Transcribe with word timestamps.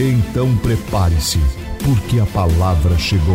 Então 0.00 0.46
prepare-se, 0.62 1.38
porque 1.84 2.20
a 2.20 2.32
palavra 2.32 2.96
chegou. 2.96 3.34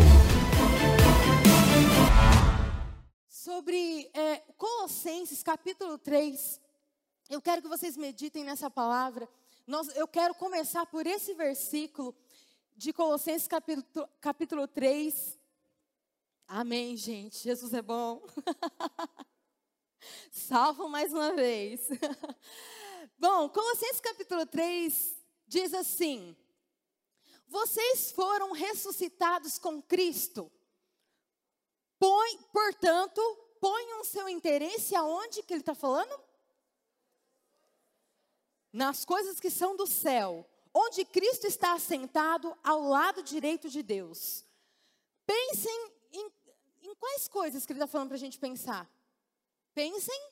Sobre 3.28 4.10
é, 4.14 4.38
Colossenses 4.58 5.44
capítulo 5.44 5.98
3, 5.98 6.62
eu 7.30 7.42
quero 7.42 7.62
que 7.62 7.68
vocês 7.68 7.98
meditem 7.98 8.46
nessa 8.46 8.70
palavra. 8.70 9.28
Nós, 9.68 9.90
eu 9.98 10.08
quero 10.08 10.34
começar 10.36 10.86
por 10.86 11.06
esse 11.06 11.34
versículo 11.34 12.16
de 12.78 12.94
Colossenses 12.94 13.46
capítulo, 13.46 14.08
capítulo 14.22 14.66
3. 14.66 15.38
Amém, 16.48 16.96
gente. 16.96 17.40
Jesus 17.40 17.74
é 17.74 17.82
bom. 17.82 18.26
Salvo 20.32 20.88
mais 20.88 21.12
uma 21.12 21.34
vez. 21.34 21.90
bom, 23.20 23.50
Colossenses 23.50 24.00
capítulo 24.00 24.46
3 24.46 25.14
diz 25.46 25.74
assim: 25.74 26.34
vocês 27.54 28.12
foram 28.12 28.52
ressuscitados 28.52 29.60
com 29.60 29.80
Cristo. 29.80 30.52
Põe, 32.00 32.38
portanto, 32.52 33.22
ponham 33.62 34.04
seu 34.04 34.28
interesse 34.28 34.96
aonde 34.96 35.44
que 35.44 35.54
ele 35.54 35.62
está 35.62 35.76
falando? 35.76 36.20
Nas 38.74 39.06
coisas 39.06 39.40
que 39.40 39.52
são 39.52 39.78
do 39.78 39.86
céu, 39.86 40.50
onde 40.74 41.06
Cristo 41.06 41.46
está 41.46 41.74
assentado 41.74 42.58
ao 42.64 42.82
lado 42.82 43.22
direito 43.22 43.70
de 43.70 43.84
Deus. 43.84 44.44
Pensem 45.24 45.92
em, 46.12 46.32
em 46.82 46.96
quais 46.96 47.28
coisas 47.28 47.68
que 47.68 47.72
ele 47.72 47.78
está 47.78 47.88
falando 47.88 48.08
para 48.08 48.18
a 48.18 48.20
gente 48.20 48.40
pensar. 48.40 48.90
Pensem 49.76 50.32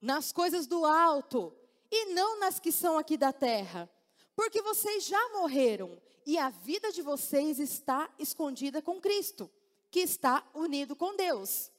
nas 0.00 0.30
coisas 0.30 0.64
do 0.64 0.86
alto 0.86 1.52
e 1.90 2.14
não 2.14 2.38
nas 2.38 2.60
que 2.60 2.70
são 2.70 2.96
aqui 2.96 3.16
da 3.16 3.32
terra 3.32 3.90
porque 4.34 4.62
vocês 4.62 5.04
já 5.04 5.28
morreram 5.30 6.00
e 6.24 6.38
a 6.38 6.50
vida 6.50 6.92
de 6.92 7.02
vocês 7.02 7.58
está 7.58 8.12
escondida 8.18 8.80
com 8.80 9.00
Cristo, 9.00 9.50
que 9.90 10.00
está 10.00 10.48
unido 10.54 10.94
com 10.94 11.16
Deus. 11.16 11.70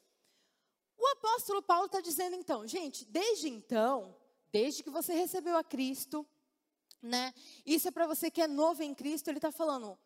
O 0.98 1.08
apóstolo 1.08 1.62
Paulo 1.62 1.88
está 1.88 2.02
dizendo 2.02 2.36
então, 2.36 2.68
gente, 2.68 3.06
desde 3.06 3.50
então, 3.50 4.16
desde 4.52 4.84
que 4.84 4.90
você 4.90 5.14
recebeu 5.14 5.58
a 5.58 5.64
Cristo, 5.64 6.26
né? 7.02 7.34
Isso 7.66 7.88
é 7.88 7.92
para 7.92 8.08
você 8.08 8.32
que 8.32 8.42
é 8.42 8.48
novo 8.48 8.84
em 8.84 8.94
Cristo, 8.94 9.28
ele 9.28 9.38
está 9.38 9.52
falando. 9.52 9.98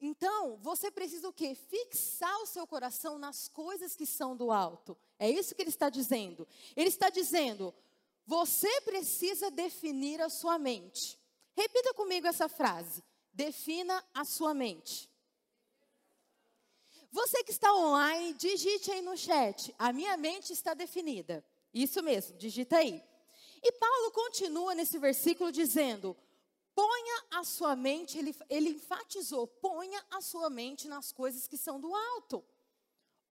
Então, 0.00 0.58
você 0.58 0.90
precisa 0.90 1.28
o 1.28 1.32
quê? 1.32 1.54
Fixar 1.54 2.34
o 2.42 2.46
seu 2.46 2.66
coração 2.66 3.18
nas 3.18 3.48
coisas 3.48 3.96
que 3.96 4.06
são 4.06 4.36
do 4.36 4.52
alto. 4.52 4.96
É 5.18 5.28
isso 5.28 5.54
que 5.54 5.62
ele 5.62 5.70
está 5.70 5.88
dizendo. 5.88 6.46
Ele 6.76 6.88
está 6.88 7.08
dizendo, 7.08 7.74
você 8.26 8.80
precisa 8.82 9.50
definir 9.50 10.20
a 10.20 10.28
sua 10.28 10.58
mente. 10.58 11.18
Repita 11.56 11.94
comigo 11.94 12.26
essa 12.26 12.48
frase. 12.48 13.02
Defina 13.32 14.04
a 14.12 14.24
sua 14.24 14.52
mente. 14.52 15.10
Você 17.10 17.42
que 17.42 17.50
está 17.50 17.74
online, 17.74 18.34
digite 18.34 18.90
aí 18.90 19.00
no 19.00 19.16
chat. 19.16 19.74
A 19.78 19.92
minha 19.92 20.16
mente 20.18 20.52
está 20.52 20.74
definida. 20.74 21.42
Isso 21.72 22.02
mesmo, 22.02 22.36
digita 22.36 22.76
aí. 22.76 23.02
E 23.62 23.72
Paulo 23.72 24.10
continua 24.10 24.74
nesse 24.74 24.98
versículo 24.98 25.50
dizendo: 25.50 26.14
ponha 26.74 27.24
a 27.30 27.42
sua 27.42 27.74
mente, 27.74 28.18
ele, 28.18 28.36
ele 28.50 28.70
enfatizou, 28.70 29.46
ponha 29.46 30.04
a 30.10 30.20
sua 30.20 30.50
mente 30.50 30.86
nas 30.88 31.10
coisas 31.10 31.48
que 31.48 31.56
são 31.56 31.80
do 31.80 31.94
alto. 31.94 32.44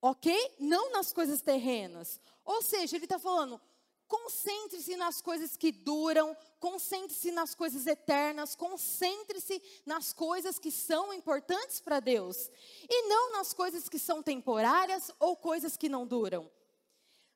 Ok? 0.01 0.55
Não 0.59 0.91
nas 0.91 1.13
coisas 1.13 1.41
terrenas. 1.41 2.19
Ou 2.43 2.61
seja, 2.61 2.95
ele 2.95 3.05
está 3.05 3.19
falando, 3.19 3.61
Concentre-se 4.07 4.95
nas 4.95 5.19
coisas 5.21 5.57
que 5.57 5.71
duram, 5.71 6.37
concentre-se 6.59 7.31
nas 7.31 7.55
coisas 7.55 7.87
eternas, 7.87 8.55
concentre-se 8.55 9.61
nas 9.85 10.13
coisas 10.13 10.59
que 10.59 10.69
são 10.69 11.11
importantes 11.13 11.79
para 11.79 11.99
Deus 11.99 12.49
e 12.87 13.07
não 13.07 13.31
nas 13.33 13.53
coisas 13.53 13.89
que 13.89 13.97
são 13.97 14.21
temporárias 14.21 15.11
ou 15.19 15.35
coisas 15.35 15.75
que 15.75 15.89
não 15.89 16.05
duram. 16.05 16.49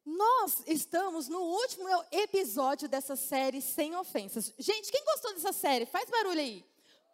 Nós 0.05 0.63
estamos 0.65 1.27
no 1.27 1.39
último 1.39 1.87
episódio 2.11 2.87
dessa 2.87 3.15
série 3.15 3.61
Sem 3.61 3.95
Ofensas. 3.95 4.53
Gente, 4.57 4.91
quem 4.91 5.03
gostou 5.05 5.33
dessa 5.33 5.53
série? 5.53 5.85
Faz 5.85 6.09
barulho 6.09 6.39
aí. 6.39 6.65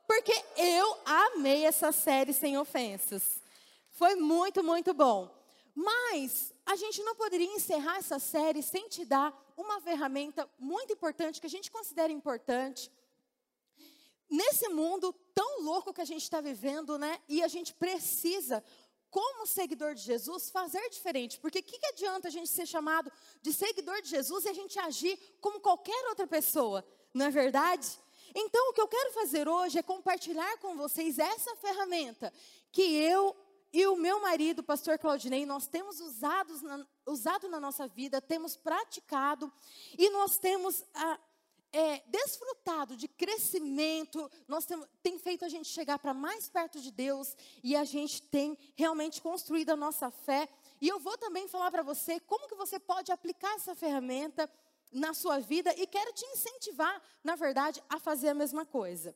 Porque 0.07 0.33
eu 0.55 0.97
amei 1.05 1.65
essa 1.65 1.91
série 1.91 2.31
Sem 2.31 2.57
Ofensas. 2.57 3.41
Foi 3.91 4.15
muito, 4.15 4.63
muito 4.63 4.93
bom. 4.93 5.33
Mas 5.73 6.53
a 6.65 6.75
gente 6.75 7.01
não 7.03 7.15
poderia 7.15 7.53
encerrar 7.53 7.97
essa 7.97 8.17
série 8.17 8.63
sem 8.63 8.89
te 8.89 9.05
dar 9.05 9.33
uma 9.55 9.79
ferramenta 9.79 10.49
muito 10.57 10.93
importante, 10.93 11.39
que 11.39 11.47
a 11.47 11.49
gente 11.49 11.69
considera 11.69 12.11
importante. 12.11 12.91
Nesse 14.29 14.67
mundo 14.69 15.13
tão 15.33 15.61
louco 15.61 15.93
que 15.93 16.01
a 16.01 16.05
gente 16.05 16.23
está 16.23 16.41
vivendo, 16.41 16.97
né? 16.97 17.21
E 17.29 17.43
a 17.43 17.47
gente 17.47 17.73
precisa, 17.75 18.63
como 19.11 19.45
seguidor 19.45 19.93
de 19.93 20.01
Jesus, 20.01 20.49
fazer 20.49 20.89
diferente. 20.89 21.39
Porque 21.39 21.59
o 21.59 21.63
que, 21.63 21.77
que 21.77 21.85
adianta 21.87 22.27
a 22.29 22.31
gente 22.31 22.49
ser 22.49 22.65
chamado 22.65 23.11
de 23.41 23.53
seguidor 23.53 24.01
de 24.01 24.09
Jesus 24.09 24.45
e 24.45 24.49
a 24.49 24.53
gente 24.53 24.79
agir 24.79 25.17
como 25.39 25.59
qualquer 25.59 26.07
outra 26.07 26.25
pessoa? 26.25 26.83
Não 27.13 27.27
é 27.27 27.29
verdade? 27.29 27.87
Então, 28.33 28.69
o 28.69 28.73
que 28.73 28.81
eu 28.81 28.87
quero 28.87 29.13
fazer 29.13 29.47
hoje 29.47 29.77
é 29.77 29.83
compartilhar 29.83 30.57
com 30.57 30.75
vocês 30.75 31.19
essa 31.19 31.55
ferramenta 31.57 32.33
que 32.71 32.81
eu 32.81 33.35
e 33.75 33.85
o 33.87 33.97
meu 33.97 34.21
marido, 34.21 34.63
pastor 34.63 34.97
Claudinei, 34.97 35.45
nós 35.45 35.67
temos 35.67 35.99
usado 35.99 36.61
na, 36.61 36.87
usado 37.05 37.49
na 37.49 37.59
nossa 37.59 37.85
vida, 37.89 38.21
temos 38.21 38.55
praticado 38.55 39.51
e 39.97 40.09
nós 40.11 40.37
temos 40.37 40.85
ah, 40.93 41.19
é, 41.73 42.01
desfrutado 42.07 42.95
de 42.95 43.09
crescimento, 43.09 44.31
nós 44.47 44.65
temos, 44.65 44.87
tem 45.03 45.19
feito 45.19 45.43
a 45.43 45.49
gente 45.49 45.67
chegar 45.67 45.99
para 45.99 46.13
mais 46.13 46.47
perto 46.47 46.79
de 46.79 46.89
Deus 46.89 47.35
e 47.61 47.75
a 47.75 47.83
gente 47.83 48.21
tem 48.21 48.57
realmente 48.77 49.21
construído 49.21 49.71
a 49.71 49.75
nossa 49.75 50.09
fé. 50.09 50.47
E 50.79 50.87
eu 50.87 50.97
vou 50.97 51.17
também 51.17 51.45
falar 51.49 51.69
para 51.69 51.83
você 51.83 52.17
como 52.21 52.47
que 52.47 52.55
você 52.55 52.79
pode 52.79 53.11
aplicar 53.11 53.55
essa 53.55 53.75
ferramenta 53.75 54.49
na 54.89 55.13
sua 55.13 55.39
vida 55.39 55.75
e 55.75 55.85
quero 55.85 56.13
te 56.13 56.23
incentivar, 56.27 57.01
na 57.21 57.35
verdade, 57.35 57.83
a 57.89 57.99
fazer 57.99 58.29
a 58.29 58.33
mesma 58.33 58.65
coisa. 58.65 59.13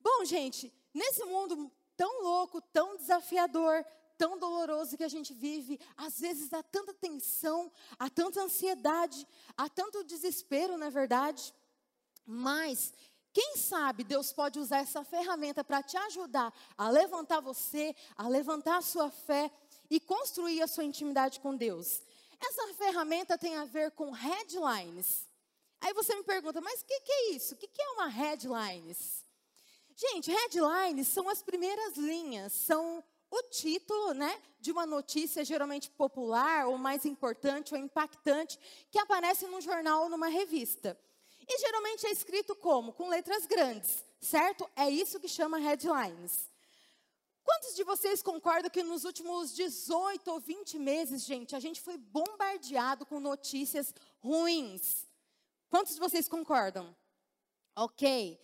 Bom, 0.00 0.24
gente, 0.24 0.74
nesse 0.92 1.24
mundo 1.24 1.70
tão 1.96 2.22
louco, 2.22 2.60
tão 2.60 2.96
desafiador, 2.96 3.84
tão 4.16 4.38
doloroso 4.38 4.96
que 4.96 5.04
a 5.04 5.08
gente 5.08 5.32
vive, 5.34 5.80
às 5.96 6.18
vezes 6.18 6.52
há 6.52 6.62
tanta 6.62 6.94
tensão, 6.94 7.70
há 7.98 8.08
tanta 8.08 8.42
ansiedade, 8.42 9.26
há 9.56 9.68
tanto 9.68 10.04
desespero, 10.04 10.76
não 10.76 10.86
é 10.86 10.90
verdade? 10.90 11.54
Mas 12.24 12.92
quem 13.32 13.56
sabe 13.56 14.04
Deus 14.04 14.32
pode 14.32 14.58
usar 14.60 14.78
essa 14.78 15.04
ferramenta 15.04 15.64
para 15.64 15.82
te 15.82 15.96
ajudar 15.96 16.54
a 16.78 16.88
levantar 16.88 17.40
você, 17.40 17.94
a 18.16 18.28
levantar 18.28 18.76
a 18.76 18.82
sua 18.82 19.10
fé 19.10 19.50
e 19.90 19.98
construir 19.98 20.62
a 20.62 20.68
sua 20.68 20.84
intimidade 20.84 21.40
com 21.40 21.56
Deus. 21.56 22.02
Essa 22.40 22.74
ferramenta 22.74 23.36
tem 23.36 23.56
a 23.56 23.64
ver 23.64 23.90
com 23.90 24.10
headlines. 24.10 25.28
Aí 25.80 25.92
você 25.92 26.14
me 26.14 26.22
pergunta, 26.22 26.60
mas 26.60 26.80
o 26.80 26.84
que, 26.84 27.00
que, 27.00 27.12
é 27.12 27.30
isso? 27.32 27.54
O 27.54 27.58
que, 27.58 27.66
que 27.66 27.82
é 27.82 27.90
uma 27.90 28.06
headlines? 28.06 29.23
Gente, 29.96 30.30
headlines 30.30 31.08
são 31.08 31.28
as 31.28 31.42
primeiras 31.42 31.96
linhas, 31.96 32.52
são 32.52 33.02
o 33.30 33.42
título, 33.44 34.12
né, 34.12 34.40
de 34.60 34.72
uma 34.72 34.86
notícia 34.86 35.44
geralmente 35.44 35.90
popular 35.90 36.66
ou 36.66 36.76
mais 36.78 37.04
importante 37.04 37.74
ou 37.74 37.80
impactante 37.80 38.58
que 38.90 38.98
aparece 38.98 39.46
num 39.46 39.60
jornal 39.60 40.04
ou 40.04 40.08
numa 40.08 40.28
revista. 40.28 40.98
E 41.46 41.58
geralmente 41.58 42.06
é 42.06 42.10
escrito 42.10 42.54
como? 42.56 42.92
Com 42.92 43.08
letras 43.08 43.46
grandes, 43.46 44.04
certo? 44.20 44.68
É 44.74 44.88
isso 44.88 45.20
que 45.20 45.28
chama 45.28 45.58
headlines. 45.58 46.48
Quantos 47.44 47.74
de 47.74 47.84
vocês 47.84 48.22
concordam 48.22 48.70
que 48.70 48.82
nos 48.82 49.04
últimos 49.04 49.54
18 49.54 50.30
ou 50.30 50.40
20 50.40 50.78
meses, 50.78 51.24
gente, 51.24 51.54
a 51.54 51.60
gente 51.60 51.80
foi 51.80 51.98
bombardeado 51.98 53.04
com 53.04 53.20
notícias 53.20 53.94
ruins? 54.20 55.06
Quantos 55.68 55.94
de 55.94 56.00
vocês 56.00 56.26
concordam? 56.26 56.96
Ok. 57.76 58.40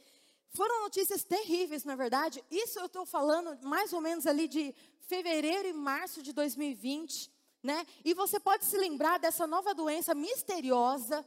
Foram 0.53 0.83
notícias 0.83 1.23
terríveis, 1.23 1.85
na 1.85 1.95
verdade. 1.95 2.45
Isso 2.51 2.79
eu 2.79 2.87
estou 2.87 3.07
falando 3.07 3.57
mais 3.67 3.93
ou 3.93 4.01
menos 4.01 4.27
ali 4.27 4.49
de 4.49 4.75
fevereiro 5.03 5.69
e 5.69 5.73
março 5.73 6.23
de 6.23 6.33
2020, 6.33 7.31
né? 7.63 7.87
E 8.05 8.15
você 8.15 8.41
pode 8.41 8.65
se 8.65 8.77
lembrar 8.77 9.19
dessa 9.19 9.47
nova 9.47 9.75
doença 9.75 10.15
misteriosa, 10.15 11.27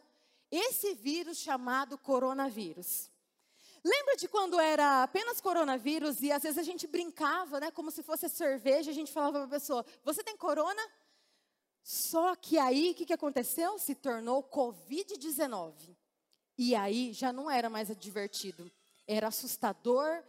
esse 0.52 0.94
vírus 0.94 1.38
chamado 1.38 1.98
coronavírus. 1.98 3.10
Lembra 3.84 4.16
de 4.16 4.28
quando 4.28 4.60
era 4.60 5.04
apenas 5.04 5.42
coronavírus 5.42 6.22
e 6.22 6.32
às 6.32 6.44
vezes 6.44 6.58
a 6.58 6.64
gente 6.64 6.88
brincava, 6.88 7.60
né, 7.60 7.72
como 7.72 7.92
se 7.92 8.02
fosse 8.02 8.30
cerveja, 8.30 8.92
a 8.92 8.94
gente 8.94 9.12
falava 9.12 9.40
para 9.40 9.48
a 9.48 9.60
pessoa: 9.60 9.86
"Você 10.04 10.24
tem 10.24 10.38
corona?" 10.38 10.82
Só 11.84 12.34
que 12.36 12.58
aí 12.58 12.92
o 12.92 12.96
que, 12.96 13.06
que 13.06 13.14
aconteceu? 13.14 13.78
Se 13.78 13.94
tornou 13.94 14.42
Covid-19. 14.44 15.96
E 16.58 16.76
aí 16.76 17.12
já 17.12 17.34
não 17.34 17.52
era 17.52 17.70
mais 17.70 17.90
divertido, 17.98 18.72
era 19.08 19.28
assustador. 19.28 20.24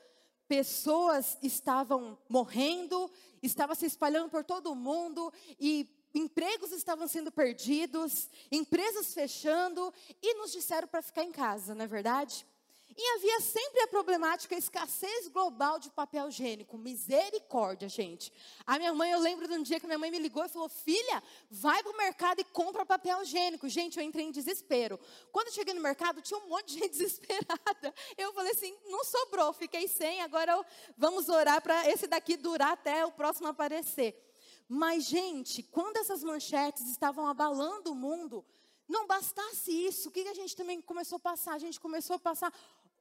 Pessoas 0.46 1.38
estavam 1.42 2.18
morrendo, 2.28 3.10
estava 3.42 3.74
se 3.74 3.86
espalhando 3.86 4.28
por 4.28 4.44
todo 4.44 4.70
o 4.70 4.74
mundo 4.74 5.32
e 5.58 5.88
empregos 6.14 6.70
estavam 6.70 7.08
sendo 7.08 7.32
perdidos, 7.32 8.28
empresas 8.52 9.12
fechando 9.12 9.92
e 10.22 10.34
nos 10.34 10.52
disseram 10.52 10.86
para 10.86 11.02
ficar 11.02 11.24
em 11.24 11.32
casa, 11.32 11.74
não 11.74 11.84
é 11.84 11.88
verdade? 11.88 12.46
E 12.96 13.14
havia 13.16 13.40
sempre 13.40 13.80
a 13.80 13.88
problemática, 13.88 14.54
a 14.54 14.58
escassez 14.58 15.26
global 15.26 15.80
de 15.80 15.90
papel 15.90 16.28
higiênico. 16.28 16.78
Misericórdia, 16.78 17.88
gente. 17.88 18.32
A 18.64 18.78
minha 18.78 18.94
mãe, 18.94 19.10
eu 19.10 19.18
lembro 19.18 19.48
de 19.48 19.54
um 19.54 19.62
dia 19.62 19.80
que 19.80 19.86
minha 19.86 19.98
mãe 19.98 20.12
me 20.12 20.18
ligou 20.18 20.44
e 20.44 20.48
falou: 20.48 20.68
Filha, 20.68 21.22
vai 21.50 21.82
para 21.82 21.92
o 21.92 21.96
mercado 21.96 22.40
e 22.40 22.44
compra 22.44 22.86
papel 22.86 23.20
higiênico. 23.22 23.68
Gente, 23.68 23.98
eu 23.98 24.04
entrei 24.04 24.26
em 24.26 24.30
desespero. 24.30 24.98
Quando 25.32 25.48
eu 25.48 25.52
cheguei 25.52 25.74
no 25.74 25.80
mercado, 25.80 26.22
tinha 26.22 26.38
um 26.38 26.48
monte 26.48 26.66
de 26.68 26.74
gente 26.74 26.90
desesperada. 26.96 27.92
Eu 28.16 28.32
falei 28.32 28.52
assim: 28.52 28.76
não 28.86 29.02
sobrou, 29.02 29.52
fiquei 29.52 29.88
sem. 29.88 30.20
Agora 30.22 30.52
eu, 30.52 30.64
vamos 30.96 31.28
orar 31.28 31.60
para 31.60 31.90
esse 31.90 32.06
daqui 32.06 32.36
durar 32.36 32.72
até 32.72 33.04
o 33.04 33.10
próximo 33.10 33.48
aparecer. 33.48 34.20
Mas, 34.68 35.04
gente, 35.04 35.62
quando 35.64 35.96
essas 35.96 36.22
manchetes 36.22 36.88
estavam 36.88 37.26
abalando 37.26 37.92
o 37.92 37.94
mundo, 37.94 38.44
não 38.88 39.06
bastasse 39.06 39.70
isso, 39.70 40.08
o 40.08 40.12
que 40.12 40.28
a 40.28 40.34
gente 40.34 40.54
também 40.54 40.80
começou 40.80 41.16
a 41.16 41.20
passar? 41.20 41.54
A 41.54 41.58
gente 41.58 41.80
começou 41.80 42.16
a 42.16 42.18
passar 42.18 42.52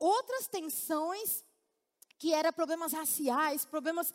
outras 0.04 0.48
tensões, 0.48 1.44
que 2.20 2.34
eram 2.34 2.52
problemas 2.52 2.92
raciais, 2.92 3.66
problemas 3.66 4.14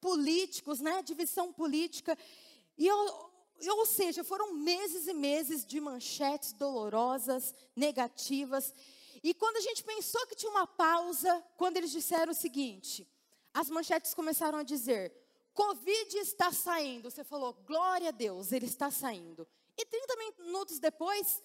políticos, 0.00 0.80
né? 0.80 1.02
divisão 1.02 1.52
política. 1.52 2.16
E 2.76 2.86
eu, 2.86 3.30
ou 3.70 3.86
seja, 3.86 4.22
foram 4.22 4.54
meses 4.54 5.06
e 5.06 5.14
meses 5.14 5.64
de 5.64 5.80
manchetes 5.80 6.52
dolorosas, 6.52 7.54
negativas. 7.74 8.74
E 9.22 9.32
quando 9.34 9.56
a 9.56 9.60
gente 9.60 9.82
pensou 9.82 10.26
que 10.26 10.34
tinha 10.34 10.50
uma 10.50 10.66
pausa, 10.66 11.42
quando 11.56 11.78
eles 11.78 11.90
disseram 11.90 12.32
o 12.32 12.34
seguinte, 12.34 13.08
as 13.52 13.70
manchetes 13.70 14.12
começaram 14.14 14.58
a 14.58 14.62
dizer: 14.62 15.12
Covid 15.54 16.18
está 16.18 16.52
saindo. 16.52 17.10
Você 17.10 17.24
falou, 17.24 17.54
glória 17.66 18.08
a 18.08 18.12
Deus, 18.12 18.52
ele 18.52 18.66
está 18.66 18.90
saindo. 18.90 19.46
E 19.76 19.86
30 19.86 20.16
minutos 20.16 20.78
depois, 20.78 21.42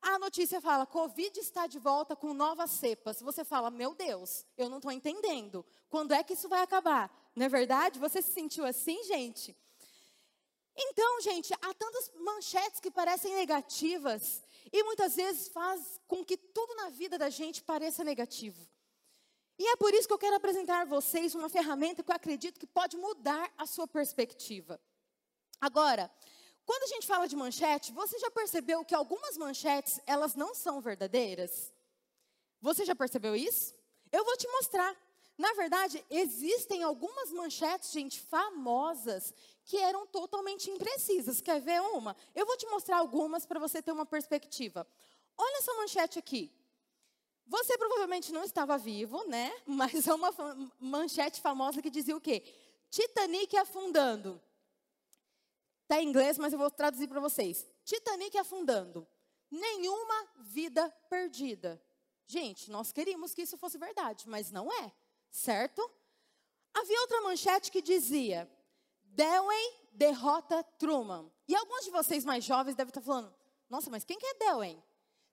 a 0.00 0.18
notícia 0.18 0.60
fala: 0.60 0.86
Covid 0.86 1.38
está 1.38 1.66
de 1.66 1.78
volta 1.78 2.14
com 2.14 2.32
novas 2.32 2.70
cepas. 2.70 3.20
Você 3.20 3.44
fala: 3.44 3.70
Meu 3.70 3.94
Deus, 3.94 4.44
eu 4.56 4.68
não 4.68 4.78
estou 4.78 4.92
entendendo. 4.92 5.64
Quando 5.88 6.12
é 6.12 6.22
que 6.22 6.34
isso 6.34 6.48
vai 6.48 6.62
acabar? 6.62 7.10
Não 7.34 7.46
é 7.46 7.48
verdade? 7.48 7.98
Você 7.98 8.22
se 8.22 8.32
sentiu 8.32 8.64
assim, 8.64 9.02
gente? 9.04 9.56
Então, 10.76 11.20
gente, 11.20 11.52
há 11.54 11.74
tantas 11.74 12.10
manchetes 12.20 12.78
que 12.78 12.90
parecem 12.90 13.34
negativas 13.34 14.44
e 14.72 14.82
muitas 14.84 15.16
vezes 15.16 15.48
faz 15.48 16.00
com 16.06 16.24
que 16.24 16.36
tudo 16.36 16.74
na 16.76 16.88
vida 16.88 17.18
da 17.18 17.28
gente 17.28 17.62
pareça 17.62 18.04
negativo. 18.04 18.68
E 19.58 19.66
é 19.72 19.76
por 19.76 19.92
isso 19.92 20.06
que 20.06 20.14
eu 20.14 20.18
quero 20.18 20.36
apresentar 20.36 20.82
a 20.82 20.84
vocês 20.84 21.34
uma 21.34 21.48
ferramenta 21.48 22.02
que 22.02 22.10
eu 22.12 22.14
acredito 22.14 22.60
que 22.60 22.66
pode 22.66 22.96
mudar 22.96 23.52
a 23.58 23.66
sua 23.66 23.88
perspectiva. 23.88 24.80
Agora, 25.60 26.08
quando 26.68 26.82
a 26.82 26.86
gente 26.88 27.06
fala 27.06 27.26
de 27.26 27.34
manchete, 27.34 27.92
você 27.92 28.18
já 28.18 28.30
percebeu 28.30 28.84
que 28.84 28.94
algumas 28.94 29.38
manchetes, 29.38 30.02
elas 30.06 30.34
não 30.34 30.54
são 30.54 30.82
verdadeiras? 30.82 31.72
Você 32.60 32.84
já 32.84 32.94
percebeu 32.94 33.34
isso? 33.34 33.74
Eu 34.12 34.22
vou 34.22 34.36
te 34.36 34.46
mostrar. 34.48 34.94
Na 35.38 35.54
verdade, 35.54 36.04
existem 36.10 36.82
algumas 36.82 37.32
manchetes, 37.32 37.90
gente, 37.90 38.20
famosas, 38.20 39.32
que 39.64 39.78
eram 39.78 40.06
totalmente 40.08 40.68
imprecisas. 40.68 41.40
Quer 41.40 41.58
ver 41.58 41.80
uma? 41.80 42.14
Eu 42.34 42.44
vou 42.44 42.58
te 42.58 42.66
mostrar 42.66 42.98
algumas 42.98 43.46
para 43.46 43.58
você 43.58 43.80
ter 43.80 43.92
uma 43.92 44.04
perspectiva. 44.04 44.86
Olha 45.38 45.56
essa 45.56 45.72
manchete 45.72 46.18
aqui. 46.18 46.52
Você 47.46 47.78
provavelmente 47.78 48.30
não 48.30 48.44
estava 48.44 48.76
vivo, 48.76 49.24
né? 49.26 49.50
Mas 49.64 50.06
é 50.06 50.12
uma 50.12 50.34
manchete 50.78 51.40
famosa 51.40 51.80
que 51.80 51.88
dizia 51.88 52.14
o 52.14 52.20
quê? 52.20 52.44
Titanic 52.90 53.56
afundando. 53.56 54.38
Está 55.88 56.02
em 56.02 56.06
inglês, 56.06 56.36
mas 56.36 56.52
eu 56.52 56.58
vou 56.58 56.70
traduzir 56.70 57.08
para 57.08 57.18
vocês. 57.18 57.66
Titanic 57.82 58.36
afundando. 58.36 59.08
Nenhuma 59.50 60.28
vida 60.36 60.86
perdida. 61.08 61.82
Gente, 62.26 62.70
nós 62.70 62.92
queríamos 62.92 63.32
que 63.32 63.40
isso 63.40 63.56
fosse 63.56 63.78
verdade, 63.78 64.28
mas 64.28 64.50
não 64.50 64.70
é, 64.70 64.92
certo? 65.30 65.80
Havia 66.74 67.00
outra 67.00 67.22
manchete 67.22 67.72
que 67.72 67.80
dizia: 67.80 68.46
Dewey 69.02 69.72
derrota 69.92 70.62
Truman. 70.78 71.32
E 71.48 71.56
alguns 71.56 71.86
de 71.86 71.90
vocês 71.90 72.22
mais 72.22 72.44
jovens 72.44 72.76
devem 72.76 72.90
estar 72.90 73.00
falando: 73.00 73.34
Nossa, 73.70 73.88
mas 73.88 74.04
quem 74.04 74.18
que 74.18 74.26
é 74.26 74.34
Dewey? 74.34 74.78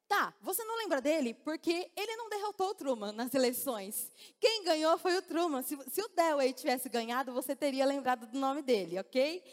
Tá, 0.07 0.33
você 0.39 0.63
não 0.63 0.77
lembra 0.77 1.01
dele 1.01 1.33
porque 1.33 1.91
ele 1.97 2.15
não 2.15 2.29
derrotou 2.29 2.69
o 2.69 2.75
Truman 2.75 3.11
nas 3.11 3.33
eleições. 3.33 4.09
Quem 4.39 4.63
ganhou 4.63 4.97
foi 4.97 5.17
o 5.17 5.21
Truman. 5.21 5.61
Se, 5.63 5.77
se 5.89 6.01
o 6.01 6.07
Dewey 6.07 6.53
tivesse 6.53 6.87
ganhado, 6.87 7.33
você 7.33 7.53
teria 7.57 7.85
lembrado 7.85 8.25
do 8.25 8.39
nome 8.39 8.61
dele, 8.61 8.97
ok? 8.97 9.43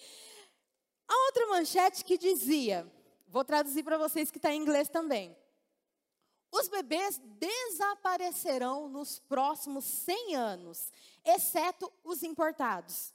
A 1.12 1.26
outra 1.26 1.46
manchete 1.48 2.02
que 2.02 2.16
dizia, 2.16 2.90
vou 3.28 3.44
traduzir 3.44 3.82
para 3.82 3.98
vocês 3.98 4.30
que 4.30 4.38
está 4.38 4.50
em 4.50 4.58
inglês 4.58 4.88
também. 4.88 5.36
Os 6.50 6.68
bebês 6.68 7.20
desaparecerão 7.38 8.88
nos 8.88 9.18
próximos 9.18 9.84
100 9.84 10.36
anos, 10.36 10.90
exceto 11.22 11.92
os 12.02 12.22
importados. 12.22 13.12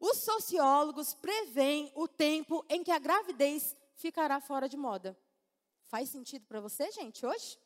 Os 0.00 0.20
sociólogos 0.20 1.12
preveem 1.12 1.92
o 1.94 2.08
tempo 2.08 2.64
em 2.66 2.82
que 2.82 2.90
a 2.90 2.98
gravidez 2.98 3.76
ficará 3.94 4.40
fora 4.40 4.66
de 4.66 4.78
moda. 4.78 5.14
Faz 5.82 6.08
sentido 6.08 6.46
para 6.46 6.62
você, 6.62 6.90
gente, 6.92 7.26
hoje? 7.26 7.58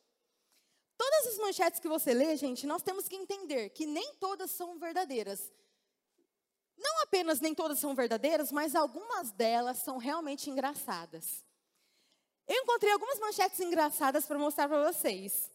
Todas 0.97 1.29
as 1.29 1.39
manchetes 1.39 1.79
que 1.79 1.89
você 1.89 2.13
lê, 2.13 2.37
gente, 2.37 2.67
nós 2.67 2.83
temos 2.83 3.07
que 3.07 3.15
entender 3.15 3.69
que 3.71 3.87
nem 3.87 4.13
todas 4.15 4.51
são 4.51 4.77
verdadeiras. 4.77 5.53
Não 6.79 7.03
apenas 7.03 7.41
nem 7.41 7.55
todas 7.55 7.79
são 7.79 7.95
verdadeiras, 7.95 8.53
mas 8.53 8.75
algumas 8.75 9.33
delas 9.33 9.79
são 9.79 9.99
realmente 9.99 10.49
engraçadas. 10.49 11.45
Eu 12.47 12.63
encontrei 12.63 12.93
algumas 12.93 13.19
manchetes 13.19 13.61
engraçadas 13.61 14.25
para 14.25 14.39
mostrar 14.39 14.69
para 14.69 14.91
vocês. 14.91 15.51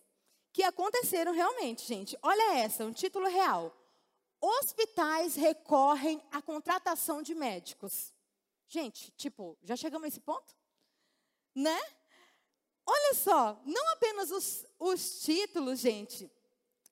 Que 0.51 0.61
aconteceram 0.63 1.31
realmente, 1.31 1.87
gente. 1.87 2.17
Olha 2.21 2.59
essa, 2.59 2.85
um 2.85 2.93
título 2.93 3.27
real. 3.27 3.75
Hospitais 4.39 5.35
recorrem 5.35 6.21
à 6.29 6.41
contratação 6.41 7.23
de 7.23 7.33
médicos. 7.33 8.13
Gente, 8.67 9.11
tipo, 9.11 9.57
já 9.63 9.75
chegamos 9.75 10.05
a 10.05 10.07
esse 10.09 10.19
ponto? 10.19 10.53
Né? 11.55 11.79
Olha 12.85 13.13
só, 13.15 13.61
não 13.65 13.89
apenas 13.93 14.29
os, 14.29 14.65
os 14.77 15.21
títulos, 15.21 15.79
gente. 15.79 16.29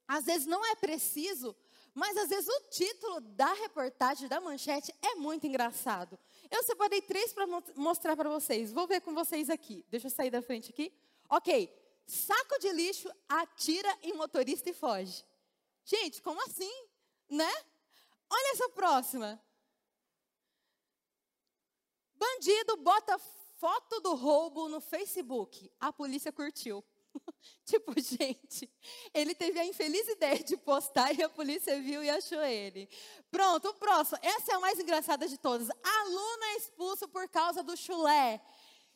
Às 0.08 0.26
vezes 0.26 0.48
não 0.48 0.66
é 0.66 0.76
preciso 0.76 1.56
mas 1.94 2.16
às 2.18 2.30
vezes 2.30 2.48
o 2.48 2.62
título 2.70 3.20
da 3.22 3.54
reportagem, 3.54 4.28
da 4.28 4.40
manchete, 4.40 4.96
é 5.02 5.16
muito 5.16 5.46
engraçado. 5.46 6.18
Eu 6.50 6.64
separei 6.64 7.02
três 7.02 7.34
para 7.34 7.46
mostrar 7.76 8.16
para 8.16 8.30
vocês. 8.30 8.72
Vou 8.72 8.88
ver 8.88 9.02
com 9.02 9.14
vocês 9.14 9.50
aqui. 9.50 9.86
Deixa 9.90 10.08
eu 10.08 10.12
sair 10.12 10.30
da 10.30 10.42
frente 10.42 10.70
aqui. 10.72 10.94
Ok. 11.30 11.70
Saco 12.08 12.60
de 12.60 12.72
lixo 12.72 13.10
atira 13.28 13.98
em 14.04 14.14
motorista 14.14 14.70
e 14.70 14.74
foge. 14.74 15.24
Gente, 15.84 16.22
como 16.22 16.42
assim? 16.46 16.72
Né? 17.30 17.52
Olha 18.30 18.54
essa 18.54 18.70
próxima. 18.70 19.42
Bandido 22.16 22.78
bota 22.78 23.18
foto 23.58 24.00
do 24.00 24.16
roubo 24.16 24.70
no 24.70 24.80
Facebook. 24.80 25.72
A 25.80 25.92
polícia 25.92 26.32
curtiu. 26.32 26.84
tipo, 27.66 27.94
gente, 28.00 28.70
ele 29.14 29.34
teve 29.36 29.60
a 29.60 29.66
infeliz 29.66 30.08
ideia 30.08 30.44
de 30.44 30.58
postar 30.58 31.14
e 31.14 31.24
a 31.24 31.30
polícia 31.30 31.80
viu 31.82 32.04
e 32.04 32.10
achou 32.10 32.42
ele. 32.44 32.90
Pronto, 33.30 33.70
o 33.70 33.74
próximo. 33.74 34.20
Essa 34.22 34.54
é 34.54 34.56
a 34.56 34.60
mais 34.60 34.80
engraçada 34.80 35.28
de 35.28 35.38
todas. 35.38 35.70
Aluna 35.70 36.46
é 36.46 36.58
expulso 36.58 37.08
por 37.08 37.28
causa 37.30 37.64
do 37.64 37.76
chulé. 37.78 38.42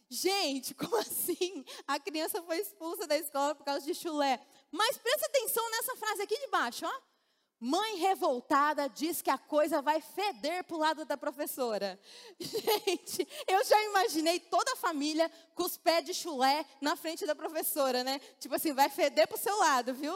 Gente, 0.09 0.73
como 0.75 0.95
assim? 0.97 1.63
A 1.87 1.99
criança 1.99 2.41
foi 2.43 2.59
expulsa 2.59 3.07
da 3.07 3.17
escola 3.17 3.55
por 3.55 3.65
causa 3.65 3.85
de 3.85 3.93
chulé. 3.93 4.39
Mas 4.71 4.97
presta 4.97 5.25
atenção 5.25 5.69
nessa 5.71 5.95
frase 5.95 6.21
aqui 6.21 6.37
de 6.39 6.47
baixo, 6.47 6.85
ó. 6.85 7.14
Mãe 7.67 7.95
revoltada 7.95 8.87
diz 8.87 9.23
que 9.23 9.29
a 9.31 9.39
coisa 9.39 9.81
vai 9.81 9.99
feder 9.99 10.63
para 10.65 10.75
o 10.75 10.79
lado 10.79 11.03
da 11.03 11.17
professora. 11.17 11.99
Gente, 12.39 13.27
eu 13.47 13.65
já 13.65 13.83
imaginei 13.85 14.39
toda 14.39 14.73
a 14.73 14.75
família 14.75 15.31
com 15.55 15.63
os 15.63 15.75
pés 15.75 16.05
de 16.05 16.13
chulé 16.13 16.63
na 16.79 16.95
frente 16.95 17.25
da 17.25 17.33
professora, 17.33 18.03
né? 18.03 18.21
Tipo 18.39 18.53
assim, 18.53 18.71
vai 18.71 18.87
feder 18.87 19.27
para 19.27 19.35
o 19.35 19.39
seu 19.39 19.57
lado, 19.57 19.95
viu? 19.95 20.15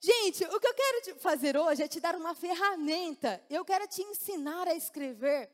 Gente, 0.00 0.44
o 0.46 0.58
que 0.58 0.66
eu 0.66 0.74
quero 0.74 1.20
fazer 1.20 1.56
hoje 1.56 1.84
é 1.84 1.86
te 1.86 2.00
dar 2.00 2.16
uma 2.16 2.34
ferramenta. 2.34 3.40
Eu 3.48 3.64
quero 3.64 3.86
te 3.86 4.02
ensinar 4.02 4.66
a 4.66 4.74
escrever 4.74 5.48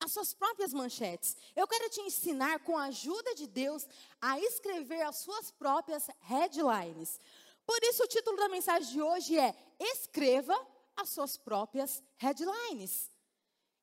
as 0.00 0.12
suas 0.12 0.32
próprias 0.32 0.72
manchetes. 0.72 1.36
Eu 1.56 1.66
quero 1.66 1.90
te 1.90 2.00
ensinar, 2.02 2.60
com 2.60 2.78
a 2.78 2.84
ajuda 2.84 3.34
de 3.34 3.48
Deus, 3.48 3.84
a 4.20 4.38
escrever 4.38 5.02
as 5.02 5.16
suas 5.16 5.50
próprias 5.50 6.06
headlines. 6.20 7.20
Por 7.68 7.84
isso, 7.84 8.02
o 8.02 8.06
título 8.06 8.38
da 8.38 8.48
mensagem 8.48 8.90
de 8.90 9.02
hoje 9.02 9.38
é: 9.38 9.54
Escreva 9.78 10.58
as 10.96 11.10
suas 11.10 11.36
próprias 11.36 12.02
headlines. 12.16 13.12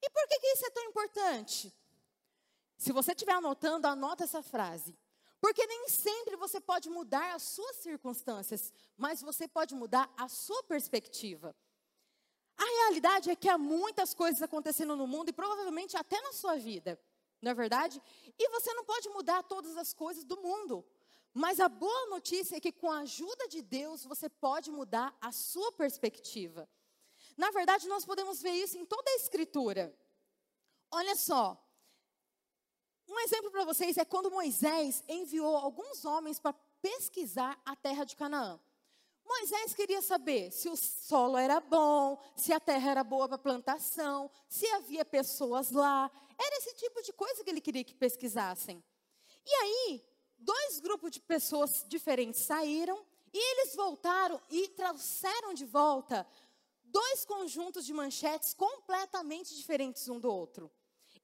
E 0.02 0.10
por 0.10 0.28
que, 0.28 0.40
que 0.40 0.48
isso 0.48 0.66
é 0.66 0.72
tão 0.72 0.84
importante? 0.86 1.72
Se 2.80 2.92
você 2.92 3.12
estiver 3.12 3.34
anotando, 3.34 3.86
anota 3.86 4.24
essa 4.24 4.42
frase. 4.42 4.98
Porque 5.40 5.68
nem 5.68 5.88
sempre 5.88 6.36
você 6.36 6.60
pode 6.60 6.90
mudar 6.90 7.36
as 7.36 7.44
suas 7.44 7.76
circunstâncias, 7.76 8.74
mas 8.98 9.22
você 9.22 9.48
pode 9.48 9.76
mudar 9.76 10.12
a 10.18 10.28
sua 10.28 10.64
perspectiva. 10.64 11.56
A 12.58 12.66
realidade 12.66 13.30
é 13.30 13.36
que 13.36 13.48
há 13.48 13.58
muitas 13.58 14.16
coisas 14.16 14.42
acontecendo 14.42 14.96
no 14.96 15.06
mundo 15.06 15.30
e 15.30 15.34
provavelmente 15.34 15.96
até 15.96 16.20
na 16.22 16.34
sua 16.34 16.56
vida, 16.56 17.00
não 17.40 17.52
é 17.52 17.54
verdade? 17.54 18.02
E 18.40 18.50
você 18.50 18.74
não 18.74 18.84
pode 18.84 19.10
mudar 19.10 19.44
todas 19.44 19.78
as 19.78 19.94
coisas 19.94 20.24
do 20.24 20.38
mundo. 20.38 20.84
Mas 21.38 21.60
a 21.60 21.68
boa 21.68 22.06
notícia 22.06 22.56
é 22.56 22.62
que 22.62 22.72
com 22.72 22.90
a 22.90 23.00
ajuda 23.00 23.50
de 23.50 23.62
Deus 23.62 24.06
você 24.06 24.30
pode 24.30 24.72
mudar 24.72 25.14
a 25.20 25.34
sua 25.34 25.70
perspectiva. 25.74 26.66
Na 27.36 27.52
verdade, 27.52 27.90
nós 27.90 28.06
podemos 28.06 28.42
ver 28.42 28.52
isso 28.52 28.78
em 28.78 28.86
toda 28.86 29.12
a 29.12 29.16
Escritura. 29.16 29.94
Olha 30.90 31.14
só, 31.14 31.62
um 33.06 33.20
exemplo 33.20 33.52
para 33.52 33.66
vocês 33.66 33.98
é 33.98 34.06
quando 34.06 34.32
Moisés 34.32 35.04
enviou 35.10 35.58
alguns 35.58 36.06
homens 36.06 36.40
para 36.40 36.54
pesquisar 36.82 37.62
a 37.66 37.76
terra 37.76 38.06
de 38.06 38.16
Canaã. 38.16 38.58
Moisés 39.26 39.74
queria 39.74 40.02
saber 40.02 40.52
se 40.52 40.70
o 40.70 40.78
solo 40.78 41.36
era 41.36 41.60
bom, 41.60 42.18
se 42.34 42.54
a 42.54 42.62
terra 42.62 42.92
era 42.92 43.04
boa 43.04 43.28
para 43.28 43.38
plantação, 43.38 44.32
se 44.48 44.66
havia 44.68 45.04
pessoas 45.04 45.70
lá. 45.70 46.10
Era 46.40 46.58
esse 46.60 46.76
tipo 46.76 47.02
de 47.02 47.12
coisa 47.12 47.44
que 47.44 47.50
ele 47.50 47.60
queria 47.60 47.84
que 47.84 47.94
pesquisassem. 47.94 48.82
E 49.46 49.54
aí, 49.54 50.15
dois 50.38 50.80
grupos 50.80 51.12
de 51.12 51.20
pessoas 51.20 51.86
diferentes 51.88 52.42
saíram 52.42 53.06
e 53.34 53.38
eles 53.38 53.76
voltaram 53.76 54.42
e 54.50 54.68
trouxeram 54.70 55.54
de 55.54 55.66
volta 55.66 56.26
dois 56.84 57.26
conjuntos 57.26 57.86
de 57.86 57.94
manchetes 57.94 58.54
completamente 58.54 59.56
diferentes 59.56 60.08
um 60.08 60.20
do 60.20 60.32
outro 60.32 60.72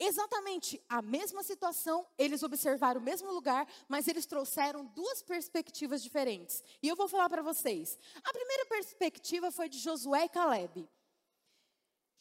exatamente 0.02 0.82
a 0.90 1.00
mesma 1.00 1.44
situação, 1.44 2.08
eles 2.18 2.42
observaram 2.42 3.00
o 3.00 3.04
mesmo 3.04 3.32
lugar, 3.32 3.68
mas 3.88 4.08
eles 4.08 4.26
trouxeram 4.26 4.84
duas 4.84 5.22
perspectivas 5.22 6.02
diferentes. 6.02 6.64
E 6.82 6.88
eu 6.88 6.96
vou 6.96 7.08
falar 7.08 7.30
para 7.30 7.44
vocês. 7.44 8.00
A 8.24 8.34
primeira 8.34 8.66
perspectiva 8.66 9.52
foi 9.52 9.70
de 9.70 9.78
Josué 9.78 10.26
e 10.26 10.30
Caleb. 10.30 10.90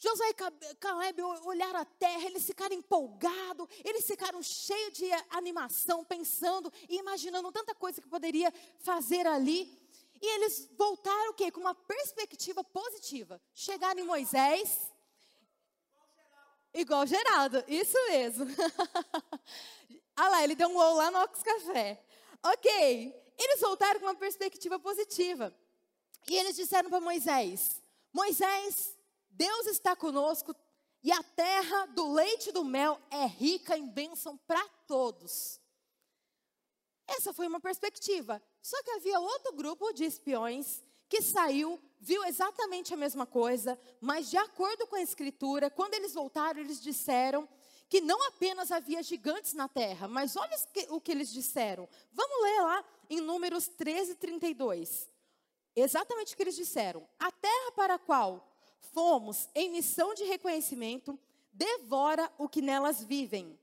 Josué 0.03 0.31
e 0.31 0.75
Caleb 0.77 1.23
olharam 1.45 1.79
a 1.79 1.85
terra, 1.85 2.25
eles 2.25 2.47
ficaram 2.47 2.75
empolgados, 2.75 3.69
eles 3.85 4.07
ficaram 4.07 4.43
cheios 4.43 4.95
de 4.95 5.05
animação, 5.29 6.03
pensando 6.03 6.73
e 6.89 6.97
imaginando 6.97 7.53
tanta 7.53 7.75
coisa 7.75 8.01
que 8.01 8.09
poderia 8.09 8.51
fazer 8.79 9.27
ali. 9.27 9.79
E 10.23 10.27
eles 10.37 10.71
voltaram 10.77 11.31
o 11.31 11.35
quê? 11.35 11.53
Com 11.53 11.61
uma 11.61 11.75
perspectiva 11.75 12.65
positiva. 12.65 13.41
Chegaram 13.55 14.01
em 14.01 14.05
Moisés, 14.05 14.91
Igual 16.73 17.07
Geraldo, 17.07 17.65
isso 17.67 17.97
mesmo. 18.09 18.47
ah 20.17 20.29
lá, 20.29 20.45
ele 20.45 20.55
deu 20.55 20.69
um 20.69 20.77
ou 20.77 20.95
lá 20.95 21.11
no 21.11 21.19
Ox 21.19 21.43
Café. 21.43 22.01
Ok, 22.45 23.35
eles 23.37 23.61
voltaram 23.61 23.99
com 23.99 24.07
uma 24.07 24.15
perspectiva 24.15 24.79
positiva. 24.79 25.55
E 26.29 26.37
eles 26.37 26.55
disseram 26.55 26.89
para 26.89 27.01
Moisés: 27.01 27.83
Moisés, 28.13 28.97
Deus 29.41 29.69
está 29.69 29.97
conosco 29.97 30.55
e 31.03 31.11
a 31.11 31.23
terra 31.23 31.87
do 31.87 32.13
leite 32.13 32.51
e 32.51 32.53
do 32.53 32.63
mel 32.63 33.01
é 33.11 33.25
rica 33.25 33.75
em 33.75 33.89
bênção 33.89 34.37
para 34.47 34.63
todos. 34.87 35.59
Essa 37.09 37.33
foi 37.33 37.47
uma 37.47 37.59
perspectiva. 37.59 38.43
Só 38.61 38.83
que 38.83 38.91
havia 38.91 39.19
outro 39.19 39.55
grupo 39.55 39.95
de 39.95 40.05
espiões 40.05 40.83
que 41.09 41.23
saiu 41.23 41.81
viu 41.99 42.23
exatamente 42.25 42.93
a 42.93 42.99
mesma 42.99 43.25
coisa, 43.25 43.81
mas 43.99 44.29
de 44.29 44.37
acordo 44.37 44.87
com 44.87 44.97
a 44.97 45.01
escritura, 45.01 45.71
quando 45.71 45.95
eles 45.95 46.13
voltaram, 46.13 46.61
eles 46.61 46.79
disseram 46.79 47.49
que 47.89 48.03
não 48.03 48.23
apenas 48.25 48.71
havia 48.71 49.03
gigantes 49.03 49.55
na 49.55 49.69
terra, 49.69 50.07
mas 50.07 50.37
olha 50.37 50.57
o 50.91 51.01
que 51.01 51.13
eles 51.13 51.33
disseram. 51.33 51.89
Vamos 52.13 52.43
ler 52.43 52.61
lá 52.61 52.85
em 53.09 53.23
Números 53.23 53.69
13, 53.69 54.17
32. 54.17 55.09
Exatamente 55.75 56.35
o 56.35 56.37
que 56.37 56.43
eles 56.43 56.57
disseram. 56.57 57.09
A 57.19 57.33
terra 57.33 57.73
para 57.75 57.95
a 57.95 57.99
qual 57.99 58.50
fomos 58.93 59.49
em 59.55 59.71
missão 59.71 60.15
de 60.15 60.25
reconhecimento 60.25 61.19
devora 61.53 62.31
o 62.39 62.49
que 62.49 62.63
nelas 62.63 63.03
vivem. 63.03 63.59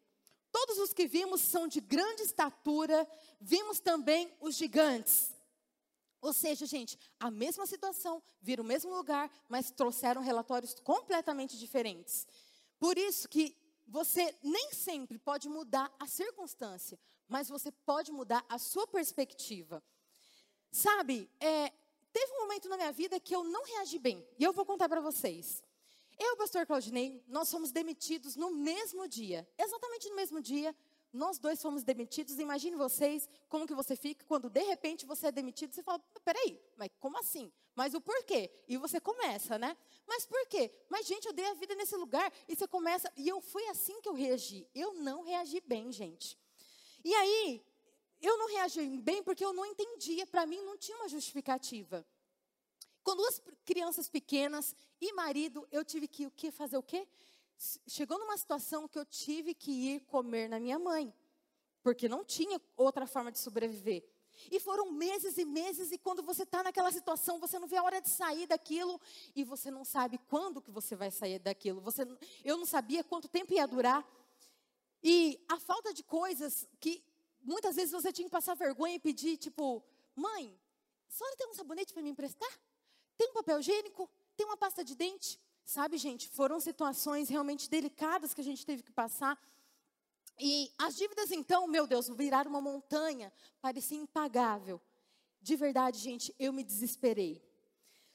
Todos 0.52 0.78
os 0.78 0.94
que 0.94 1.08
vimos 1.08 1.42
são 1.42 1.68
de 1.68 1.80
grande 1.80 2.24
estatura, 2.24 3.08
vimos 3.40 3.80
também 3.80 4.32
os 4.40 4.56
gigantes. 4.56 5.36
Ou 6.20 6.34
seja, 6.34 6.66
gente, 6.66 6.98
a 7.20 7.30
mesma 7.30 7.66
situação, 7.66 8.22
viram 8.42 8.64
o 8.64 8.68
mesmo 8.68 8.94
lugar, 8.94 9.32
mas 9.48 9.72
trouxeram 9.72 10.22
relatórios 10.22 10.74
completamente 10.74 11.58
diferentes. 11.58 12.28
Por 12.80 12.98
isso 12.98 13.30
que 13.30 13.56
você 13.88 14.36
nem 14.44 14.72
sempre 14.74 15.18
pode 15.18 15.48
mudar 15.48 15.94
a 16.00 16.08
circunstância, 16.08 17.00
mas 17.28 17.50
você 17.50 17.72
pode 17.72 18.12
mudar 18.12 18.44
a 18.50 18.58
sua 18.58 18.88
perspectiva. 18.88 19.82
Sabe, 20.72 21.30
é, 21.40 21.72
teve 22.12 22.32
um 22.34 22.42
momento 22.42 22.70
na 22.70 22.78
minha 22.78 22.92
vida 22.92 23.20
que 23.20 23.36
eu 23.36 23.44
não 23.44 23.64
reagi 23.64 24.00
bem, 24.00 24.28
e 24.38 24.44
eu 24.44 24.54
vou 24.54 24.66
contar 24.66 24.88
para 24.90 25.02
vocês. 25.02 25.64
Eu 26.20 26.32
e 26.32 26.34
o 26.34 26.38
pastor 26.38 26.66
Claudinei, 26.66 27.24
nós 27.28 27.50
fomos 27.52 27.72
demitidos 27.72 28.36
no 28.36 28.50
mesmo 28.50 29.08
dia, 29.08 29.48
exatamente 29.58 30.10
no 30.10 30.16
mesmo 30.16 30.42
dia, 30.42 30.76
nós 31.14 31.40
dois 31.40 31.62
fomos 31.62 31.84
demitidos. 31.84 32.38
Imagine 32.38 32.76
vocês 32.76 33.28
como 33.50 33.66
que 33.66 33.74
você 33.74 33.96
fica 33.96 34.26
quando 34.26 34.50
de 34.50 34.62
repente 34.62 35.06
você 35.06 35.28
é 35.28 35.32
demitido. 35.32 35.74
Você 35.74 35.84
fala, 35.84 36.00
peraí, 36.24 36.62
mas 36.76 36.90
como 37.00 37.18
assim? 37.18 37.52
Mas 37.76 37.94
o 37.94 38.02
porquê? 38.02 38.52
E 38.68 38.78
você 38.78 39.00
começa, 39.00 39.58
né? 39.58 39.76
Mas 40.08 40.26
por 40.26 40.46
quê? 40.48 40.72
Mas 40.90 41.06
gente, 41.06 41.26
eu 41.26 41.34
dei 41.34 41.46
a 41.46 41.54
vida 41.54 41.76
nesse 41.76 41.96
lugar. 41.96 42.32
E 42.48 42.56
você 42.56 42.68
começa. 42.68 43.12
E 43.16 43.28
eu 43.28 43.42
fui 43.42 43.66
assim 43.68 44.02
que 44.02 44.10
eu 44.10 44.14
reagi. 44.14 44.68
Eu 44.74 44.94
não 44.94 45.24
reagi 45.24 45.62
bem, 45.62 45.92
gente. 45.92 46.38
E 47.04 47.14
aí, 47.14 47.64
eu 48.22 48.38
não 48.38 48.48
reagi 48.48 48.86
bem 49.02 49.24
porque 49.24 49.44
eu 49.44 49.54
não 49.54 49.66
entendia. 49.66 50.26
Para 50.26 50.46
mim, 50.46 50.62
não 50.62 50.78
tinha 50.78 50.98
uma 50.98 51.10
justificativa. 51.10 52.06
Com 53.04 53.16
duas 53.16 53.42
crianças 53.66 54.10
pequenas 54.10 54.76
e 55.00 55.14
marido, 55.14 55.68
eu 55.72 55.86
tive 55.86 56.08
que 56.08 56.26
o 56.26 56.32
quê? 56.32 56.52
fazer 56.52 56.78
o 56.78 56.84
quê? 56.84 57.08
chegou 57.88 58.20
numa 58.20 58.38
situação 58.38 58.88
que 58.88 59.00
eu 59.00 59.06
tive 59.06 59.54
que 59.54 59.72
ir 59.72 60.02
comer 60.02 60.48
na 60.48 60.60
minha 60.60 60.78
mãe, 60.78 61.14
porque 61.82 62.08
não 62.08 62.24
tinha 62.24 62.62
outra 62.76 63.08
forma 63.08 63.32
de 63.32 63.40
sobreviver. 63.40 64.08
E 64.52 64.60
foram 64.60 64.92
meses 64.92 65.38
e 65.38 65.46
meses, 65.46 65.92
e 65.92 65.98
quando 65.98 66.22
você 66.22 66.44
está 66.44 66.62
naquela 66.62 66.92
situação, 66.92 67.40
você 67.40 67.58
não 67.58 67.68
vê 67.68 67.78
a 67.78 67.84
hora 67.84 68.00
de 68.00 68.10
sair 68.10 68.46
daquilo, 68.46 69.02
e 69.36 69.44
você 69.44 69.72
não 69.72 69.84
sabe 69.84 70.20
quando 70.30 70.62
que 70.62 70.70
você 70.70 70.96
vai 70.96 71.10
sair 71.10 71.40
daquilo. 71.40 71.82
Você, 71.82 72.06
eu 72.44 72.58
não 72.58 72.66
sabia 72.66 73.04
quanto 73.04 73.28
tempo 73.28 73.54
ia 73.54 73.68
durar. 73.68 74.08
E 75.02 75.44
a 75.50 75.60
falta 75.60 75.92
de 75.92 76.04
coisas 76.04 76.68
que 76.80 77.04
muitas 77.48 77.76
vezes 77.76 77.92
você 77.92 78.12
tinha 78.12 78.26
que 78.26 78.32
passar 78.32 78.54
vergonha 78.56 78.96
e 78.96 79.00
pedir, 79.00 79.38
tipo, 79.38 79.84
mãe, 80.16 80.60
a 81.08 81.12
senhora 81.12 81.36
tem 81.38 81.50
um 81.50 81.54
sabonete 81.54 81.94
para 81.94 82.04
me 82.04 82.10
emprestar? 82.10 82.52
Tem 83.18 83.30
um 83.30 83.34
papel 83.34 83.60
higiênico? 83.60 84.10
Tem 84.36 84.46
uma 84.46 84.58
pasta 84.58 84.84
de 84.84 84.96
dente? 84.96 85.40
Sabe, 85.64 85.98
gente, 85.98 86.30
foram 86.30 86.60
situações 86.60 87.30
realmente 87.30 87.70
delicadas 87.70 88.34
que 88.34 88.42
a 88.42 88.44
gente 88.44 88.66
teve 88.66 88.84
que 88.84 88.92
passar. 88.92 89.42
E 90.40 90.72
as 90.78 90.96
dívidas, 90.96 91.32
então, 91.32 91.68
meu 91.68 91.88
Deus, 91.88 92.10
viraram 92.10 92.52
uma 92.52 92.62
montanha, 92.62 93.34
parecia 93.60 93.98
impagável. 93.98 94.80
De 95.42 95.56
verdade, 95.56 95.98
gente, 95.98 96.36
eu 96.38 96.54
me 96.54 96.64
desesperei. 96.64 97.42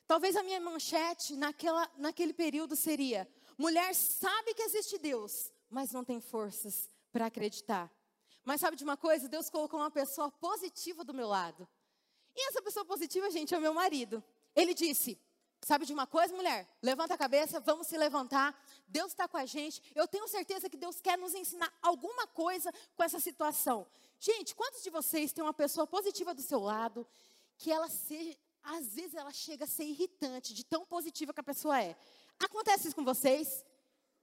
Talvez 0.07 0.37
a 0.37 0.43
minha 0.43 0.61
manchete 0.61 1.37
naquela, 1.37 1.91
naquele 1.97 2.33
período 2.33 2.77
seria: 2.77 3.29
mulher 3.57 3.95
sabe 3.95 4.55
que 4.55 4.63
existe 4.63 4.99
Deus, 4.99 5.51
mas 5.71 5.91
não 5.91 6.05
tem 6.05 6.21
forças 6.21 6.89
para 7.11 7.27
acreditar. 7.27 7.91
Mas 8.45 8.61
sabe 8.61 8.77
de 8.77 8.85
uma 8.85 8.97
coisa? 8.97 9.29
Deus 9.29 9.49
colocou 9.49 9.81
uma 9.81 9.91
pessoa 9.91 10.31
positiva 10.31 11.05
do 11.05 11.15
meu 11.15 11.29
lado. 11.29 11.69
E 12.35 12.49
essa 12.49 12.63
pessoa 12.63 12.85
positiva, 12.85 13.31
gente, 13.31 13.55
é 13.55 13.59
o 13.59 13.61
meu 13.61 13.75
marido. 13.75 14.23
Ele 14.55 14.75
disse: 14.75 15.19
Sabe 15.65 15.87
de 15.87 15.93
uma 15.93 16.09
coisa, 16.09 16.35
mulher? 16.35 16.69
Levanta 16.83 17.15
a 17.15 17.19
cabeça, 17.19 17.61
vamos 17.61 17.87
se 17.87 17.97
levantar. 17.97 18.53
Deus 18.89 19.13
está 19.13 19.29
com 19.29 19.37
a 19.37 19.47
gente. 19.47 19.81
Eu 19.95 20.09
tenho 20.09 20.27
certeza 20.27 20.69
que 20.69 20.77
Deus 20.77 21.01
quer 21.01 21.17
nos 21.17 21.35
ensinar 21.35 21.73
alguma 21.81 22.27
coisa 22.27 22.73
com 22.97 23.05
essa 23.05 23.21
situação. 23.21 23.87
Gente, 24.19 24.57
quantos 24.57 24.83
de 24.83 24.91
vocês 24.91 25.33
têm 25.33 25.45
uma 25.45 25.55
pessoa 25.55 25.87
positiva 25.87 26.35
do 26.35 26.43
seu 26.43 26.59
lado 26.59 27.07
que 27.57 27.71
ela 27.71 27.89
seja, 27.89 28.37
às 28.61 28.95
vezes 28.95 29.15
ela 29.15 29.33
chega 29.33 29.65
a 29.65 29.69
ser 29.69 29.85
irritante 29.85 30.53
de 30.53 30.65
tão 30.65 30.85
positiva 30.85 31.33
que 31.33 31.41
a 31.41 31.45
pessoa 31.45 31.81
é? 31.81 31.97
Acontece 32.41 32.89
isso 32.89 32.97
com 32.97 33.05
vocês? 33.05 33.65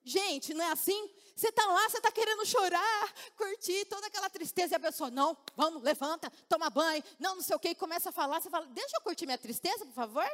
Gente, 0.04 0.54
não 0.54 0.66
é 0.66 0.72
assim? 0.72 1.10
Você 1.36 1.50
está 1.50 1.66
lá, 1.66 1.90
você 1.90 1.98
está 1.98 2.12
querendo 2.12 2.46
chorar, 2.46 3.14
curtir 3.36 3.86
toda 3.86 4.08
aquela 4.08 4.30
tristeza, 4.30 4.76
e 4.76 4.78
a 4.78 4.80
pessoa, 4.80 5.10
não, 5.10 5.38
vamos, 5.56 5.82
levanta, 5.84 6.32
toma 6.50 6.70
banho, 6.70 7.04
não, 7.18 7.36
não 7.36 7.42
sei 7.42 7.56
o 7.56 7.60
que, 7.60 7.70
e 7.70 7.76
começa 7.76 8.10
a 8.10 8.12
falar, 8.12 8.42
você 8.42 8.50
fala, 8.50 8.66
deixa 8.68 8.98
eu 8.98 9.02
curtir 9.02 9.26
minha 9.26 9.38
tristeza, 9.38 9.86
por 9.86 9.94
favor 9.94 10.30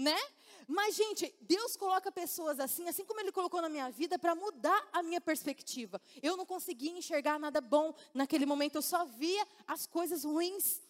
né? 0.00 0.18
Mas, 0.66 0.94
gente, 0.94 1.32
Deus 1.40 1.76
coloca 1.76 2.10
pessoas 2.10 2.58
assim, 2.58 2.88
assim 2.88 3.04
como 3.04 3.20
Ele 3.20 3.32
colocou 3.32 3.60
na 3.60 3.68
minha 3.68 3.90
vida, 3.90 4.18
para 4.18 4.34
mudar 4.34 4.88
a 4.92 5.02
minha 5.02 5.20
perspectiva. 5.20 6.00
Eu 6.22 6.36
não 6.36 6.46
conseguia 6.46 6.92
enxergar 6.92 7.38
nada 7.38 7.60
bom 7.60 7.94
naquele 8.14 8.46
momento, 8.46 8.76
eu 8.76 8.82
só 8.82 9.04
via 9.04 9.46
as 9.66 9.86
coisas 9.86 10.24
ruins. 10.24 10.80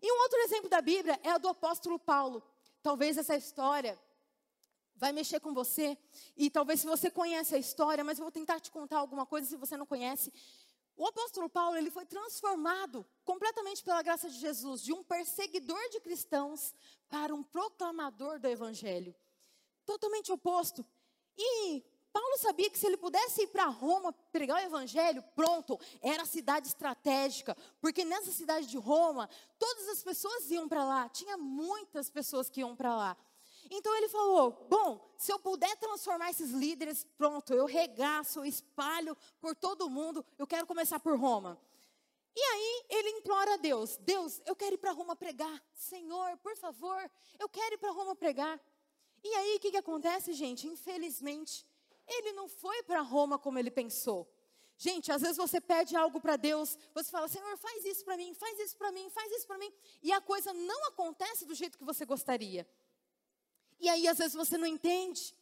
E 0.00 0.12
um 0.12 0.22
outro 0.22 0.38
exemplo 0.40 0.68
da 0.68 0.80
Bíblia 0.80 1.18
é 1.22 1.30
a 1.30 1.38
do 1.38 1.48
apóstolo 1.48 1.98
Paulo. 1.98 2.42
Talvez 2.82 3.16
essa 3.16 3.34
história 3.34 3.98
vai 4.96 5.12
mexer 5.12 5.40
com 5.40 5.52
você. 5.52 5.96
E 6.36 6.50
talvez 6.50 6.80
se 6.80 6.86
você 6.86 7.10
conhece 7.10 7.54
a 7.54 7.58
história, 7.58 8.02
mas 8.02 8.18
vou 8.18 8.30
tentar 8.30 8.60
te 8.60 8.70
contar 8.70 8.98
alguma 8.98 9.26
coisa 9.26 9.46
se 9.46 9.56
você 9.56 9.76
não 9.76 9.86
conhece. 9.86 10.32
O 10.96 11.06
apóstolo 11.06 11.48
Paulo, 11.48 11.76
ele 11.76 11.90
foi 11.90 12.06
transformado 12.06 13.06
completamente 13.24 13.84
pela 13.84 14.02
graça 14.02 14.30
de 14.30 14.38
Jesus, 14.38 14.82
de 14.82 14.92
um 14.94 15.04
perseguidor 15.04 15.88
de 15.90 16.00
cristãos 16.00 16.74
para 17.08 17.34
um 17.34 17.42
proclamador 17.42 18.38
do 18.38 18.48
evangelho. 18.48 19.14
Totalmente 19.84 20.32
oposto. 20.32 20.84
E 21.36 21.84
Paulo 22.16 22.38
sabia 22.38 22.70
que 22.70 22.78
se 22.78 22.86
ele 22.86 22.96
pudesse 22.96 23.42
ir 23.42 23.48
para 23.48 23.66
Roma 23.66 24.10
pregar 24.32 24.56
o 24.56 24.66
evangelho, 24.66 25.22
pronto, 25.34 25.78
era 26.00 26.22
a 26.22 26.26
cidade 26.26 26.66
estratégica, 26.66 27.54
porque 27.78 28.06
nessa 28.06 28.32
cidade 28.32 28.66
de 28.66 28.78
Roma, 28.78 29.28
todas 29.58 29.86
as 29.88 30.02
pessoas 30.02 30.50
iam 30.50 30.66
para 30.66 30.82
lá, 30.82 31.10
tinha 31.10 31.36
muitas 31.36 32.08
pessoas 32.08 32.48
que 32.48 32.60
iam 32.60 32.74
para 32.74 32.96
lá. 32.96 33.16
Então 33.70 33.94
ele 33.96 34.08
falou: 34.08 34.66
Bom, 34.68 35.14
se 35.16 35.32
eu 35.32 35.38
puder 35.38 35.76
transformar 35.76 36.30
esses 36.30 36.50
líderes, 36.50 37.04
pronto, 37.16 37.52
eu 37.52 37.66
regaço, 37.66 38.40
eu 38.40 38.44
espalho 38.44 39.16
por 39.40 39.54
todo 39.54 39.90
mundo, 39.90 40.24
eu 40.38 40.46
quero 40.46 40.66
começar 40.66 41.00
por 41.00 41.18
Roma. 41.18 41.60
E 42.34 42.40
aí 42.40 42.84
ele 42.90 43.10
implora 43.10 43.54
a 43.54 43.56
Deus: 43.56 43.96
Deus, 43.98 44.40
eu 44.44 44.54
quero 44.54 44.74
ir 44.74 44.78
para 44.78 44.92
Roma 44.92 45.16
pregar. 45.16 45.62
Senhor, 45.74 46.36
por 46.38 46.56
favor, 46.56 47.10
eu 47.38 47.48
quero 47.48 47.74
ir 47.74 47.78
para 47.78 47.90
Roma 47.92 48.14
pregar. 48.14 48.60
E 49.24 49.34
aí 49.34 49.56
o 49.56 49.60
que, 49.60 49.70
que 49.70 49.76
acontece, 49.76 50.32
gente? 50.32 50.68
Infelizmente, 50.68 51.66
ele 52.06 52.32
não 52.32 52.48
foi 52.48 52.82
para 52.82 53.00
Roma 53.00 53.38
como 53.38 53.58
ele 53.58 53.70
pensou. 53.70 54.30
Gente, 54.78 55.10
às 55.10 55.22
vezes 55.22 55.38
você 55.38 55.58
pede 55.58 55.96
algo 55.96 56.20
para 56.20 56.36
Deus, 56.36 56.76
você 56.94 57.10
fala, 57.10 57.26
Senhor, 57.28 57.56
faz 57.56 57.82
isso 57.86 58.04
para 58.04 58.16
mim, 58.16 58.34
faz 58.34 58.58
isso 58.60 58.76
para 58.76 58.92
mim, 58.92 59.08
faz 59.08 59.32
isso 59.32 59.46
para 59.46 59.56
mim, 59.56 59.72
e 60.02 60.12
a 60.12 60.20
coisa 60.20 60.52
não 60.52 60.88
acontece 60.88 61.46
do 61.46 61.54
jeito 61.54 61.78
que 61.78 61.84
você 61.84 62.04
gostaria. 62.04 62.68
E 63.78 63.88
aí, 63.88 64.08
às 64.08 64.18
vezes, 64.18 64.34
você 64.34 64.56
não 64.56 64.66
entende. 64.66 65.36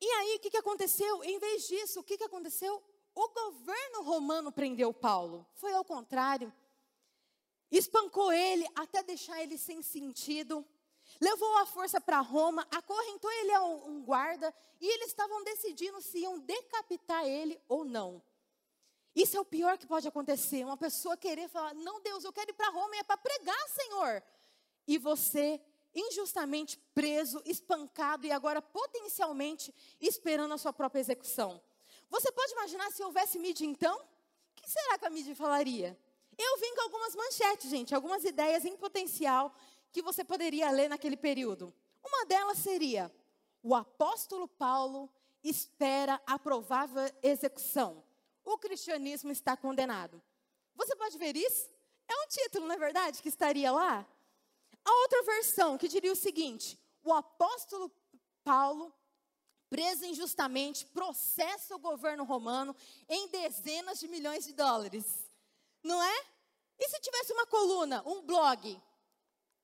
E 0.00 0.06
aí, 0.06 0.36
o 0.36 0.40
que, 0.40 0.50
que 0.50 0.56
aconteceu? 0.56 1.22
Em 1.22 1.38
vez 1.38 1.68
disso, 1.68 2.00
o 2.00 2.04
que, 2.04 2.16
que 2.16 2.24
aconteceu? 2.24 2.82
O 3.14 3.28
governo 3.28 4.02
romano 4.02 4.50
prendeu 4.50 4.92
Paulo. 4.92 5.46
Foi 5.54 5.72
ao 5.72 5.84
contrário. 5.84 6.52
Espancou 7.70 8.32
ele 8.32 8.66
até 8.74 9.02
deixar 9.02 9.42
ele 9.42 9.56
sem 9.56 9.82
sentido. 9.82 10.66
Levou 11.20 11.56
a 11.58 11.66
força 11.66 12.00
para 12.00 12.20
Roma, 12.20 12.66
acorrentou 12.70 13.30
ele 13.30 13.52
a 13.52 13.62
um, 13.62 14.02
guarda 14.02 14.54
e 14.80 14.86
eles 14.86 15.08
estavam 15.08 15.44
decidindo 15.44 16.00
se 16.00 16.18
iam 16.18 16.38
decapitar 16.38 17.24
ele 17.24 17.60
ou 17.68 17.84
não. 17.84 18.22
Isso 19.14 19.36
é 19.36 19.40
o 19.40 19.44
pior 19.44 19.76
que 19.78 19.86
pode 19.86 20.08
acontecer. 20.08 20.64
Uma 20.64 20.76
pessoa 20.76 21.16
querer 21.16 21.48
falar: 21.48 21.74
Não, 21.74 22.00
Deus, 22.00 22.24
eu 22.24 22.32
quero 22.32 22.50
ir 22.50 22.54
para 22.54 22.70
Roma 22.70 22.96
e 22.96 22.98
é 22.98 23.02
para 23.02 23.16
pregar, 23.16 23.68
Senhor. 23.68 24.22
E 24.86 24.98
você 24.98 25.60
injustamente 25.94 26.78
preso, 26.94 27.42
espancado 27.44 28.26
e 28.26 28.32
agora 28.32 28.62
potencialmente 28.62 29.74
esperando 30.00 30.54
a 30.54 30.58
sua 30.58 30.72
própria 30.72 31.00
execução. 31.00 31.62
Você 32.10 32.30
pode 32.30 32.52
imaginar 32.52 32.90
se 32.90 33.02
houvesse 33.02 33.38
mídia 33.38 33.64
então? 33.64 33.96
O 33.96 34.54
que 34.54 34.70
será 34.70 34.98
que 34.98 35.06
a 35.06 35.10
mídia 35.10 35.34
falaria? 35.34 35.98
Eu 36.38 36.58
vim 36.58 36.74
com 36.74 36.82
algumas 36.82 37.14
manchetes, 37.14 37.70
gente, 37.70 37.94
algumas 37.94 38.24
ideias 38.24 38.64
em 38.64 38.76
potencial 38.76 39.54
que 39.90 40.02
você 40.02 40.24
poderia 40.24 40.70
ler 40.70 40.88
naquele 40.88 41.16
período. 41.16 41.72
Uma 42.02 42.24
delas 42.26 42.58
seria: 42.58 43.12
o 43.62 43.74
apóstolo 43.74 44.48
Paulo 44.48 45.10
espera 45.42 46.20
a 46.26 46.38
provável 46.38 47.02
execução. 47.22 48.02
O 48.44 48.58
cristianismo 48.58 49.30
está 49.30 49.56
condenado. 49.56 50.20
Você 50.74 50.96
pode 50.96 51.16
ver 51.18 51.36
isso? 51.36 51.70
É 52.08 52.14
um 52.14 52.26
título, 52.26 52.66
não 52.66 52.74
é 52.74 52.78
verdade, 52.78 53.22
que 53.22 53.28
estaria 53.28 53.70
lá? 53.70 54.06
A 54.84 54.92
outra 55.02 55.22
versão 55.22 55.78
que 55.78 55.88
diria 55.88 56.12
o 56.12 56.16
seguinte: 56.16 56.78
o 57.02 57.12
apóstolo 57.12 57.90
Paulo, 58.44 58.92
preso 59.70 60.04
injustamente, 60.04 60.86
processa 60.86 61.74
o 61.74 61.78
governo 61.78 62.24
romano 62.24 62.74
em 63.08 63.28
dezenas 63.28 64.00
de 64.00 64.08
milhões 64.08 64.44
de 64.44 64.52
dólares. 64.52 65.04
Não 65.82 66.02
é? 66.02 66.26
E 66.78 66.88
se 66.88 67.00
tivesse 67.00 67.32
uma 67.32 67.46
coluna, 67.46 68.02
um 68.06 68.22
blog, 68.22 68.80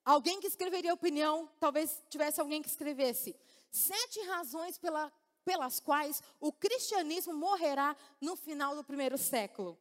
alguém 0.05 0.41
que 0.41 0.47
escreveria 0.47 0.95
opinião, 0.95 1.51
talvez 1.59 2.03
tivesse 2.09 2.41
alguém 2.41 2.63
que 2.63 2.69
escrevesse 2.69 3.37
sete 3.71 4.21
razões 4.23 4.79
pela, 4.79 5.13
pelas 5.45 5.81
quais 5.81 6.23
o 6.41 6.53
cristianismo 6.53 7.35
morrerá 7.35 7.97
no 8.21 8.37
final 8.37 8.75
do 8.77 8.85
primeiro 8.85 9.19
século. 9.19 9.79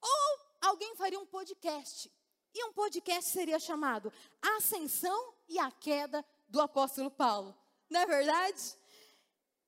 Ou 0.00 0.40
alguém 0.60 0.94
faria 0.94 1.18
um 1.18 1.26
podcast 1.26 2.10
e 2.58 2.64
um 2.64 2.72
podcast 2.72 3.30
seria 3.30 3.60
chamado 3.60 4.12
A 4.42 4.56
Ascensão 4.56 5.32
e 5.48 5.60
a 5.60 5.70
Queda 5.70 6.24
do 6.48 6.60
Apóstolo 6.60 7.08
Paulo. 7.08 7.56
Não 7.88 8.00
é 8.00 8.06
verdade? 8.06 8.76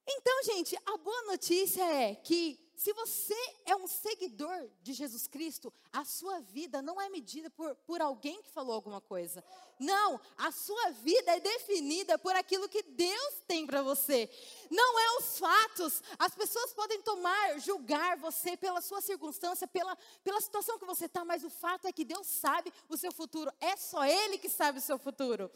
Então, 0.04 0.42
gente, 0.42 0.76
a 0.84 0.96
boa 0.98 1.22
notícia 1.26 1.84
é 1.84 2.16
que 2.16 2.58
se 2.80 2.94
você 2.94 3.36
é 3.66 3.76
um 3.76 3.86
seguidor 3.86 4.66
de 4.80 4.94
Jesus 4.94 5.26
Cristo, 5.26 5.70
a 5.92 6.02
sua 6.02 6.40
vida 6.40 6.80
não 6.80 6.98
é 6.98 7.10
medida 7.10 7.50
por, 7.50 7.74
por 7.84 8.00
alguém 8.00 8.42
que 8.42 8.48
falou 8.48 8.74
alguma 8.74 9.02
coisa. 9.02 9.44
Não, 9.78 10.18
a 10.38 10.50
sua 10.50 10.88
vida 10.92 11.30
é 11.30 11.40
definida 11.40 12.18
por 12.18 12.34
aquilo 12.34 12.70
que 12.70 12.82
Deus 12.82 13.34
tem 13.46 13.66
para 13.66 13.82
você. 13.82 14.30
Não 14.70 14.98
é 14.98 15.18
os 15.18 15.38
fatos. 15.38 16.02
As 16.18 16.34
pessoas 16.34 16.72
podem 16.72 17.02
tomar, 17.02 17.60
julgar 17.60 18.16
você 18.16 18.56
pela 18.56 18.80
sua 18.80 19.02
circunstância, 19.02 19.68
pela, 19.68 19.94
pela 20.24 20.40
situação 20.40 20.78
que 20.78 20.86
você 20.86 21.04
está, 21.04 21.22
mas 21.22 21.44
o 21.44 21.50
fato 21.50 21.86
é 21.86 21.92
que 21.92 22.02
Deus 22.02 22.26
sabe 22.26 22.72
o 22.88 22.96
seu 22.96 23.12
futuro. 23.12 23.52
É 23.60 23.76
só 23.76 24.06
Ele 24.06 24.38
que 24.38 24.48
sabe 24.48 24.78
o 24.78 24.82
seu 24.82 24.98
futuro. 24.98 25.50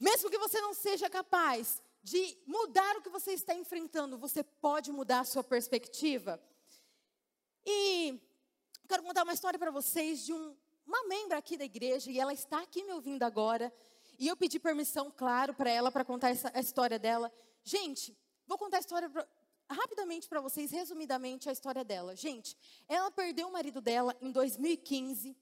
Mesmo 0.00 0.30
que 0.30 0.38
você 0.38 0.62
não 0.62 0.72
seja 0.72 1.10
capaz 1.10 1.82
de 2.06 2.38
mudar 2.46 2.96
o 2.96 3.02
que 3.02 3.08
você 3.08 3.32
está 3.32 3.52
enfrentando, 3.52 4.16
você 4.16 4.44
pode 4.44 4.92
mudar 4.92 5.20
a 5.20 5.24
sua 5.24 5.42
perspectiva. 5.42 6.40
E 7.66 8.20
quero 8.88 9.02
contar 9.02 9.24
uma 9.24 9.32
história 9.32 9.58
para 9.58 9.72
vocês 9.72 10.24
de 10.24 10.32
um, 10.32 10.56
uma 10.86 11.02
membra 11.08 11.36
aqui 11.36 11.56
da 11.56 11.64
igreja, 11.64 12.08
e 12.08 12.20
ela 12.20 12.32
está 12.32 12.62
aqui 12.62 12.84
me 12.84 12.92
ouvindo 12.92 13.24
agora. 13.24 13.72
E 14.20 14.28
eu 14.28 14.36
pedi 14.36 14.60
permissão, 14.60 15.10
claro, 15.10 15.52
para 15.52 15.68
ela 15.68 15.90
para 15.90 16.04
contar 16.04 16.30
essa, 16.30 16.48
a 16.54 16.60
história 16.60 16.96
dela. 16.96 17.32
Gente, 17.64 18.16
vou 18.46 18.56
contar 18.56 18.76
a 18.76 18.80
história 18.80 19.10
pra, 19.10 19.26
rapidamente 19.68 20.28
para 20.28 20.40
vocês, 20.40 20.70
resumidamente, 20.70 21.48
a 21.48 21.52
história 21.52 21.82
dela. 21.82 22.14
Gente, 22.14 22.56
ela 22.88 23.10
perdeu 23.10 23.48
o 23.48 23.52
marido 23.52 23.80
dela 23.80 24.16
em 24.20 24.30
2015. 24.30 25.36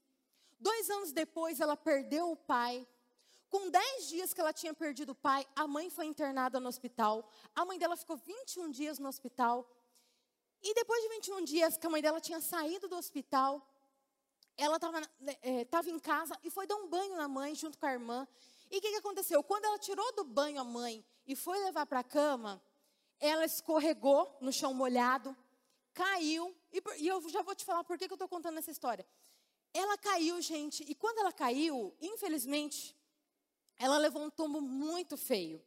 Dois 0.59 0.89
anos 0.89 1.11
depois, 1.11 1.59
ela 1.59 1.77
perdeu 1.77 2.31
o 2.31 2.35
pai. 2.35 2.87
Com 3.49 3.69
10 3.69 4.07
dias 4.07 4.33
que 4.33 4.41
ela 4.41 4.53
tinha 4.53 4.73
perdido 4.73 5.11
o 5.11 5.15
pai, 5.15 5.45
a 5.55 5.67
mãe 5.67 5.89
foi 5.89 6.05
internada 6.05 6.59
no 6.59 6.67
hospital. 6.67 7.29
A 7.55 7.63
mãe 7.65 7.77
dela 7.77 7.95
ficou 7.95 8.17
21 8.17 8.71
dias 8.71 8.99
no 8.99 9.07
hospital. 9.07 9.69
E 10.61 10.73
depois 10.73 11.01
de 11.03 11.09
21 11.09 11.43
dias 11.43 11.77
que 11.77 11.85
a 11.85 11.89
mãe 11.89 12.01
dela 12.01 12.19
tinha 12.19 12.41
saído 12.41 12.87
do 12.87 12.95
hospital, 12.95 13.65
ela 14.57 14.77
estava 14.77 15.87
é, 15.87 15.89
em 15.89 15.99
casa 15.99 16.37
e 16.43 16.49
foi 16.49 16.65
dar 16.65 16.75
um 16.75 16.87
banho 16.87 17.15
na 17.15 17.27
mãe 17.27 17.53
junto 17.53 17.77
com 17.77 17.85
a 17.85 17.91
irmã. 17.91 18.27
E 18.71 18.77
o 18.77 18.81
que, 18.81 18.89
que 18.89 18.97
aconteceu? 18.97 19.43
Quando 19.43 19.65
ela 19.65 19.77
tirou 19.77 20.11
do 20.13 20.23
banho 20.23 20.59
a 20.59 20.63
mãe 20.63 21.05
e 21.27 21.35
foi 21.35 21.59
levar 21.59 21.85
para 21.85 21.99
a 21.99 22.03
cama, 22.03 22.61
ela 23.19 23.45
escorregou 23.45 24.35
no 24.41 24.51
chão 24.51 24.73
molhado, 24.73 25.35
caiu. 25.93 26.55
E, 26.71 26.81
e 26.97 27.07
eu 27.07 27.29
já 27.29 27.41
vou 27.41 27.53
te 27.53 27.65
falar 27.65 27.83
por 27.83 27.97
que, 27.97 28.07
que 28.07 28.13
eu 28.13 28.15
estou 28.15 28.27
contando 28.27 28.57
essa 28.57 28.71
história. 28.71 29.05
Ela 29.73 29.97
caiu, 29.97 30.41
gente, 30.41 30.83
e 30.87 30.95
quando 30.95 31.19
ela 31.19 31.33
caiu, 31.33 31.93
infelizmente, 32.01 32.94
ela 33.77 33.97
levou 33.97 34.23
um 34.23 34.29
tombo 34.29 34.61
muito 34.61 35.17
feio. 35.17 35.61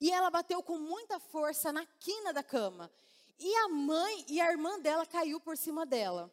E 0.00 0.10
ela 0.10 0.30
bateu 0.30 0.62
com 0.62 0.78
muita 0.78 1.18
força 1.18 1.72
na 1.72 1.86
quina 1.98 2.32
da 2.32 2.42
cama. 2.42 2.90
E 3.38 3.54
a 3.56 3.68
mãe 3.68 4.24
e 4.28 4.40
a 4.40 4.50
irmã 4.50 4.78
dela 4.80 5.06
caiu 5.06 5.40
por 5.40 5.56
cima 5.56 5.84
dela. 5.86 6.32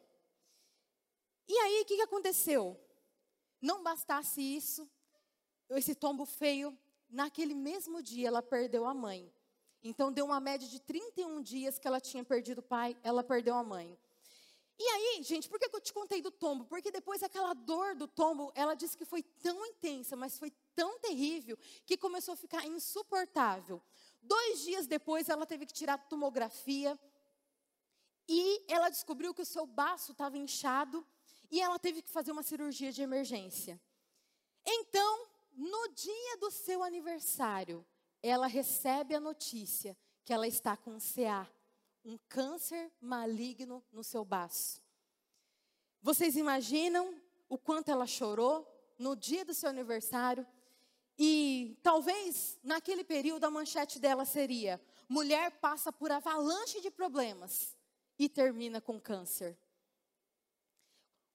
E 1.48 1.56
aí, 1.58 1.82
o 1.82 1.84
que, 1.84 1.96
que 1.96 2.02
aconteceu? 2.02 2.78
Não 3.60 3.82
bastasse 3.82 4.40
isso, 4.40 4.88
esse 5.70 5.94
tombo 5.94 6.24
feio, 6.24 6.76
naquele 7.08 7.54
mesmo 7.54 8.02
dia 8.02 8.28
ela 8.28 8.42
perdeu 8.42 8.86
a 8.86 8.94
mãe. 8.94 9.32
Então, 9.82 10.12
deu 10.12 10.26
uma 10.26 10.40
média 10.40 10.68
de 10.68 10.80
31 10.80 11.42
dias 11.42 11.78
que 11.78 11.88
ela 11.88 12.00
tinha 12.00 12.24
perdido 12.24 12.58
o 12.58 12.62
pai, 12.62 12.96
ela 13.02 13.24
perdeu 13.24 13.54
a 13.54 13.64
mãe. 13.64 13.98
E 14.78 14.84
aí, 14.84 15.22
gente, 15.22 15.48
por 15.48 15.58
que 15.58 15.74
eu 15.74 15.80
te 15.80 15.92
contei 15.92 16.20
do 16.20 16.30
tombo? 16.30 16.64
Porque 16.64 16.90
depois 16.90 17.22
aquela 17.22 17.52
dor 17.52 17.94
do 17.94 18.08
tombo, 18.08 18.52
ela 18.54 18.74
disse 18.74 18.96
que 18.96 19.04
foi 19.04 19.22
tão 19.22 19.64
intensa, 19.66 20.16
mas 20.16 20.38
foi 20.38 20.52
tão 20.74 20.98
terrível, 20.98 21.58
que 21.86 21.96
começou 21.96 22.34
a 22.34 22.36
ficar 22.36 22.66
insuportável. 22.66 23.82
Dois 24.20 24.60
dias 24.60 24.86
depois, 24.86 25.28
ela 25.28 25.46
teve 25.46 25.66
que 25.66 25.72
tirar 25.72 25.98
tomografia. 25.98 26.98
E 28.28 28.64
ela 28.68 28.88
descobriu 28.88 29.34
que 29.34 29.42
o 29.42 29.46
seu 29.46 29.66
baço 29.66 30.12
estava 30.12 30.36
inchado. 30.38 31.06
E 31.50 31.60
ela 31.60 31.78
teve 31.78 32.02
que 32.02 32.10
fazer 32.10 32.32
uma 32.32 32.42
cirurgia 32.42 32.92
de 32.92 33.02
emergência. 33.02 33.80
Então, 34.64 35.28
no 35.52 35.88
dia 35.88 36.36
do 36.38 36.50
seu 36.50 36.82
aniversário, 36.82 37.84
ela 38.22 38.46
recebe 38.46 39.14
a 39.14 39.20
notícia 39.20 39.96
que 40.24 40.32
ela 40.32 40.46
está 40.46 40.76
com 40.76 40.98
CA, 40.98 41.50
um 42.04 42.16
câncer 42.28 42.92
maligno 43.00 43.84
no 43.92 44.04
seu 44.04 44.24
baço. 44.24 44.80
Vocês 46.00 46.36
imaginam 46.36 47.20
o 47.48 47.58
quanto 47.58 47.90
ela 47.90 48.06
chorou? 48.06 48.72
no 49.02 49.16
dia 49.16 49.44
do 49.44 49.52
seu 49.52 49.68
aniversário. 49.68 50.46
E 51.24 51.78
talvez 51.84 52.58
naquele 52.64 53.04
período 53.04 53.44
a 53.44 53.50
manchete 53.50 54.00
dela 54.00 54.24
seria: 54.24 54.80
mulher 55.08 55.52
passa 55.60 55.92
por 55.92 56.10
avalanche 56.10 56.80
de 56.80 56.90
problemas 56.90 57.76
e 58.18 58.28
termina 58.28 58.80
com 58.80 59.00
câncer. 59.00 59.56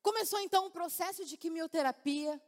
Começou 0.02 0.42
então 0.42 0.66
o 0.66 0.72
processo 0.72 1.24
de 1.24 1.38
quimioterapia 1.38 2.42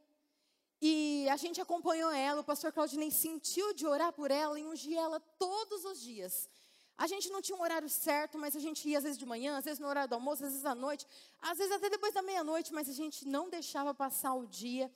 e 0.82 1.30
a 1.30 1.38
gente 1.38 1.62
acompanhou 1.62 2.12
ela. 2.12 2.41
O 2.41 2.43
pastor 2.43 2.73
Claudinei 2.73 3.10
sentiu 3.10 3.73
de 3.73 3.88
orar 3.88 4.12
por 4.12 4.32
ela 4.32 4.60
e 4.60 4.65
ungir 4.65 4.97
ela 4.97 5.21
todos 5.39 5.86
os 5.86 6.02
dias. 6.02 6.49
A 6.97 7.08
gente 7.08 7.30
não 7.30 7.41
tinha 7.41 7.58
um 7.58 7.62
horário 7.62 7.88
certo, 7.88 8.38
mas 8.38 8.54
a 8.54 8.60
gente 8.60 8.89
ia 8.89 8.97
às 8.97 9.06
vezes 9.06 9.17
de 9.17 9.25
manhã, 9.25 9.56
às 9.56 9.63
vezes 9.63 9.80
no 9.80 9.88
horário 9.88 10.10
do 10.10 10.15
almoço, 10.15 10.43
às 10.43 10.52
vezes 10.52 10.65
à 10.65 10.75
noite, 10.75 11.08
às 11.41 11.58
vezes 11.58 11.71
até 11.71 11.89
depois 11.89 12.13
da 12.13 12.21
meia-noite, 12.21 12.73
mas 12.73 12.89
a 12.89 12.91
gente 12.91 13.25
não 13.25 13.49
deixava 13.49 13.93
passar 13.93 14.34
o 14.34 14.45
dia 14.45 14.91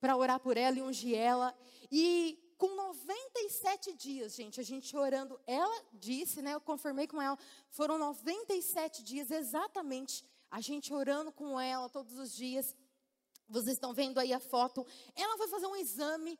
para 0.00 0.16
orar 0.16 0.40
por 0.40 0.56
ela 0.56 0.78
e 0.78 0.82
ungir 0.82 1.16
ela. 1.16 1.56
E 1.90 2.38
com 2.56 2.74
97 2.74 3.94
dias, 3.94 4.34
gente, 4.34 4.60
a 4.60 4.62
gente 4.62 4.96
orando, 4.96 5.40
ela 5.46 5.84
disse, 5.92 6.42
né, 6.42 6.54
eu 6.54 6.60
confirmei 6.60 7.06
com 7.06 7.20
ela, 7.20 7.38
foram 7.70 7.96
97 7.98 9.02
dias 9.02 9.30
exatamente, 9.30 10.24
a 10.50 10.60
gente 10.60 10.92
orando 10.92 11.32
com 11.32 11.58
ela 11.60 11.88
todos 11.88 12.18
os 12.18 12.34
dias. 12.34 12.74
Vocês 13.48 13.74
estão 13.74 13.92
vendo 13.92 14.18
aí 14.18 14.32
a 14.32 14.38
foto. 14.38 14.86
Ela 15.14 15.36
foi 15.36 15.48
fazer 15.48 15.66
um 15.66 15.76
exame 15.76 16.38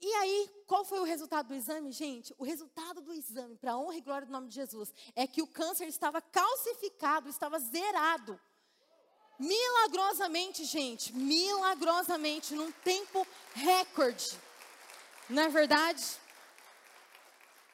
e 0.00 0.12
aí, 0.14 0.50
qual 0.66 0.84
foi 0.84 1.00
o 1.00 1.04
resultado 1.04 1.48
do 1.48 1.54
exame, 1.54 1.90
gente? 1.90 2.34
O 2.38 2.44
resultado 2.44 3.00
do 3.00 3.12
exame, 3.12 3.56
para 3.56 3.78
honra 3.78 3.96
e 3.96 4.02
glória 4.02 4.26
do 4.26 4.32
nome 4.32 4.48
de 4.48 4.54
Jesus, 4.54 4.92
é 5.14 5.26
que 5.26 5.40
o 5.40 5.46
câncer 5.46 5.88
estava 5.88 6.20
calcificado, 6.20 7.28
estava 7.28 7.58
zerado. 7.58 8.38
Milagrosamente, 9.38 10.64
gente, 10.64 11.12
milagrosamente, 11.12 12.54
num 12.54 12.72
tempo 12.72 13.26
recorde. 13.54 14.38
Não 15.28 15.42
é 15.42 15.48
verdade? 15.48 16.04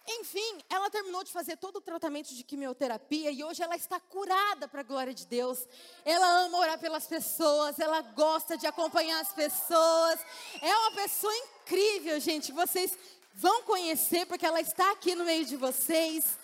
Enfim, 0.07 0.59
ela 0.69 0.91
terminou 0.91 1.23
de 1.23 1.31
fazer 1.31 1.57
todo 1.57 1.77
o 1.77 1.81
tratamento 1.81 2.35
de 2.35 2.43
quimioterapia 2.43 3.31
e 3.31 3.45
hoje 3.45 3.63
ela 3.63 3.77
está 3.77 4.01
curada 4.01 4.67
para 4.67 4.81
a 4.81 4.85
glória 4.85 5.15
de 5.15 5.25
Deus. 5.27 5.67
Ela 6.05 6.27
ama 6.41 6.59
orar 6.59 6.79
pelas 6.79 7.07
pessoas, 7.07 7.79
ela 7.79 8.03
gosta 8.03 8.57
de 8.57 8.67
acompanhar 8.67 9.21
as 9.21 9.33
pessoas. 9.33 10.19
É 10.61 10.77
uma 10.77 10.93
pessoa 10.93 11.33
incrível, 11.37 12.19
gente. 12.19 12.51
Vocês 12.51 12.99
vão 13.35 13.63
conhecer 13.63 14.27
porque 14.27 14.45
ela 14.45 14.61
está 14.61 14.91
aqui 14.91 15.15
no 15.15 15.25
meio 15.25 15.45
de 15.45 15.57
vocês. 15.57 16.37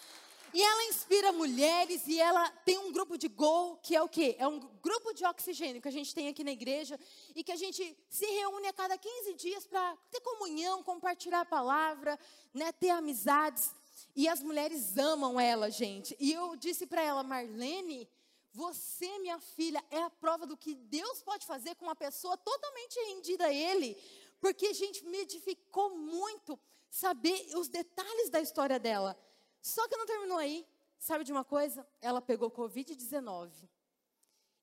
E 0.52 0.62
ela 0.62 0.84
inspira 0.84 1.32
mulheres 1.32 2.06
e 2.06 2.18
ela 2.18 2.50
tem 2.64 2.78
um 2.78 2.90
grupo 2.90 3.18
de 3.18 3.28
Go, 3.28 3.76
que 3.82 3.94
é 3.94 4.02
o 4.02 4.08
quê? 4.08 4.34
É 4.38 4.46
um 4.46 4.58
grupo 4.82 5.12
de 5.12 5.24
oxigênio 5.24 5.82
que 5.82 5.88
a 5.88 5.92
gente 5.92 6.14
tem 6.14 6.28
aqui 6.28 6.42
na 6.42 6.52
igreja 6.52 6.98
e 7.34 7.44
que 7.44 7.52
a 7.52 7.56
gente 7.56 7.96
se 8.08 8.26
reúne 8.26 8.66
a 8.68 8.72
cada 8.72 8.96
15 8.96 9.34
dias 9.34 9.66
para 9.66 9.96
ter 10.10 10.20
comunhão, 10.20 10.82
compartilhar 10.82 11.42
a 11.42 11.44
palavra, 11.44 12.18
né, 12.54 12.72
ter 12.72 12.90
amizades. 12.90 13.70
E 14.16 14.26
as 14.26 14.42
mulheres 14.42 14.96
amam 14.96 15.38
ela, 15.38 15.70
gente. 15.70 16.16
E 16.18 16.32
eu 16.32 16.56
disse 16.56 16.86
para 16.86 17.02
ela, 17.02 17.22
Marlene, 17.22 18.08
você, 18.52 19.18
minha 19.18 19.38
filha, 19.38 19.84
é 19.90 20.02
a 20.02 20.10
prova 20.10 20.46
do 20.46 20.56
que 20.56 20.74
Deus 20.74 21.22
pode 21.22 21.46
fazer 21.46 21.74
com 21.76 21.84
uma 21.84 21.94
pessoa 21.94 22.36
totalmente 22.36 22.98
rendida 23.06 23.46
a 23.46 23.52
Ele. 23.52 23.96
Porque, 24.40 24.72
gente, 24.72 25.04
me 25.04 25.18
edificou 25.18 25.96
muito 25.96 26.58
saber 26.90 27.46
os 27.54 27.68
detalhes 27.68 28.30
da 28.30 28.40
história 28.40 28.78
dela. 28.78 29.16
Só 29.60 29.86
que 29.88 29.96
não 29.96 30.06
terminou 30.06 30.38
aí. 30.38 30.66
Sabe 30.98 31.24
de 31.24 31.32
uma 31.32 31.44
coisa? 31.44 31.86
Ela 32.00 32.20
pegou 32.20 32.50
Covid-19. 32.50 33.50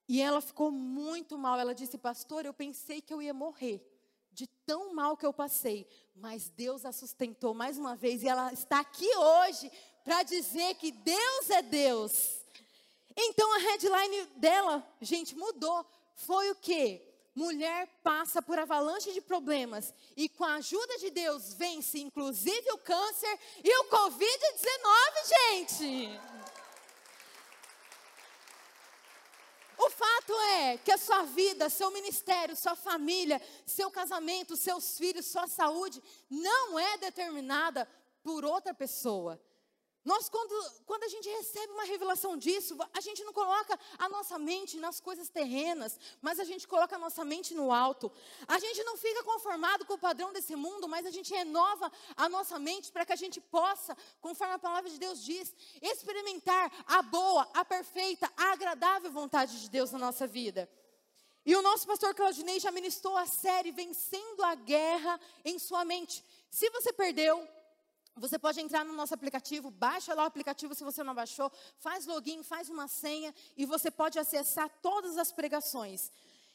E 0.07 0.21
ela 0.21 0.41
ficou 0.41 0.71
muito 0.71 1.37
mal. 1.37 1.59
Ela 1.59 1.73
disse, 1.73 1.97
pastor, 1.97 2.45
eu 2.45 2.53
pensei 2.53 3.01
que 3.01 3.13
eu 3.13 3.21
ia 3.21 3.33
morrer. 3.33 3.81
De 4.31 4.47
tão 4.65 4.93
mal 4.93 5.15
que 5.15 5.25
eu 5.25 5.33
passei. 5.33 5.87
Mas 6.15 6.49
Deus 6.49 6.85
a 6.85 6.91
sustentou 6.91 7.53
mais 7.53 7.77
uma 7.77 7.95
vez. 7.95 8.21
E 8.21 8.27
ela 8.27 8.51
está 8.51 8.79
aqui 8.79 9.09
hoje 9.15 9.71
para 10.03 10.23
dizer 10.23 10.75
que 10.75 10.91
Deus 10.91 11.49
é 11.49 11.61
Deus. 11.61 12.41
Então 13.15 13.55
a 13.55 13.59
headline 13.59 14.25
dela, 14.35 14.87
gente, 15.01 15.35
mudou. 15.35 15.85
Foi 16.15 16.51
o 16.51 16.55
quê? 16.55 17.14
Mulher 17.35 17.87
passa 18.01 18.41
por 18.41 18.57
avalanche 18.57 19.11
de 19.11 19.19
problemas 19.19 19.93
e 20.15 20.29
com 20.29 20.45
a 20.45 20.55
ajuda 20.55 20.97
de 20.99 21.11
Deus 21.11 21.53
vence 21.53 21.99
inclusive 21.99 22.71
o 22.71 22.77
câncer 22.77 23.39
e 23.63 23.77
o 23.79 23.83
Covid-19, 23.85 25.27
gente. 25.27 26.19
O 29.77 29.89
fato 29.89 30.33
é 30.33 30.77
que 30.77 30.91
a 30.91 30.97
sua 30.97 31.23
vida, 31.23 31.69
seu 31.69 31.91
ministério, 31.91 32.55
sua 32.55 32.75
família, 32.75 33.41
seu 33.65 33.91
casamento, 33.91 34.55
seus 34.55 34.97
filhos, 34.97 35.25
sua 35.25 35.47
saúde 35.47 36.01
não 36.29 36.79
é 36.79 36.97
determinada 36.97 37.87
por 38.23 38.45
outra 38.45 38.73
pessoa. 38.73 39.39
Nós, 40.05 40.29
quando, 40.29 40.53
quando 40.85 41.03
a 41.03 41.07
gente 41.07 41.27
recebe 41.27 41.73
uma 41.73 41.83
revelação 41.83 42.37
disso, 42.37 42.77
a 42.93 43.01
gente 43.01 43.23
não 43.23 43.33
coloca 43.33 43.77
a 43.97 44.07
nossa 44.07 44.37
mente 44.37 44.77
nas 44.77 44.99
coisas 44.99 45.29
terrenas, 45.29 45.99
mas 46.21 46.39
a 46.39 46.43
gente 46.43 46.67
coloca 46.67 46.95
a 46.95 46.99
nossa 46.99 47.25
mente 47.25 47.55
no 47.55 47.71
alto. 47.71 48.11
A 48.47 48.59
gente 48.59 48.83
não 48.83 48.95
fica 48.97 49.23
conformado 49.23 49.83
com 49.83 49.95
o 49.95 49.97
padrão 49.97 50.31
desse 50.31 50.55
mundo, 50.55 50.87
mas 50.87 51.07
a 51.07 51.09
gente 51.09 51.33
renova 51.33 51.91
a 52.15 52.29
nossa 52.29 52.59
mente 52.59 52.91
para 52.91 53.03
que 53.03 53.13
a 53.13 53.15
gente 53.15 53.41
possa, 53.41 53.97
conforme 54.21 54.53
a 54.53 54.59
palavra 54.59 54.91
de 54.91 54.99
Deus 54.99 55.23
diz, 55.23 55.51
experimentar 55.81 56.71
a 56.85 57.01
boa, 57.01 57.49
a 57.51 57.65
perfeita, 57.65 58.31
a 58.37 58.51
agradável 58.51 59.11
vontade 59.11 59.59
de 59.59 59.71
Deus 59.71 59.91
na 59.91 59.97
nossa 59.97 60.27
vida. 60.27 60.69
E 61.43 61.55
o 61.55 61.63
nosso 61.63 61.87
pastor 61.87 62.13
Claudinei 62.13 62.59
já 62.59 62.71
ministrou 62.71 63.17
a 63.17 63.25
série 63.25 63.71
Vencendo 63.71 64.43
a 64.43 64.53
Guerra 64.53 65.19
em 65.43 65.57
Sua 65.57 65.83
Mente. 65.83 66.23
Se 66.51 66.69
você 66.69 66.93
perdeu, 66.93 67.47
você 68.15 68.39
pode 68.39 68.61
entrar 68.61 68.85
no 68.85 68.93
nosso 68.93 69.13
aplicativo, 69.13 69.69
baixa 69.69 70.13
lá 70.13 70.23
o 70.23 70.27
aplicativo 70.27 70.73
se 70.73 70.83
você 70.83 71.03
não 71.03 71.13
baixou, 71.13 71.51
faz 71.77 72.05
login, 72.05 72.43
faz 72.43 72.69
uma 72.69 72.87
senha 72.87 73.33
e 73.57 73.65
você 73.65 73.91
pode 73.91 74.17
acessar 74.17 74.69
todas 74.81 75.17
as 75.17 75.31
pregações. 75.31 76.11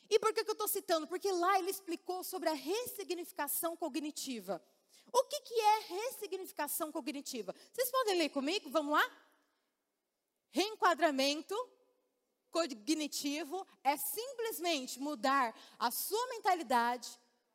E 0.09 0.19
por 0.19 0.33
que, 0.33 0.43
que 0.43 0.51
eu 0.51 0.55
estou 0.55 0.67
citando? 0.67 1.07
Porque 1.07 1.31
lá 1.31 1.59
ele 1.59 1.71
explicou 1.71 2.25
sobre 2.25 2.49
a 2.49 2.55
ressignificação 2.55 3.77
cognitiva. 3.77 4.61
O 5.13 5.25
que, 5.25 5.41
que 5.43 5.55
é 5.55 5.79
ressignificação 5.81 6.91
cognitiva? 6.91 7.55
Vocês 7.73 7.91
podem 7.91 8.17
ler 8.17 8.31
comigo? 8.31 8.71
Vamos 8.71 8.93
lá? 8.93 9.11
Reenquadramento 10.51 11.55
cognitivo 12.51 13.67
é 13.85 13.97
simplesmente 13.97 14.99
mudar 14.99 15.55
a 15.79 15.91
sua 15.91 16.27
mentalidade 16.29 17.09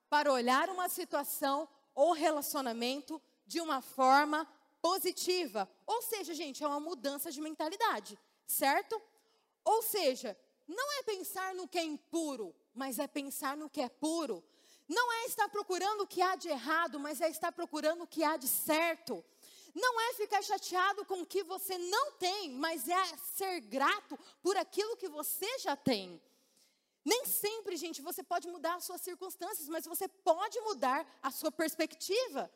para 0.09 0.31
olhar 0.31 0.69
uma 0.69 0.87
situação 0.87 1.67
ou 1.93 2.13
relacionamento 2.13 3.21
de 3.45 3.61
uma 3.61 3.81
forma 3.81 4.47
positiva. 4.81 5.69
Ou 5.85 6.01
seja, 6.01 6.33
gente, 6.33 6.63
é 6.63 6.67
uma 6.67 6.79
mudança 6.79 7.31
de 7.31 7.41
mentalidade, 7.41 8.17
certo? 8.45 9.01
Ou 9.63 9.81
seja, 9.81 10.37
não 10.67 10.99
é 10.99 11.03
pensar 11.03 11.53
no 11.55 11.67
que 11.67 11.77
é 11.77 11.83
impuro, 11.83 12.55
mas 12.73 12.99
é 12.99 13.07
pensar 13.07 13.55
no 13.57 13.69
que 13.69 13.81
é 13.81 13.89
puro. 13.89 14.43
Não 14.87 15.11
é 15.11 15.25
estar 15.25 15.49
procurando 15.49 16.01
o 16.01 16.07
que 16.07 16.21
há 16.21 16.35
de 16.35 16.49
errado, 16.49 16.99
mas 16.99 17.21
é 17.21 17.29
estar 17.29 17.51
procurando 17.51 18.03
o 18.03 18.07
que 18.07 18.23
há 18.23 18.37
de 18.37 18.47
certo. 18.47 19.23
Não 19.73 19.99
é 19.99 20.13
ficar 20.13 20.41
chateado 20.41 21.03
com 21.05 21.21
o 21.21 21.25
que 21.25 21.43
você 21.43 21.77
não 21.77 22.13
tem, 22.13 22.51
mas 22.51 22.87
é 22.87 23.17
ser 23.35 23.59
grato 23.61 24.17
por 24.41 24.55
aquilo 24.55 24.95
que 24.95 25.09
você 25.09 25.59
já 25.59 25.75
tem. 25.75 26.21
Nem 27.03 27.25
sempre, 27.25 27.75
gente, 27.75 28.01
você 28.01 28.23
pode 28.23 28.47
mudar 28.47 28.75
as 28.75 28.85
suas 28.85 29.01
circunstâncias, 29.01 29.67
mas 29.67 29.85
você 29.85 30.07
pode 30.07 30.59
mudar 30.61 31.05
a 31.21 31.29
sua 31.29 31.51
perspectiva. 31.51 32.49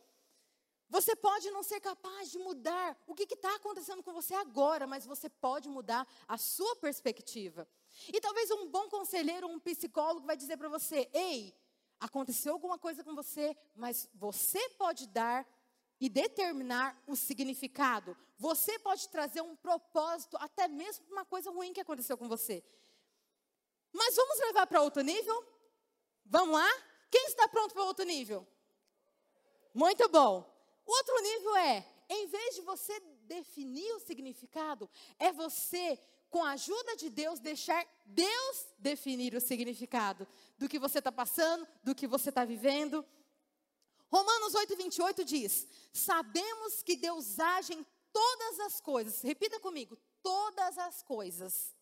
Você 0.89 1.15
pode 1.15 1.52
não 1.52 1.62
ser 1.62 1.80
capaz 1.80 2.32
de 2.32 2.39
mudar 2.39 2.97
o 3.06 3.13
que 3.13 3.32
está 3.32 3.56
acontecendo 3.56 4.02
com 4.02 4.12
você 4.12 4.34
agora, 4.34 4.88
mas 4.88 5.06
você 5.06 5.30
pode 5.30 5.69
mudar 5.69 6.08
a 6.28 6.38
sua 6.38 6.75
perspectiva. 6.78 7.67
E 8.12 8.19
talvez 8.19 8.49
um 8.49 8.67
bom 8.67 8.89
conselheiro, 8.89 9.47
um 9.47 9.60
psicólogo 9.60 10.25
vai 10.25 10.36
dizer 10.36 10.58
para 10.58 10.67
você: 10.67 11.08
ei, 11.13 11.56
aconteceu 11.99 12.54
alguma 12.54 12.80
coisa 12.80 13.04
com 13.04 13.13
você, 13.13 13.56
mas 13.75 14.10
você 14.15 14.67
pode 14.69 15.08
dar 15.08 15.47
e 15.99 16.10
determinar 16.10 16.99
o 17.06 17.15
significado. 17.15 18.17
Você 18.38 18.80
pode 18.80 19.08
trazer 19.10 19.41
um 19.41 19.56
propósito, 19.56 20.38
até 20.38 20.67
mesmo 20.67 21.06
para 21.06 21.13
uma 21.13 21.25
coisa 21.25 21.52
ruim 21.52 21.73
que 21.73 21.82
aconteceu 21.82 22.17
com 22.17 22.28
você. 22.28 22.63
Mas 23.93 24.15
vamos 24.15 24.39
levar 24.39 24.65
para 24.65 24.82
outro 24.82 25.04
nível? 25.04 25.45
Vamos 26.25 26.56
lá? 26.56 26.69
Quem 27.12 27.25
está 27.25 27.47
pronto 27.47 27.73
para 27.73 27.84
outro 27.84 28.06
nível? 28.06 28.47
Muito 29.73 30.08
bom. 30.10 30.49
Outro 30.89 31.21
nível 31.21 31.56
é, 31.58 31.86
em 32.10 32.25
vez 32.25 32.56
de 32.56 32.62
você 32.62 32.99
definir 33.25 33.93
o 33.93 33.99
significado, 33.99 34.89
é 35.19 35.32
você, 35.32 35.99
com 36.32 36.43
a 36.43 36.54
ajuda 36.54 36.95
de 36.97 37.12
Deus, 37.12 37.39
deixar 37.39 37.86
Deus 38.08 38.65
definir 38.80 39.36
o 39.36 39.39
significado 39.39 40.28
do 40.58 40.67
que 40.67 40.80
você 40.80 40.97
está 40.97 41.12
passando, 41.12 41.67
do 41.84 41.93
que 41.93 42.08
você 42.08 42.30
está 42.30 42.43
vivendo. 42.43 43.06
Romanos 44.08 44.56
8, 44.56 44.75
28 44.75 45.23
diz: 45.23 45.67
Sabemos 45.93 46.82
que 46.82 46.95
Deus 46.95 47.39
age 47.39 47.73
em 47.73 47.86
todas 48.12 48.60
as 48.62 48.82
coisas, 48.82 49.21
repita 49.21 49.60
comigo, 49.60 49.95
todas 50.23 50.75
as 50.80 51.04
coisas, 51.04 51.75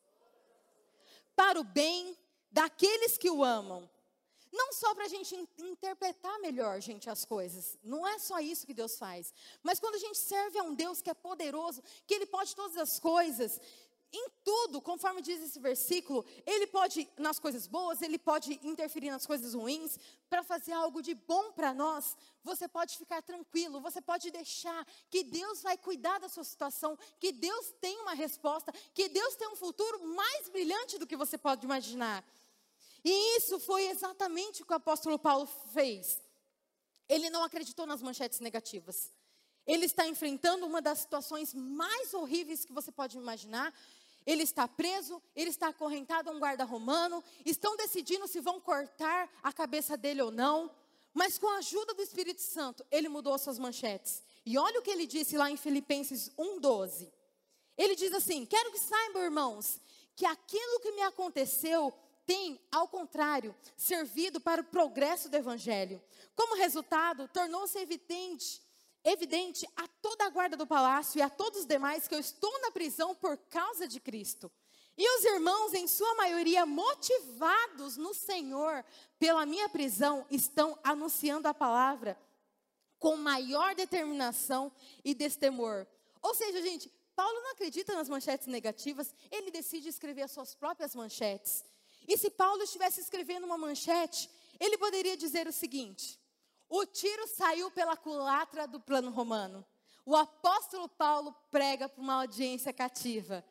para 1.34 1.58
o 1.58 1.64
bem 1.64 2.18
daqueles 2.52 3.18
que 3.18 3.30
o 3.30 3.42
amam, 3.42 3.90
Não 4.52 4.74
só 4.74 4.94
para 4.96 5.06
a 5.06 5.08
gente 5.08 5.36
interpretar 5.58 6.40
melhor, 6.40 6.82
gente, 6.82 7.10
as 7.10 7.26
coisas. 7.26 7.78
Não 7.84 8.08
é 8.08 8.18
só 8.20 8.40
isso 8.40 8.66
que 8.66 8.74
Deus 8.74 8.98
faz. 8.98 9.34
Mas 9.64 9.80
quando 9.80 9.96
a 9.96 10.00
gente 10.00 10.18
serve 10.18 10.60
a 10.60 10.64
um 10.64 10.74
Deus 10.74 11.02
que 11.02 11.10
é 11.10 11.14
poderoso, 11.14 11.84
que 12.06 12.14
Ele 12.14 12.26
pode 12.26 12.56
todas 12.56 12.78
as 12.78 13.00
coisas, 13.00 13.60
em 14.12 14.30
tudo, 14.44 14.82
conforme 14.82 15.22
diz 15.22 15.42
esse 15.42 15.60
versículo, 15.60 16.26
ele 16.46 16.66
pode, 16.68 17.10
nas 17.18 17.40
coisas 17.40 17.68
boas, 17.68 18.02
ele 18.02 18.18
pode 18.18 18.58
interferir 18.64 19.12
nas 19.12 19.26
coisas 19.26 19.54
ruins, 19.54 20.00
para 20.30 20.44
fazer 20.44 20.72
algo 20.72 21.02
de 21.02 21.14
bom 21.14 21.52
para 21.52 21.74
nós. 21.74 22.16
Você 22.44 22.68
pode 22.68 22.98
ficar 22.98 23.22
tranquilo, 23.22 23.82
você 23.82 24.02
pode 24.02 24.32
deixar 24.32 24.86
que 25.10 25.24
Deus 25.24 25.62
vai 25.62 25.78
cuidar 25.78 26.20
da 26.20 26.30
sua 26.30 26.44
situação, 26.44 26.98
que 27.20 27.32
Deus 27.32 27.74
tem 27.82 28.00
uma 28.00 28.14
resposta, 28.14 28.72
que 28.94 29.10
Deus 29.10 29.36
tem 29.36 29.50
um 29.50 29.56
futuro 29.56 30.08
mais 30.16 30.48
brilhante 30.50 30.98
do 30.98 31.08
que 31.08 31.18
você 31.18 31.38
pode 31.38 31.66
imaginar. 31.66 32.24
E 33.10 33.38
isso 33.38 33.58
foi 33.58 33.88
exatamente 33.88 34.62
o 34.62 34.66
que 34.66 34.74
o 34.74 34.76
apóstolo 34.76 35.18
Paulo 35.18 35.48
fez. 35.74 36.20
Ele 37.08 37.30
não 37.30 37.42
acreditou 37.42 37.86
nas 37.86 38.02
manchetes 38.02 38.42
negativas. 38.42 39.14
Ele 39.66 39.86
está 39.86 40.06
enfrentando 40.06 40.66
uma 40.66 40.82
das 40.82 41.00
situações 41.00 41.54
mais 41.54 42.14
horríveis 42.14 42.66
que 42.66 42.74
você 42.74 42.92
pode 42.92 43.18
imaginar. 43.18 43.74
Ele 44.26 44.44
está 44.44 44.68
preso, 44.68 45.24
ele 45.34 45.50
está 45.50 45.70
acorrentado 45.70 46.30
a 46.30 46.34
um 46.34 46.40
guarda 46.40 46.66
romano. 46.66 47.24
Estão 47.46 47.78
decidindo 47.78 48.28
se 48.28 48.42
vão 48.42 48.60
cortar 48.60 49.30
a 49.42 49.54
cabeça 49.54 49.96
dele 49.96 50.22
ou 50.22 50.30
não. 50.30 50.70
Mas 51.14 51.38
com 51.38 51.48
a 51.48 51.60
ajuda 51.60 51.94
do 51.94 52.02
Espírito 52.02 52.42
Santo, 52.42 52.86
ele 52.92 53.08
mudou 53.08 53.38
suas 53.38 53.58
manchetes. 53.58 54.22
E 54.46 54.58
olha 54.58 54.82
o 54.82 54.84
que 54.84 54.92
ele 54.92 55.08
disse 55.08 55.38
lá 55.38 55.50
em 55.50 55.56
Filipenses 55.56 56.30
1,12. 56.38 57.10
Ele 57.78 57.96
diz 57.96 58.12
assim: 58.12 58.46
Quero 58.46 58.70
que 58.74 58.80
saibam, 58.80 59.24
irmãos, 59.24 59.80
que 60.14 60.26
aquilo 60.26 60.82
que 60.82 60.92
me 60.92 61.04
aconteceu 61.04 61.94
tem, 62.28 62.60
ao 62.70 62.90
contrário, 62.90 63.56
servido 63.78 64.40
para 64.42 64.62
o 64.62 64.66
progresso 64.66 65.30
do 65.30 65.38
Evangelho. 65.38 66.04
Como 66.36 66.58
resultado, 66.58 67.28
tornou-se 67.30 67.80
evidente, 67.80 68.62
evidente 69.02 69.66
a 69.78 69.88
toda 70.02 70.26
a 70.26 70.30
guarda 70.30 70.58
do 70.58 70.68
palácio 70.68 71.18
e 71.18 71.22
a 71.22 71.30
todos 71.30 71.62
os 71.62 71.66
demais 71.66 72.06
que 72.06 72.14
eu 72.14 72.20
estou 72.20 72.62
na 72.62 72.70
prisão 72.70 73.16
por 73.16 73.38
causa 73.38 73.88
de 73.88 74.02
Cristo. 74.02 74.52
E 74.98 75.18
os 75.18 75.24
irmãos, 75.24 75.74
em 75.74 75.88
sua 75.88 76.14
maioria, 76.16 76.66
motivados 76.66 77.96
no 77.96 78.14
Senhor 78.14 78.84
pela 79.18 79.46
minha 79.46 79.70
prisão, 79.70 80.26
estão 80.30 80.78
anunciando 80.84 81.48
a 81.48 81.54
palavra 81.54 82.20
com 83.00 83.16
maior 83.16 83.74
determinação 83.74 84.72
e 85.06 85.14
destemor. 85.14 85.88
Ou 86.22 86.34
seja, 86.34 86.62
gente, 86.62 86.92
Paulo 87.16 87.40
não 87.42 87.52
acredita 87.52 87.96
nas 87.96 88.10
manchetes 88.10 88.48
negativas, 88.48 89.16
ele 89.32 89.50
decide 89.50 89.88
escrever 89.88 90.24
as 90.24 90.32
suas 90.32 90.54
próprias 90.54 90.94
manchetes. 90.94 91.64
E 92.08 92.18
se 92.18 92.30
Paulo 92.30 92.64
estivesse 92.64 93.02
escrevendo 93.02 93.46
uma 93.46 93.58
manchete, 93.58 94.30
ele 94.60 94.78
poderia 94.78 95.18
dizer 95.18 95.48
o 95.48 95.52
seguinte: 95.52 96.20
o 96.70 96.86
tiro 96.86 97.28
saiu 97.28 97.70
pela 97.72 97.98
culatra 97.98 98.68
do 98.68 98.80
plano 98.80 99.12
romano. 99.12 99.66
O 100.06 100.16
apóstolo 100.16 100.88
Paulo 100.88 101.36
prega 101.52 101.90
para 101.90 102.02
uma 102.02 102.22
audiência 102.22 102.72
cativa. 102.72 103.44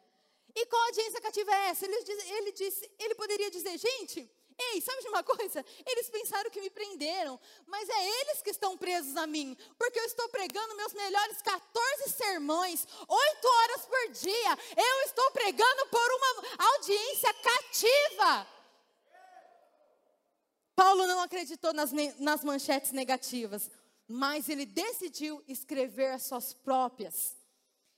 E 0.54 0.64
qual 0.66 0.82
audiência 0.86 1.20
cativa 1.20 1.50
é 1.50 1.68
essa? 1.68 1.84
Ele, 1.84 2.02
diz, 2.02 2.30
ele, 2.30 2.52
disse, 2.52 2.90
ele 2.98 3.14
poderia 3.14 3.50
dizer, 3.50 3.76
gente, 3.76 4.30
Ei, 4.58 4.80
sabe 4.80 5.02
de 5.02 5.08
uma 5.08 5.22
coisa? 5.22 5.64
Eles 5.84 6.08
pensaram 6.08 6.50
que 6.50 6.60
me 6.60 6.70
prenderam, 6.70 7.38
mas 7.66 7.88
é 7.88 8.20
eles 8.20 8.40
que 8.40 8.50
estão 8.50 8.76
presos 8.76 9.14
a 9.16 9.26
mim, 9.26 9.56
porque 9.78 10.00
eu 10.00 10.04
estou 10.04 10.28
pregando 10.30 10.76
meus 10.76 10.94
melhores 10.94 11.42
14 11.42 12.10
sermões, 12.10 12.86
8 13.06 13.48
horas 13.48 13.86
por 13.86 14.12
dia. 14.12 14.58
Eu 14.76 15.00
estou 15.04 15.30
pregando 15.32 15.86
por 15.88 16.10
uma 16.10 16.66
audiência 16.72 17.34
cativa. 17.34 18.46
Paulo 20.74 21.06
não 21.06 21.20
acreditou 21.20 21.74
nas, 21.74 21.92
nas 22.18 22.42
manchetes 22.42 22.92
negativas, 22.92 23.70
mas 24.08 24.48
ele 24.48 24.64
decidiu 24.64 25.42
escrever 25.46 26.12
as 26.12 26.22
suas 26.22 26.54
próprias. 26.54 27.35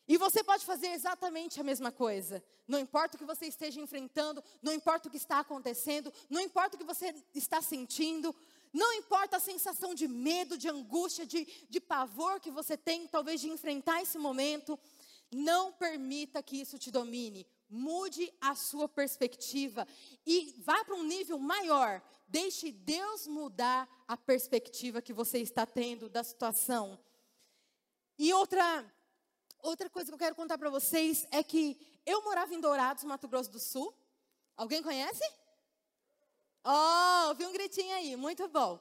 E 0.08 0.16
você 0.16 0.42
pode 0.42 0.64
fazer 0.64 0.86
exatamente 0.88 1.60
a 1.60 1.62
mesma 1.62 1.92
coisa. 1.92 2.42
Não 2.66 2.78
importa 2.78 3.14
o 3.14 3.18
que 3.18 3.26
você 3.26 3.46
esteja 3.46 3.78
enfrentando, 3.78 4.42
não 4.62 4.72
importa 4.72 5.06
o 5.06 5.10
que 5.10 5.18
está 5.18 5.40
acontecendo, 5.40 6.10
não 6.30 6.40
importa 6.40 6.76
o 6.76 6.78
que 6.78 6.84
você 6.84 7.14
está 7.34 7.60
sentindo, 7.60 8.34
não 8.72 8.90
importa 8.94 9.36
a 9.36 9.40
sensação 9.40 9.94
de 9.94 10.08
medo, 10.08 10.56
de 10.56 10.66
angústia, 10.66 11.26
de, 11.26 11.46
de 11.68 11.78
pavor 11.78 12.40
que 12.40 12.50
você 12.50 12.74
tem, 12.74 13.06
talvez 13.06 13.38
de 13.42 13.50
enfrentar 13.50 14.00
esse 14.00 14.16
momento. 14.16 14.78
Não 15.30 15.72
permita 15.72 16.42
que 16.42 16.58
isso 16.58 16.78
te 16.78 16.90
domine. 16.90 17.46
Mude 17.68 18.32
a 18.40 18.54
sua 18.54 18.88
perspectiva 18.88 19.86
e 20.24 20.54
vá 20.64 20.82
para 20.86 20.94
um 20.94 21.02
nível 21.02 21.38
maior. 21.38 22.02
Deixe 22.26 22.72
Deus 22.72 23.26
mudar 23.26 23.86
a 24.08 24.16
perspectiva 24.16 25.02
que 25.02 25.12
você 25.12 25.38
está 25.38 25.66
tendo 25.66 26.08
da 26.08 26.24
situação. 26.24 26.98
E 28.18 28.32
outra 28.32 28.90
outra 29.68 29.90
coisa 29.90 30.10
que 30.10 30.14
eu 30.14 30.18
quero 30.18 30.34
contar 30.34 30.56
para 30.56 30.70
vocês 30.70 31.26
é 31.30 31.42
que 31.42 31.78
eu 32.06 32.22
morava 32.22 32.54
em 32.54 32.60
Dourados, 32.60 33.04
Mato 33.04 33.28
Grosso 33.28 33.50
do 33.50 33.60
Sul. 33.60 33.94
Alguém 34.56 34.82
conhece? 34.82 35.22
Oh, 36.64 37.28
ouvi 37.28 37.44
um 37.46 37.52
gritinho 37.52 37.94
aí, 37.94 38.16
muito 38.16 38.48
bom. 38.48 38.80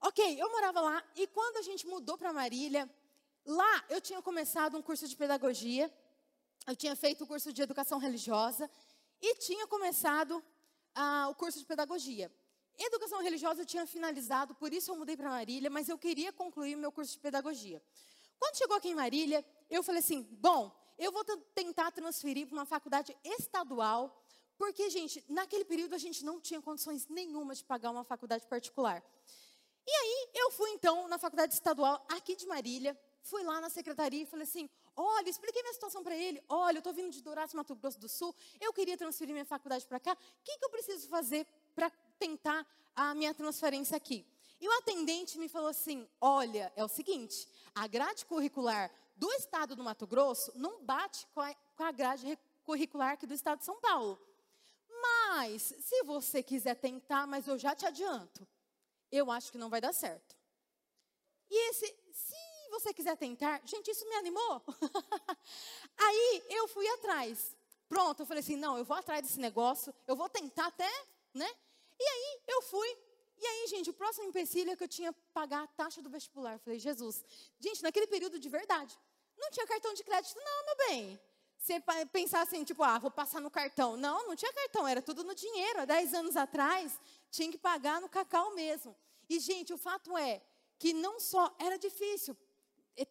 Ok, 0.00 0.40
eu 0.40 0.50
morava 0.50 0.80
lá 0.80 1.04
e 1.14 1.26
quando 1.28 1.56
a 1.58 1.62
gente 1.62 1.86
mudou 1.86 2.18
para 2.18 2.32
Marília, 2.32 2.90
lá 3.46 3.84
eu 3.88 4.00
tinha 4.00 4.20
começado 4.20 4.76
um 4.76 4.82
curso 4.82 5.06
de 5.08 5.16
pedagogia, 5.16 5.90
eu 6.66 6.76
tinha 6.76 6.94
feito 6.96 7.24
o 7.24 7.26
curso 7.26 7.52
de 7.52 7.62
educação 7.62 7.98
religiosa 7.98 8.68
e 9.22 9.36
tinha 9.36 9.66
começado 9.66 10.44
ah, 10.94 11.28
o 11.30 11.34
curso 11.34 11.58
de 11.58 11.64
pedagogia. 11.64 12.30
Educação 12.76 13.22
religiosa 13.22 13.62
eu 13.62 13.66
tinha 13.66 13.86
finalizado, 13.86 14.54
por 14.56 14.72
isso 14.72 14.90
eu 14.90 14.96
mudei 14.96 15.16
para 15.16 15.30
Marília, 15.30 15.70
mas 15.70 15.88
eu 15.88 15.96
queria 15.96 16.32
concluir 16.32 16.76
meu 16.76 16.90
curso 16.90 17.12
de 17.12 17.20
pedagogia. 17.20 17.80
Quando 18.38 18.56
chegou 18.56 18.76
aqui 18.76 18.88
em 18.88 18.94
Marília, 18.94 19.44
eu 19.70 19.82
falei 19.82 20.00
assim: 20.00 20.22
bom, 20.32 20.74
eu 20.98 21.10
vou 21.10 21.24
tentar 21.54 21.90
transferir 21.90 22.46
para 22.46 22.54
uma 22.54 22.66
faculdade 22.66 23.16
estadual, 23.24 24.22
porque, 24.56 24.88
gente, 24.90 25.24
naquele 25.28 25.64
período 25.64 25.94
a 25.94 25.98
gente 25.98 26.24
não 26.24 26.40
tinha 26.40 26.60
condições 26.60 27.08
nenhuma 27.08 27.54
de 27.54 27.64
pagar 27.64 27.90
uma 27.90 28.04
faculdade 28.04 28.46
particular. 28.46 29.02
E 29.86 29.90
aí 29.90 30.30
eu 30.34 30.50
fui 30.50 30.70
então 30.70 31.08
na 31.08 31.18
faculdade 31.18 31.52
estadual 31.52 32.04
aqui 32.08 32.34
de 32.36 32.46
Marília, 32.46 32.98
fui 33.22 33.42
lá 33.42 33.60
na 33.60 33.68
secretaria 33.68 34.22
e 34.22 34.26
falei 34.26 34.44
assim: 34.44 34.68
olha, 34.96 35.28
expliquei 35.28 35.62
minha 35.62 35.74
situação 35.74 36.02
para 36.02 36.16
ele. 36.16 36.42
Olha, 36.48 36.76
eu 36.76 36.80
estou 36.80 36.92
vindo 36.92 37.10
de 37.10 37.22
Dourados, 37.22 37.54
Mato 37.54 37.74
Grosso 37.74 37.98
do 37.98 38.08
Sul, 38.08 38.34
eu 38.60 38.72
queria 38.72 38.96
transferir 38.96 39.32
minha 39.32 39.44
faculdade 39.44 39.86
para 39.86 40.00
cá. 40.00 40.12
O 40.12 40.44
que, 40.44 40.58
que 40.58 40.64
eu 40.64 40.70
preciso 40.70 41.08
fazer 41.08 41.46
para 41.74 41.90
tentar 42.18 42.66
a 42.94 43.14
minha 43.14 43.34
transferência 43.34 43.96
aqui? 43.96 44.26
E 44.64 44.66
o 44.66 44.72
atendente 44.78 45.38
me 45.38 45.46
falou 45.46 45.68
assim: 45.68 46.08
olha, 46.18 46.72
é 46.74 46.82
o 46.82 46.88
seguinte, 46.88 47.46
a 47.74 47.86
grade 47.86 48.24
curricular 48.24 48.90
do 49.14 49.30
estado 49.32 49.76
do 49.76 49.84
Mato 49.84 50.06
Grosso 50.06 50.50
não 50.54 50.82
bate 50.82 51.26
com 51.34 51.42
a, 51.42 51.54
com 51.76 51.84
a 51.84 51.92
grade 51.92 52.38
curricular 52.64 53.12
aqui 53.12 53.26
do 53.26 53.34
estado 53.34 53.58
de 53.58 53.66
São 53.66 53.78
Paulo. 53.78 54.18
Mas, 55.02 55.74
se 55.80 56.02
você 56.04 56.42
quiser 56.42 56.76
tentar, 56.76 57.26
mas 57.26 57.46
eu 57.46 57.58
já 57.58 57.74
te 57.74 57.84
adianto, 57.84 58.48
eu 59.12 59.30
acho 59.30 59.52
que 59.52 59.58
não 59.58 59.68
vai 59.68 59.82
dar 59.82 59.92
certo. 59.92 60.34
E 61.50 61.68
esse, 61.68 61.94
se 62.14 62.70
você 62.70 62.94
quiser 62.94 63.18
tentar, 63.18 63.60
gente, 63.66 63.90
isso 63.90 64.08
me 64.08 64.14
animou. 64.14 64.62
Aí 65.98 66.42
eu 66.48 66.68
fui 66.68 66.88
atrás. 66.88 67.54
Pronto, 67.86 68.20
eu 68.20 68.26
falei 68.26 68.40
assim: 68.40 68.56
não, 68.56 68.78
eu 68.78 68.84
vou 68.86 68.96
atrás 68.96 69.20
desse 69.20 69.38
negócio, 69.38 69.94
eu 70.06 70.16
vou 70.16 70.30
tentar 70.30 70.68
até, 70.68 70.90
né? 71.34 71.50
E 72.00 72.02
aí 72.02 72.40
eu 72.48 72.62
fui, 72.62 72.98
e 73.44 73.46
aí, 73.46 73.66
gente, 73.66 73.90
o 73.90 73.92
próximo 73.92 74.26
empecilho 74.26 74.70
é 74.70 74.76
que 74.76 74.84
eu 74.84 74.88
tinha 74.88 75.12
que 75.12 75.20
pagar 75.34 75.64
a 75.64 75.66
taxa 75.66 76.00
do 76.00 76.08
vestibular. 76.08 76.54
Eu 76.54 76.58
falei, 76.58 76.78
Jesus, 76.78 77.22
gente, 77.60 77.82
naquele 77.82 78.06
período 78.06 78.38
de 78.38 78.48
verdade, 78.48 78.98
não 79.36 79.50
tinha 79.50 79.66
cartão 79.66 79.92
de 79.92 80.02
crédito, 80.02 80.34
não, 80.36 80.64
meu 80.64 80.76
bem. 80.88 81.20
Você 81.58 81.82
pensar 82.10 82.40
assim, 82.40 82.64
tipo, 82.64 82.82
ah, 82.82 82.98
vou 82.98 83.10
passar 83.10 83.42
no 83.42 83.50
cartão. 83.50 83.98
Não, 83.98 84.26
não 84.26 84.34
tinha 84.34 84.50
cartão, 84.50 84.88
era 84.88 85.02
tudo 85.02 85.22
no 85.22 85.34
dinheiro. 85.34 85.82
Há 85.82 85.84
10 85.84 86.14
anos 86.14 86.36
atrás, 86.38 86.98
tinha 87.30 87.50
que 87.50 87.58
pagar 87.58 88.00
no 88.00 88.08
cacau 88.08 88.54
mesmo. 88.54 88.96
E, 89.28 89.38
gente, 89.38 89.74
o 89.74 89.78
fato 89.78 90.16
é 90.16 90.40
que 90.78 90.94
não 90.94 91.20
só 91.20 91.54
era 91.58 91.76
difícil 91.76 92.34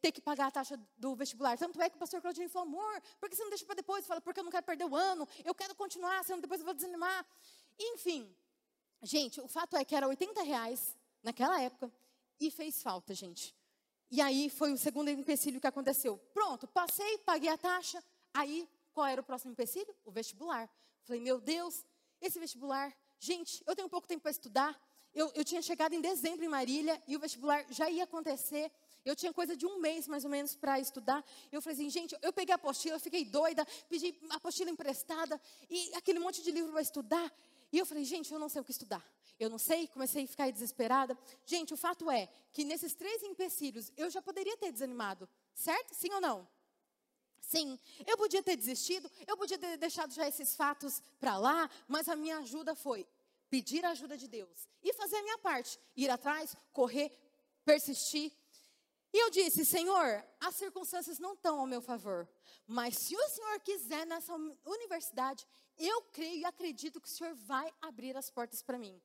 ter 0.01 0.11
que 0.11 0.21
pagar 0.21 0.47
a 0.47 0.51
taxa 0.51 0.79
do 0.97 1.15
vestibular. 1.15 1.59
Tanto 1.59 1.79
é 1.79 1.91
que 1.91 1.95
o 1.95 1.99
pastor 1.99 2.21
Claudinho 2.21 2.49
falou, 2.49 2.67
amor, 2.67 3.01
por 3.19 3.29
que 3.29 3.35
você 3.35 3.43
não 3.43 3.49
deixa 3.49 3.65
para 3.65 3.75
depois? 3.75 4.07
Fala, 4.07 4.19
porque 4.19 4.39
eu 4.39 4.43
não 4.43 4.51
quero 4.51 4.65
perder 4.65 4.85
o 4.85 4.95
ano, 4.95 5.27
eu 5.45 5.53
quero 5.53 5.75
continuar, 5.75 6.23
senão 6.23 6.39
depois 6.39 6.59
eu 6.59 6.65
vou 6.65 6.73
desanimar. 6.73 7.23
Enfim, 7.77 8.35
Gente, 9.03 9.41
o 9.41 9.49
fato 9.49 9.75
é 9.75 9.83
que 9.83 9.93
era 9.93 10.07
80 10.07 10.41
reais 10.43 10.95
naquela 11.21 11.61
época 11.61 11.91
e 12.39 12.49
fez 12.49 12.81
falta, 12.81 13.13
gente. 13.13 13.53
E 14.09 14.21
aí 14.21 14.49
foi 14.49 14.71
o 14.71 14.77
segundo 14.77 15.09
empecilho 15.09 15.59
que 15.59 15.67
aconteceu. 15.67 16.17
Pronto, 16.33 16.67
passei, 16.67 17.17
paguei 17.19 17.49
a 17.49 17.57
taxa. 17.57 18.01
Aí, 18.33 18.67
qual 18.93 19.05
era 19.05 19.19
o 19.19 19.23
próximo 19.23 19.51
empecilho? 19.51 19.93
O 20.05 20.11
vestibular. 20.11 20.69
Falei, 21.03 21.21
meu 21.21 21.41
Deus, 21.41 21.85
esse 22.21 22.39
vestibular. 22.39 22.95
Gente, 23.19 23.61
eu 23.67 23.75
tenho 23.75 23.89
pouco 23.89 24.07
tempo 24.07 24.21
para 24.21 24.31
estudar. 24.31 24.79
Eu, 25.13 25.29
eu 25.35 25.43
tinha 25.43 25.61
chegado 25.61 25.93
em 25.93 25.99
dezembro 25.99 26.45
em 26.45 26.47
Marília 26.47 27.01
e 27.05 27.17
o 27.17 27.19
vestibular 27.19 27.65
já 27.69 27.89
ia 27.89 28.05
acontecer. 28.05 28.71
Eu 29.03 29.17
tinha 29.17 29.33
coisa 29.33 29.55
de 29.57 29.65
um 29.65 29.79
mês 29.79 30.07
mais 30.07 30.23
ou 30.23 30.29
menos 30.29 30.55
para 30.55 30.79
estudar. 30.79 31.23
Eu 31.51 31.61
falei 31.61 31.75
assim, 31.75 31.89
gente, 31.89 32.15
eu 32.21 32.31
peguei 32.31 32.53
a 32.53 32.55
apostila, 32.55 32.97
fiquei 32.99 33.25
doida, 33.25 33.67
pedi 33.89 34.15
a 34.29 34.35
apostila 34.35 34.69
emprestada 34.69 35.39
e 35.69 35.93
aquele 35.93 36.19
monte 36.19 36.41
de 36.41 36.51
livro 36.51 36.71
para 36.71 36.81
estudar. 36.81 37.31
E 37.73 37.79
eu 37.79 37.85
falei, 37.87 38.05
gente, 38.05 38.31
eu 38.31 38.37
não 38.37 38.47
sei 38.47 38.61
o 38.61 38.63
que 38.63 38.71
estudar. 38.71 39.03
eu 39.39 39.49
não 39.49 39.57
sei, 39.57 39.87
comecei 39.87 40.23
a 40.23 40.27
ficar 40.27 40.51
desesperada. 40.51 41.17
Gente, 41.43 41.73
o 41.73 41.77
fato 41.77 42.09
é 42.09 42.29
que 42.53 42.63
nesses 42.63 42.93
três 42.93 43.23
empecilhos 43.23 43.91
eu 43.97 44.09
já 44.11 44.21
poderia 44.21 44.55
ter 44.55 44.71
desanimado, 44.71 45.27
certo? 45.55 45.93
Sim 45.95 46.13
ou 46.13 46.21
não? 46.21 46.47
Sim, 47.41 47.77
eu 48.05 48.15
podia 48.15 48.43
ter 48.43 48.55
desistido, 48.55 49.11
eu 49.27 49.35
podia 49.35 49.57
ter 49.57 49.75
deixado 49.77 50.13
já 50.13 50.27
esses 50.27 50.55
fatos 50.55 51.01
para 51.19 51.35
lá, 51.35 51.69
mas 51.87 52.07
a 52.07 52.15
minha 52.15 52.37
ajuda 52.37 52.75
foi 52.75 53.07
pedir 53.49 53.83
a 53.83 53.89
ajuda 53.89 54.15
de 54.15 54.27
Deus 54.27 54.67
e 54.81 54.93
fazer 54.93 55.17
a 55.17 55.23
minha 55.23 55.37
parte, 55.39 55.79
ir 55.97 56.09
atrás, 56.09 56.55
correr, 56.71 57.11
persistir. 57.65 58.31
E 59.11 59.17
eu 59.17 59.29
disse, 59.29 59.65
Senhor, 59.65 60.23
as 60.39 60.55
circunstâncias 60.55 61.19
não 61.19 61.33
estão 61.33 61.59
ao 61.59 61.67
meu 61.67 61.81
favor, 61.81 62.27
mas 62.65 62.97
se 62.97 63.15
o 63.15 63.29
Senhor 63.29 63.59
quiser 63.59 64.05
nessa 64.05 64.33
universidade, 64.65 65.45
eu 65.77 66.01
creio 66.03 66.39
e 66.41 66.45
acredito 66.45 66.99
que 67.01 67.07
o 67.07 67.11
Senhor 67.11 67.33
vai 67.33 67.71
abrir 67.81 68.15
as 68.15 68.29
portas 68.29 68.61
para 68.61 68.77
mim. 68.77 69.01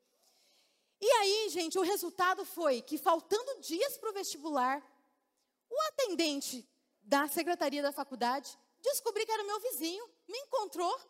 E 1.00 1.10
aí, 1.10 1.48
gente, 1.50 1.78
o 1.78 1.82
resultado 1.82 2.44
foi 2.44 2.82
que, 2.82 2.98
faltando 2.98 3.60
dias 3.60 3.96
para 3.96 4.10
o 4.10 4.12
vestibular, 4.12 4.82
o 5.70 5.80
atendente 5.88 6.68
da 7.02 7.28
secretaria 7.28 7.82
da 7.82 7.92
faculdade 7.92 8.58
descobri 8.80 9.24
que 9.24 9.32
era 9.32 9.44
meu 9.44 9.60
vizinho, 9.60 10.04
me 10.26 10.38
encontrou 10.38 11.00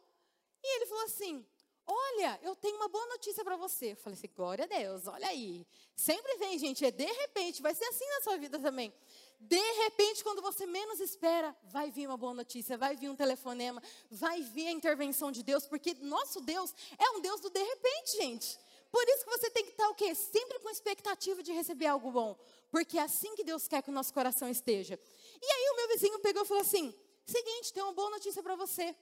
e 0.62 0.76
ele 0.76 0.86
falou 0.86 1.04
assim: 1.04 1.46
Olha, 1.86 2.38
eu 2.42 2.54
tenho 2.54 2.76
uma 2.76 2.88
boa 2.88 3.06
notícia 3.06 3.42
para 3.42 3.56
você. 3.56 3.92
Eu 3.92 3.96
falei 3.96 4.18
assim: 4.18 4.28
Glória 4.36 4.64
a 4.64 4.68
Deus, 4.68 5.06
olha 5.06 5.28
aí. 5.28 5.66
Sempre 5.94 6.36
vem, 6.36 6.58
gente, 6.58 6.84
é 6.84 6.90
de 6.90 7.06
repente, 7.06 7.62
vai 7.62 7.74
ser 7.74 7.84
assim 7.86 8.06
na 8.06 8.20
sua 8.20 8.36
vida 8.36 8.58
também. 8.58 8.92
De 9.40 9.60
repente, 9.84 10.24
quando 10.24 10.42
você 10.42 10.66
menos 10.66 10.98
espera, 11.00 11.56
vai 11.64 11.90
vir 11.90 12.08
uma 12.08 12.16
boa 12.16 12.34
notícia, 12.34 12.76
vai 12.76 12.96
vir 12.96 13.08
um 13.08 13.16
telefonema, 13.16 13.80
vai 14.10 14.42
vir 14.42 14.66
a 14.66 14.72
intervenção 14.72 15.30
de 15.30 15.42
Deus, 15.42 15.66
porque 15.66 15.94
nosso 16.00 16.40
Deus 16.40 16.74
é 16.98 17.10
um 17.10 17.20
Deus 17.20 17.40
do 17.40 17.48
de 17.48 17.62
repente, 17.62 18.16
gente. 18.16 18.58
Por 18.90 19.06
isso 19.08 19.24
que 19.24 19.30
você 19.30 19.50
tem 19.50 19.64
que 19.64 19.72
estar 19.72 19.88
o 19.90 19.94
quê? 19.94 20.14
Sempre 20.14 20.58
com 20.58 20.70
expectativa 20.70 21.42
de 21.42 21.52
receber 21.52 21.86
algo 21.86 22.10
bom. 22.10 22.36
Porque 22.70 22.98
é 22.98 23.02
assim 23.02 23.34
que 23.36 23.44
Deus 23.44 23.68
quer 23.68 23.82
que 23.82 23.90
o 23.90 23.92
nosso 23.92 24.12
coração 24.12 24.48
esteja. 24.48 24.98
E 25.40 25.46
aí 25.46 25.70
o 25.70 25.76
meu 25.76 25.88
vizinho 25.88 26.18
pegou 26.18 26.42
e 26.42 26.46
falou 26.46 26.62
assim: 26.62 26.94
seguinte, 27.26 27.72
tem 27.72 27.82
uma 27.82 27.92
boa 27.92 28.10
notícia 28.10 28.42
para 28.42 28.56
você. 28.56 28.94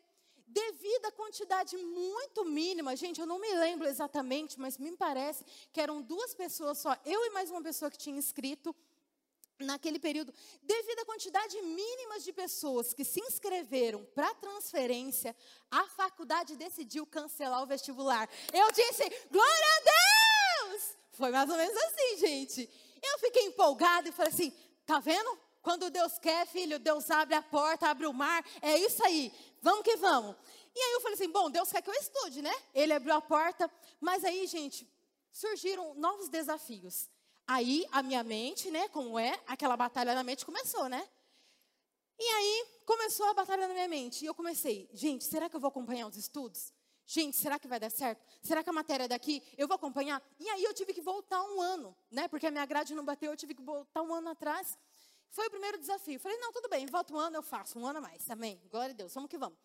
Devido 0.48 1.06
à 1.06 1.12
quantidade 1.12 1.76
muito 1.76 2.44
mínima, 2.44 2.94
gente, 2.94 3.20
eu 3.20 3.26
não 3.26 3.38
me 3.38 3.52
lembro 3.54 3.86
exatamente, 3.86 4.60
mas 4.60 4.78
me 4.78 4.96
parece 4.96 5.44
que 5.72 5.80
eram 5.80 6.00
duas 6.00 6.34
pessoas 6.34 6.78
só, 6.78 6.96
eu 7.04 7.26
e 7.26 7.30
mais 7.30 7.50
uma 7.50 7.60
pessoa 7.60 7.90
que 7.90 7.98
tinha 7.98 8.16
inscrito 8.16 8.74
naquele 9.58 9.98
período, 9.98 10.34
devido 10.62 10.98
à 11.00 11.04
quantidade 11.04 11.60
mínima 11.62 12.20
de 12.20 12.32
pessoas 12.32 12.92
que 12.92 13.04
se 13.04 13.20
inscreveram 13.20 14.04
para 14.14 14.34
transferência, 14.34 15.34
a 15.70 15.84
faculdade 15.88 16.56
decidiu 16.56 17.06
cancelar 17.06 17.62
o 17.62 17.66
vestibular. 17.66 18.28
Eu 18.52 18.70
disse, 18.72 19.02
glória 19.30 19.66
a 19.76 20.70
Deus! 20.70 20.96
Foi 21.12 21.30
mais 21.30 21.48
ou 21.48 21.56
menos 21.56 21.76
assim, 21.76 22.18
gente. 22.18 22.70
Eu 23.02 23.18
fiquei 23.18 23.44
empolgada 23.44 24.08
e 24.08 24.12
falei 24.12 24.32
assim, 24.32 24.52
tá 24.84 24.98
vendo? 24.98 25.38
Quando 25.62 25.90
Deus 25.90 26.18
quer, 26.18 26.46
filho, 26.46 26.78
Deus 26.78 27.10
abre 27.10 27.34
a 27.34 27.42
porta, 27.42 27.88
abre 27.88 28.06
o 28.06 28.12
mar, 28.12 28.44
é 28.62 28.78
isso 28.78 29.04
aí, 29.04 29.32
vamos 29.60 29.82
que 29.82 29.96
vamos. 29.96 30.36
E 30.74 30.78
aí 30.78 30.92
eu 30.92 31.00
falei 31.00 31.14
assim, 31.14 31.28
bom, 31.28 31.50
Deus 31.50 31.72
quer 31.72 31.82
que 31.82 31.90
eu 31.90 31.94
estude, 31.94 32.42
né? 32.42 32.54
Ele 32.74 32.92
abriu 32.92 33.14
a 33.14 33.20
porta, 33.20 33.70
mas 33.98 34.24
aí, 34.24 34.46
gente, 34.46 34.86
surgiram 35.32 35.94
novos 35.94 36.28
desafios. 36.28 37.08
Aí 37.46 37.86
a 37.92 38.02
minha 38.02 38.24
mente, 38.24 38.70
né, 38.70 38.88
como 38.88 39.18
é, 39.18 39.40
aquela 39.46 39.76
batalha 39.76 40.14
na 40.14 40.24
mente 40.24 40.44
começou, 40.44 40.88
né? 40.88 41.08
E 42.18 42.24
aí 42.24 42.66
começou 42.84 43.26
a 43.26 43.34
batalha 43.34 43.68
na 43.68 43.74
minha 43.74 43.88
mente. 43.88 44.24
E 44.24 44.26
eu 44.26 44.34
comecei, 44.34 44.88
gente, 44.92 45.24
será 45.24 45.48
que 45.48 45.54
eu 45.54 45.60
vou 45.60 45.68
acompanhar 45.68 46.06
os 46.06 46.16
estudos? 46.16 46.72
Gente, 47.06 47.36
será 47.36 47.56
que 47.56 47.68
vai 47.68 47.78
dar 47.78 47.90
certo? 47.90 48.24
Será 48.42 48.64
que 48.64 48.70
a 48.70 48.72
matéria 48.72 49.06
daqui? 49.06 49.40
Eu 49.56 49.68
vou 49.68 49.76
acompanhar? 49.76 50.20
E 50.40 50.48
aí 50.48 50.64
eu 50.64 50.74
tive 50.74 50.92
que 50.92 51.00
voltar 51.00 51.40
um 51.44 51.60
ano, 51.60 51.96
né? 52.10 52.26
Porque 52.26 52.46
a 52.46 52.50
minha 52.50 52.66
grade 52.66 52.94
não 52.94 53.04
bateu, 53.04 53.30
eu 53.30 53.36
tive 53.36 53.54
que 53.54 53.62
voltar 53.62 54.02
um 54.02 54.12
ano 54.12 54.30
atrás. 54.30 54.76
Foi 55.30 55.46
o 55.46 55.50
primeiro 55.50 55.78
desafio. 55.78 56.18
Falei, 56.18 56.38
não, 56.38 56.50
tudo 56.50 56.68
bem, 56.68 56.84
volta 56.86 57.14
um 57.14 57.18
ano, 57.18 57.36
eu 57.36 57.42
faço, 57.42 57.78
um 57.78 57.86
ano 57.86 57.98
a 57.98 58.00
mais. 58.00 58.28
Amém. 58.28 58.60
Glória 58.70 58.92
a 58.92 58.96
Deus, 58.96 59.14
vamos 59.14 59.30
que 59.30 59.38
vamos. 59.38 59.56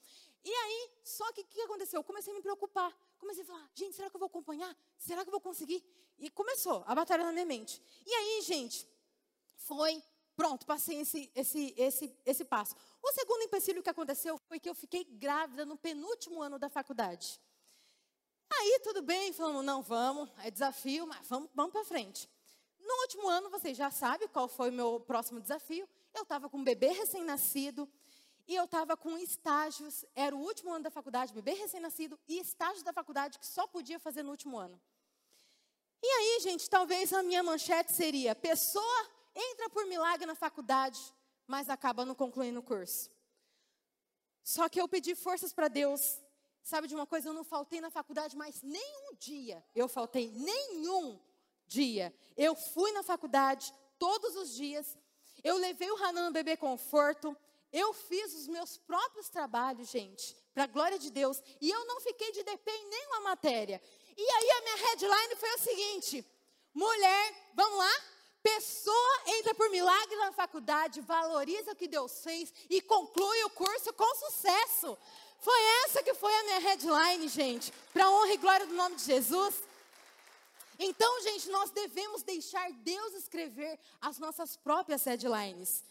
E 0.44 0.52
aí, 0.54 0.92
só 1.04 1.32
que 1.34 1.42
o 1.42 1.46
que 1.46 1.62
aconteceu? 1.62 2.00
Eu 2.00 2.04
comecei 2.04 2.34
a 2.34 2.36
me 2.36 2.42
preocupar. 2.42 2.96
Comecei 3.20 3.44
a 3.44 3.46
falar, 3.46 3.70
gente, 3.76 3.96
será 3.96 4.10
que 4.10 4.16
eu 4.16 4.20
vou 4.20 4.28
acompanhar? 4.28 4.76
Será 4.98 5.24
que 5.24 5.30
eu 5.30 5.32
vou 5.32 5.42
conseguir? 5.42 5.84
E 6.18 6.30
começou 6.30 6.84
a 6.88 6.96
batalha 6.96 7.24
na 7.24 7.32
minha 7.32 7.46
mente. 7.46 7.82
E 8.06 8.14
aí, 8.14 8.42
gente, 8.42 8.88
foi, 9.56 10.02
pronto, 10.36 10.66
passei 10.66 11.02
esse, 11.02 11.32
esse, 11.36 11.74
esse, 11.78 12.16
esse 12.26 12.46
passo. 12.46 12.76
O 13.02 13.12
segundo 13.14 13.44
empecilho 13.44 13.84
que 13.84 13.90
aconteceu 13.90 14.38
foi 14.48 14.60
que 14.60 14.70
eu 14.70 14.76
fiquei 14.76 15.04
grávida 15.04 15.66
no 15.66 15.78
penúltimo 15.78 16.42
ano 16.42 16.58
da 16.58 16.70
faculdade. 16.70 17.40
Aí, 18.54 18.80
tudo 18.84 19.02
bem, 19.02 19.32
falamos, 19.32 19.64
não, 19.64 19.82
vamos, 19.82 20.30
é 20.44 20.52
desafio, 20.52 21.08
mas 21.08 21.26
vamos, 21.28 21.50
vamos 21.54 21.72
para 21.72 21.86
frente. 21.86 22.30
No 22.80 22.94
último 23.02 23.30
ano, 23.30 23.50
vocês 23.50 23.78
já 23.78 23.90
sabem 23.90 24.28
qual 24.28 24.48
foi 24.48 24.70
o 24.70 24.74
meu 24.74 25.00
próximo 25.00 25.40
desafio. 25.40 25.88
Eu 26.14 26.24
estava 26.24 26.50
com 26.50 26.58
um 26.58 26.64
bebê 26.64 26.88
recém-nascido, 26.88 27.88
e 28.48 28.56
eu 28.56 28.66
estava 28.66 28.98
com 28.98 29.18
estágios, 29.18 30.06
era 30.16 30.36
o 30.36 30.40
último 30.40 30.72
ano 30.72 30.84
da 30.84 30.92
faculdade, 30.92 31.34
bebê 31.34 31.54
recém-nascido, 31.54 32.20
e 32.28 32.40
estágio 32.40 32.84
da 32.84 32.94
faculdade 32.94 33.40
que 33.40 33.46
só 33.46 33.68
podia 33.68 34.00
fazer 34.00 34.24
no 34.24 34.32
último 34.32 34.58
ano. 34.58 34.80
E 36.04 36.08
aí, 36.08 36.40
gente, 36.42 36.70
talvez 36.70 37.14
a 37.14 37.22
minha 37.22 37.44
manchete 37.44 37.94
seria: 37.94 38.34
pessoa 38.34 39.10
entra 39.36 39.70
por 39.70 39.86
milagre 39.86 40.26
na 40.26 40.36
faculdade, 40.36 41.00
mas 41.46 41.70
acaba 41.70 42.06
não 42.06 42.16
concluindo 42.16 42.60
o 42.60 42.64
curso. 42.64 43.10
Só 44.44 44.68
que 44.68 44.82
eu 44.82 44.88
pedi 44.88 45.16
forças 45.16 45.54
para 45.54 45.68
Deus. 45.68 46.20
Sabe 46.64 46.88
de 46.88 46.96
uma 46.96 47.06
coisa? 47.06 47.30
Eu 47.30 47.34
não 47.34 47.44
faltei 47.44 47.82
na 47.82 47.90
faculdade 47.90 48.36
mais 48.36 48.62
nenhum 48.62 49.16
dia. 49.18 49.64
Eu 49.76 49.88
faltei 49.88 50.32
nenhum 50.32 51.20
dia. 51.68 52.14
Eu 52.36 52.56
fui 52.56 52.92
na 52.92 53.04
faculdade 53.04 53.74
todos 53.98 54.36
os 54.36 54.54
dias. 54.54 54.98
Eu 55.44 55.58
levei 55.58 55.90
o 55.92 56.04
Hanan 56.04 56.32
bebê 56.32 56.58
conforto. 56.58 57.36
Eu 57.72 57.94
fiz 57.94 58.34
os 58.34 58.48
meus 58.48 58.78
próprios 58.78 59.30
trabalhos, 59.30 59.90
gente, 59.90 60.36
para 60.54 60.66
a 60.66 60.68
glória 60.68 61.00
de 61.00 61.10
Deus, 61.10 61.42
e 61.62 61.70
eu 61.70 61.86
não 61.86 62.02
fiquei 62.02 62.32
de 62.32 62.44
DP 62.44 62.70
em 62.70 62.90
nenhuma 62.90 63.22
matéria. 63.22 63.82
E 64.18 64.22
aí 64.22 64.52
a 64.52 64.62
minha 64.62 64.76
headline 64.88 65.36
foi 65.38 65.54
o 65.54 65.60
seguinte: 65.60 66.26
mulher, 66.74 67.52
vamos 67.54 67.78
lá? 67.78 68.02
Pessoa 68.44 69.22
entra 69.28 69.54
por 69.54 69.70
milagre 69.70 70.16
na 70.18 70.32
faculdade, 70.32 71.00
valoriza 71.02 71.72
o 71.72 71.76
que 71.76 71.88
Deus 71.88 72.24
fez 72.24 72.52
e 72.70 72.82
conclui 72.82 73.44
o 73.44 73.50
curso 73.52 73.94
com 73.94 74.16
sucesso. 74.16 74.98
Foi 75.40 75.62
essa 75.86 76.04
que 76.04 76.14
foi 76.14 76.34
a 76.36 76.44
minha 76.44 76.60
headline, 76.60 77.28
gente, 77.28 77.72
para 77.94 78.10
honra 78.10 78.34
e 78.34 78.38
glória 78.38 78.66
do 78.66 78.74
nome 78.74 78.96
de 78.96 79.04
Jesus. 79.04 79.56
Então, 80.78 81.22
gente, 81.22 81.50
nós 81.50 81.70
devemos 81.70 82.24
deixar 82.24 82.72
Deus 82.72 83.14
escrever 83.14 83.80
as 84.02 84.18
nossas 84.18 84.58
próprias 84.58 85.04
headlines. 85.04 85.84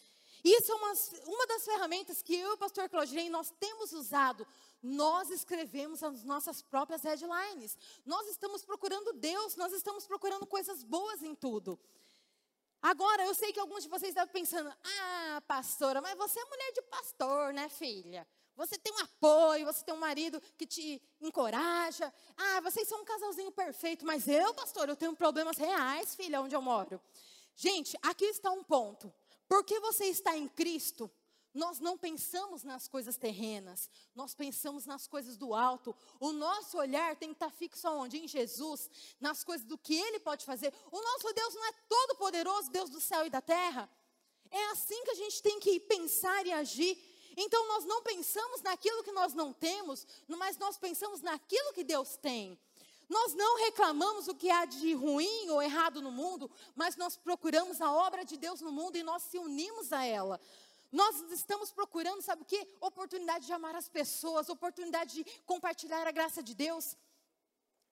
Isso 0.45 0.73
é 0.73 0.75
uma, 0.75 0.93
uma 1.27 1.47
das 1.47 1.65
ferramentas 1.65 2.23
que 2.23 2.35
eu 2.35 2.51
e 2.51 2.55
o 2.55 2.59
pastor 2.59 2.89
Claudinei 2.89 3.29
nós 3.29 3.53
temos 3.59 3.93
usado. 3.93 4.47
Nós 4.83 5.31
escrevemos 5.31 6.03
as 6.03 6.25
nossas 6.25 6.63
próprias 6.63 7.03
headlines. 7.03 7.77
Nós 8.05 8.27
estamos 8.29 8.65
procurando 8.65 9.13
Deus, 9.13 9.57
nós 9.57 9.73
estamos 9.73 10.07
procurando 10.07 10.47
coisas 10.47 10.83
boas 10.83 11.23
em 11.23 11.35
tudo. 11.35 11.79
Agora, 12.83 13.25
eu 13.25 13.35
sei 13.35 13.53
que 13.53 13.61
alguns 13.61 13.83
de 13.83 13.91
vocês 13.91 14.15
devem 14.15 14.33
pensando: 14.33 14.73
ah, 14.83 15.43
pastora, 15.47 16.01
mas 16.01 16.17
você 16.17 16.41
é 16.41 16.45
mulher 16.45 16.73
de 16.73 16.83
pastor, 16.83 17.53
né, 17.53 17.69
filha? 17.69 18.27
Você 18.57 18.79
tem 18.79 18.93
um 18.93 18.99
apoio, 18.99 19.67
você 19.67 19.85
tem 19.85 19.95
um 19.95 19.99
marido 19.99 20.41
que 20.57 20.67
te 20.67 21.03
encoraja. 21.21 22.13
Ah, 22.37 22.61
vocês 22.61 22.89
são 22.89 23.01
um 23.01 23.05
casalzinho 23.05 23.51
perfeito, 23.53 24.05
mas 24.05 24.29
eu, 24.29 24.53
pastor, 24.55 24.89
eu 24.89 24.97
tenho 24.97 25.15
problemas 25.15 25.57
reais, 25.57 26.15
filha, 26.15 26.41
onde 26.41 26.55
eu 26.55 26.63
moro. 26.63 27.01
Gente, 27.55 27.97
aqui 28.03 28.25
está 28.25 28.51
um 28.51 28.65
ponto. 28.65 29.13
Porque 29.51 29.81
você 29.81 30.05
está 30.05 30.37
em 30.37 30.47
Cristo, 30.47 31.11
nós 31.53 31.81
não 31.81 31.99
pensamos 31.99 32.63
nas 32.63 32.87
coisas 32.87 33.17
terrenas, 33.17 33.91
nós 34.15 34.33
pensamos 34.33 34.87
nas 34.87 35.09
coisas 35.09 35.37
do 35.37 35.53
alto. 35.53 35.93
O 36.21 36.31
nosso 36.31 36.79
olhar 36.79 37.17
tem 37.17 37.31
que 37.31 37.35
estar 37.35 37.51
fixo 37.51 37.89
aonde? 37.89 38.17
Em 38.17 38.29
Jesus, 38.29 38.89
nas 39.19 39.43
coisas 39.43 39.67
do 39.67 39.77
que 39.77 39.97
Ele 39.97 40.21
pode 40.21 40.45
fazer. 40.45 40.73
O 40.93 41.03
nosso 41.03 41.33
Deus 41.35 41.53
não 41.53 41.65
é 41.67 41.73
todo 41.89 42.15
poderoso, 42.15 42.71
Deus 42.71 42.89
do 42.91 43.01
céu 43.01 43.27
e 43.27 43.31
da 43.31 43.41
terra. 43.41 43.91
É 44.53 44.67
assim 44.67 45.03
que 45.03 45.11
a 45.11 45.17
gente 45.17 45.43
tem 45.43 45.59
que 45.59 45.81
pensar 45.81 46.47
e 46.47 46.53
agir. 46.53 46.97
Então 47.37 47.67
nós 47.67 47.85
não 47.85 48.05
pensamos 48.05 48.63
naquilo 48.63 49.03
que 49.03 49.11
nós 49.11 49.35
não 49.35 49.53
temos, 49.53 50.07
mas 50.29 50.59
nós 50.59 50.79
pensamos 50.79 51.23
naquilo 51.23 51.73
que 51.73 51.83
Deus 51.83 52.17
tem. 52.17 52.57
Nós 53.11 53.35
não 53.35 53.59
reclamamos 53.65 54.29
o 54.29 54.35
que 54.37 54.49
há 54.49 54.65
de 54.65 54.95
ruim 54.95 55.51
ou 55.51 55.61
errado 55.61 56.01
no 56.01 56.13
mundo, 56.13 56.49
mas 56.77 56.97
nós 56.97 57.17
procuramos 57.17 57.81
a 57.81 57.93
obra 57.93 58.25
de 58.25 58.37
Deus 58.37 58.61
no 58.61 58.71
mundo 58.71 58.97
e 58.97 59.03
nós 59.03 59.25
se 59.25 59.37
unimos 59.37 59.93
a 59.93 60.05
ela. 60.05 60.41
Nós 60.93 61.21
estamos 61.33 61.73
procurando, 61.73 62.23
sabe 62.23 62.43
o 62.43 62.45
que? 62.45 62.69
Oportunidade 62.81 63.47
de 63.47 63.53
amar 63.53 63.75
as 63.75 63.89
pessoas, 63.89 64.49
oportunidade 64.49 65.13
de 65.17 65.25
compartilhar 65.45 66.07
a 66.07 66.13
graça 66.13 66.41
de 66.41 66.55
Deus. 66.55 66.97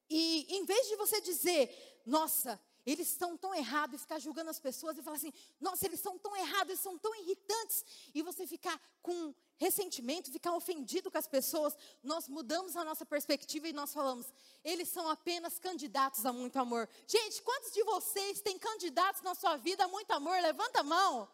E 0.09 0.47
em 0.57 0.65
vez 0.65 0.87
de 0.87 0.95
você 0.95 1.21
dizer, 1.21 2.01
nossa, 2.07 2.61
eles 2.87 3.11
estão 3.11 3.37
tão 3.37 3.53
errados 3.53 3.97
e 3.97 3.99
ficar 3.99 4.21
julgando 4.21 4.51
as 4.51 4.61
pessoas 4.61 4.97
e 4.97 5.03
falar 5.03 5.17
assim: 5.17 5.33
nossa, 5.61 5.85
eles 5.85 5.99
são 5.99 6.17
tão 6.17 6.35
errados, 6.37 6.69
eles 6.69 6.81
são 6.81 6.97
tão 6.97 7.13
irritantes. 7.17 7.85
E 8.15 8.23
você 8.23 8.47
ficar 8.47 8.81
com 9.03 9.35
ressentimento, 9.59 10.31
ficar 10.31 10.55
ofendido 10.55 11.11
com 11.11 11.19
as 11.19 11.27
pessoas. 11.27 11.77
Nós 12.03 12.29
mudamos 12.29 12.77
a 12.77 12.85
nossa 12.85 13.05
perspectiva 13.05 13.69
e 13.69 13.73
nós 13.73 13.93
falamos: 13.93 14.27
eles 14.65 14.89
são 14.89 15.09
apenas 15.11 15.59
candidatos 15.59 16.25
a 16.25 16.33
muito 16.33 16.57
amor. 16.59 16.89
Gente, 17.07 17.43
quantos 17.43 17.73
de 17.73 17.83
vocês 17.83 18.41
têm 18.41 18.59
candidatos 18.59 19.21
na 19.23 19.35
sua 19.35 19.57
vida 19.57 19.85
a 19.85 19.89
muito 19.89 20.11
amor? 20.13 20.41
Levanta 20.41 20.81
a 20.81 20.85
mão. 20.85 21.29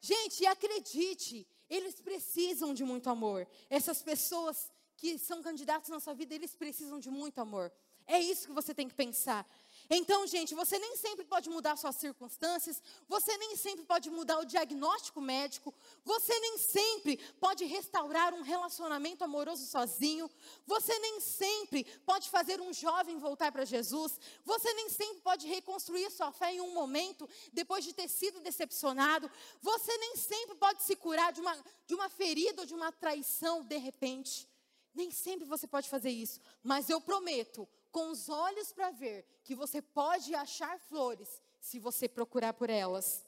Gente, 0.00 0.46
acredite, 0.46 1.46
eles 1.68 2.00
precisam 2.00 2.72
de 2.72 2.84
muito 2.84 3.10
amor. 3.10 3.46
Essas 3.68 4.02
pessoas 4.02 4.70
que 4.96 5.18
são 5.18 5.42
candidatos 5.42 5.90
na 5.90 6.00
sua 6.00 6.14
vida, 6.14 6.34
eles 6.34 6.54
precisam 6.54 6.98
de 6.98 7.10
muito 7.10 7.38
amor. 7.40 7.70
É 8.06 8.18
isso 8.18 8.48
que 8.48 8.52
você 8.52 8.74
tem 8.74 8.88
que 8.88 8.94
pensar. 8.94 9.46
Então, 9.92 10.24
gente, 10.24 10.54
você 10.54 10.78
nem 10.78 10.96
sempre 10.96 11.24
pode 11.24 11.50
mudar 11.50 11.76
suas 11.76 11.96
circunstâncias, 11.96 12.80
você 13.08 13.36
nem 13.38 13.56
sempre 13.56 13.84
pode 13.84 14.08
mudar 14.08 14.38
o 14.38 14.44
diagnóstico 14.44 15.20
médico, 15.20 15.74
você 16.04 16.38
nem 16.38 16.58
sempre 16.58 17.16
pode 17.40 17.64
restaurar 17.64 18.32
um 18.32 18.42
relacionamento 18.42 19.24
amoroso 19.24 19.66
sozinho, 19.66 20.30
você 20.64 20.96
nem 21.00 21.18
sempre 21.18 21.82
pode 22.06 22.30
fazer 22.30 22.60
um 22.60 22.72
jovem 22.72 23.18
voltar 23.18 23.50
para 23.50 23.64
Jesus, 23.64 24.20
você 24.44 24.72
nem 24.74 24.88
sempre 24.88 25.22
pode 25.22 25.48
reconstruir 25.48 26.08
sua 26.12 26.30
fé 26.30 26.54
em 26.54 26.60
um 26.60 26.72
momento 26.72 27.28
depois 27.52 27.84
de 27.84 27.92
ter 27.92 28.06
sido 28.06 28.38
decepcionado, 28.38 29.28
você 29.60 29.98
nem 29.98 30.14
sempre 30.14 30.54
pode 30.54 30.84
se 30.84 30.94
curar 30.94 31.32
de 31.32 31.40
uma, 31.40 31.58
de 31.88 31.94
uma 31.96 32.08
ferida 32.08 32.62
ou 32.62 32.66
de 32.66 32.74
uma 32.74 32.92
traição 32.92 33.64
de 33.64 33.76
repente. 33.76 34.48
Nem 34.94 35.10
sempre 35.10 35.46
você 35.46 35.66
pode 35.66 35.88
fazer 35.88 36.10
isso, 36.10 36.40
mas 36.62 36.88
eu 36.88 37.00
prometo, 37.00 37.68
com 37.90 38.10
os 38.10 38.28
olhos 38.28 38.72
para 38.72 38.90
ver 38.90 39.24
que 39.44 39.54
você 39.54 39.80
pode 39.82 40.34
achar 40.34 40.78
flores 40.78 41.40
se 41.60 41.78
você 41.78 42.08
procurar 42.08 42.52
por 42.54 42.70
elas. 42.70 43.24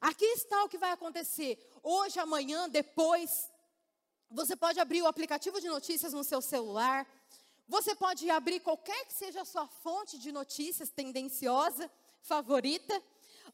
Aqui 0.00 0.24
está 0.24 0.64
o 0.64 0.68
que 0.68 0.78
vai 0.78 0.92
acontecer. 0.92 1.58
Hoje, 1.82 2.18
amanhã, 2.18 2.68
depois. 2.68 3.50
Você 4.30 4.54
pode 4.54 4.78
abrir 4.78 5.02
o 5.02 5.06
aplicativo 5.06 5.60
de 5.60 5.68
notícias 5.68 6.12
no 6.12 6.22
seu 6.22 6.40
celular. 6.40 7.06
Você 7.68 7.94
pode 7.94 8.28
abrir 8.30 8.60
qualquer 8.60 9.06
que 9.06 9.12
seja 9.12 9.42
a 9.42 9.44
sua 9.44 9.66
fonte 9.66 10.18
de 10.18 10.32
notícias 10.32 10.90
tendenciosa, 10.90 11.90
favorita. 12.20 13.02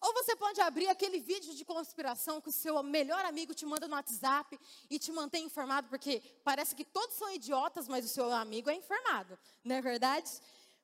Ou 0.00 0.12
você 0.14 0.34
pode 0.36 0.60
abrir 0.60 0.88
aquele 0.88 1.18
vídeo 1.18 1.54
de 1.54 1.64
conspiração 1.64 2.40
que 2.40 2.48
o 2.48 2.52
seu 2.52 2.82
melhor 2.82 3.24
amigo 3.24 3.54
te 3.54 3.64
manda 3.64 3.88
no 3.88 3.94
WhatsApp 3.94 4.58
e 4.90 4.98
te 4.98 5.12
mantém 5.12 5.44
informado, 5.44 5.88
porque 5.88 6.22
parece 6.44 6.74
que 6.74 6.84
todos 6.84 7.16
são 7.16 7.32
idiotas, 7.32 7.88
mas 7.88 8.04
o 8.04 8.08
seu 8.08 8.32
amigo 8.32 8.70
é 8.70 8.74
informado, 8.74 9.38
não 9.64 9.76
é 9.76 9.80
verdade? 9.80 10.30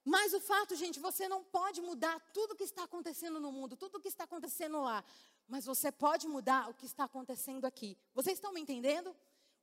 Mas 0.04 0.34
o 0.34 0.40
fato, 0.40 0.74
gente, 0.74 0.98
você 0.98 1.28
não 1.28 1.44
pode 1.44 1.80
mudar 1.80 2.18
tudo 2.32 2.52
o 2.52 2.56
que 2.56 2.64
está 2.64 2.84
acontecendo 2.84 3.38
no 3.38 3.52
mundo, 3.52 3.76
tudo 3.76 3.98
o 3.98 4.00
que 4.00 4.08
está 4.08 4.24
acontecendo 4.24 4.80
lá, 4.80 5.04
mas 5.48 5.64
você 5.64 5.92
pode 5.92 6.26
mudar 6.26 6.68
o 6.68 6.74
que 6.74 6.86
está 6.86 7.04
acontecendo 7.04 7.64
aqui. 7.64 7.96
Vocês 8.14 8.38
estão 8.38 8.52
me 8.52 8.60
entendendo? 8.60 9.14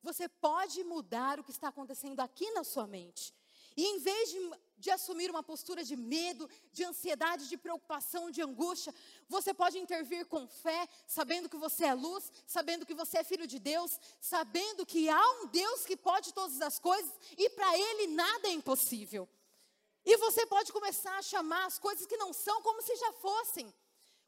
Você 0.02 0.30
pode 0.30 0.82
mudar 0.84 1.39
o 1.39 1.43
que 1.43 1.52
está 1.52 1.68
acontecendo 1.68 2.22
aqui 2.22 2.50
na 2.52 2.64
sua 2.64 2.88
mente. 2.88 3.34
E 3.76 3.84
em 3.84 4.00
vez 4.00 4.30
de, 4.30 4.52
de, 4.80 4.90
assumir 4.90 5.30
uma 5.30 5.44
postura 5.44 5.84
de 5.84 5.96
medo, 5.96 6.50
de 6.72 6.84
ansiedade, 6.84 7.50
de 7.50 7.58
preocupação, 7.58 8.32
de 8.32 8.42
angústia, 8.42 8.94
você 9.28 9.54
pode 9.54 9.78
intervir 9.78 10.26
com 10.26 10.48
fé, 10.48 10.88
sabendo 11.06 11.50
que 11.50 11.58
você 11.58 11.86
é 11.86 11.94
luz, 11.94 12.32
sabendo 12.48 12.86
que 12.86 12.94
você 12.94 13.20
é 13.20 13.24
filho 13.24 13.46
de 13.46 13.60
Deus, 13.60 14.00
sabendo 14.20 14.86
que 14.86 15.10
há 15.10 15.32
um 15.42 15.48
Deus 15.48 15.86
que 15.86 15.98
pode 15.98 16.34
todas 16.34 16.62
as 16.62 16.80
coisas 16.80 17.12
e 17.38 17.50
para 17.50 17.78
Ele 17.78 18.08
nada 18.08 18.48
é 18.48 18.52
impossível. 18.52 19.28
E 20.06 20.18
você 20.18 20.46
pode 20.46 20.72
começar 20.72 21.18
a 21.18 21.22
chamar 21.22 21.66
as 21.66 21.78
coisas 21.78 22.06
que 22.06 22.18
não 22.18 22.32
são 22.34 22.62
como 22.62 22.82
se 22.82 22.96
já 22.96 23.12
fossem. 23.14 23.72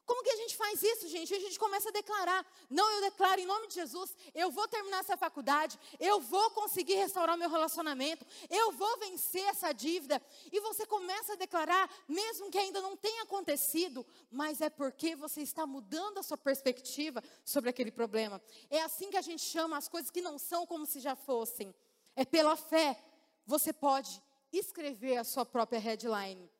Como 0.04 0.22
que 0.22 0.30
a 0.30 0.36
gente 0.36 0.56
faz 0.56 0.82
isso, 0.82 1.08
gente? 1.08 1.32
A 1.32 1.38
gente 1.38 1.58
começa 1.58 1.88
a 1.88 1.92
declarar: 1.92 2.44
não, 2.68 2.90
eu 2.90 3.00
declaro 3.02 3.40
em 3.40 3.46
nome 3.46 3.68
de 3.68 3.74
Jesus, 3.74 4.14
eu 4.34 4.50
vou 4.50 4.66
terminar 4.66 4.98
essa 4.98 5.16
faculdade, 5.16 5.78
eu 6.00 6.20
vou 6.20 6.50
conseguir 6.50 6.94
restaurar 6.94 7.36
meu 7.36 7.48
relacionamento, 7.48 8.26
eu 8.50 8.72
vou 8.72 8.98
vencer 8.98 9.44
essa 9.44 9.72
dívida. 9.72 10.20
E 10.50 10.58
você 10.60 10.84
começa 10.86 11.34
a 11.34 11.36
declarar, 11.36 11.88
mesmo 12.08 12.50
que 12.50 12.58
ainda 12.58 12.80
não 12.80 12.96
tenha 12.96 13.22
acontecido, 13.22 14.04
mas 14.30 14.60
é 14.60 14.68
porque 14.68 15.14
você 15.14 15.40
está 15.40 15.66
mudando 15.66 16.18
a 16.18 16.22
sua 16.22 16.36
perspectiva 16.36 17.22
sobre 17.44 17.70
aquele 17.70 17.92
problema. 17.92 18.42
É 18.70 18.82
assim 18.82 19.08
que 19.08 19.16
a 19.16 19.22
gente 19.22 19.42
chama 19.42 19.76
as 19.76 19.88
coisas 19.88 20.10
que 20.10 20.20
não 20.20 20.36
são 20.36 20.66
como 20.66 20.84
se 20.84 20.98
já 20.98 21.14
fossem. 21.14 21.72
É 22.16 22.24
pela 22.24 22.56
fé. 22.56 22.98
Você 23.46 23.72
pode 23.72 24.22
escrever 24.52 25.16
a 25.16 25.24
sua 25.24 25.46
própria 25.46 25.78
headline. 25.78 26.50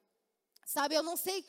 Sabe, 0.65 0.95
eu 0.95 1.03
não 1.03 1.17
sei 1.17 1.45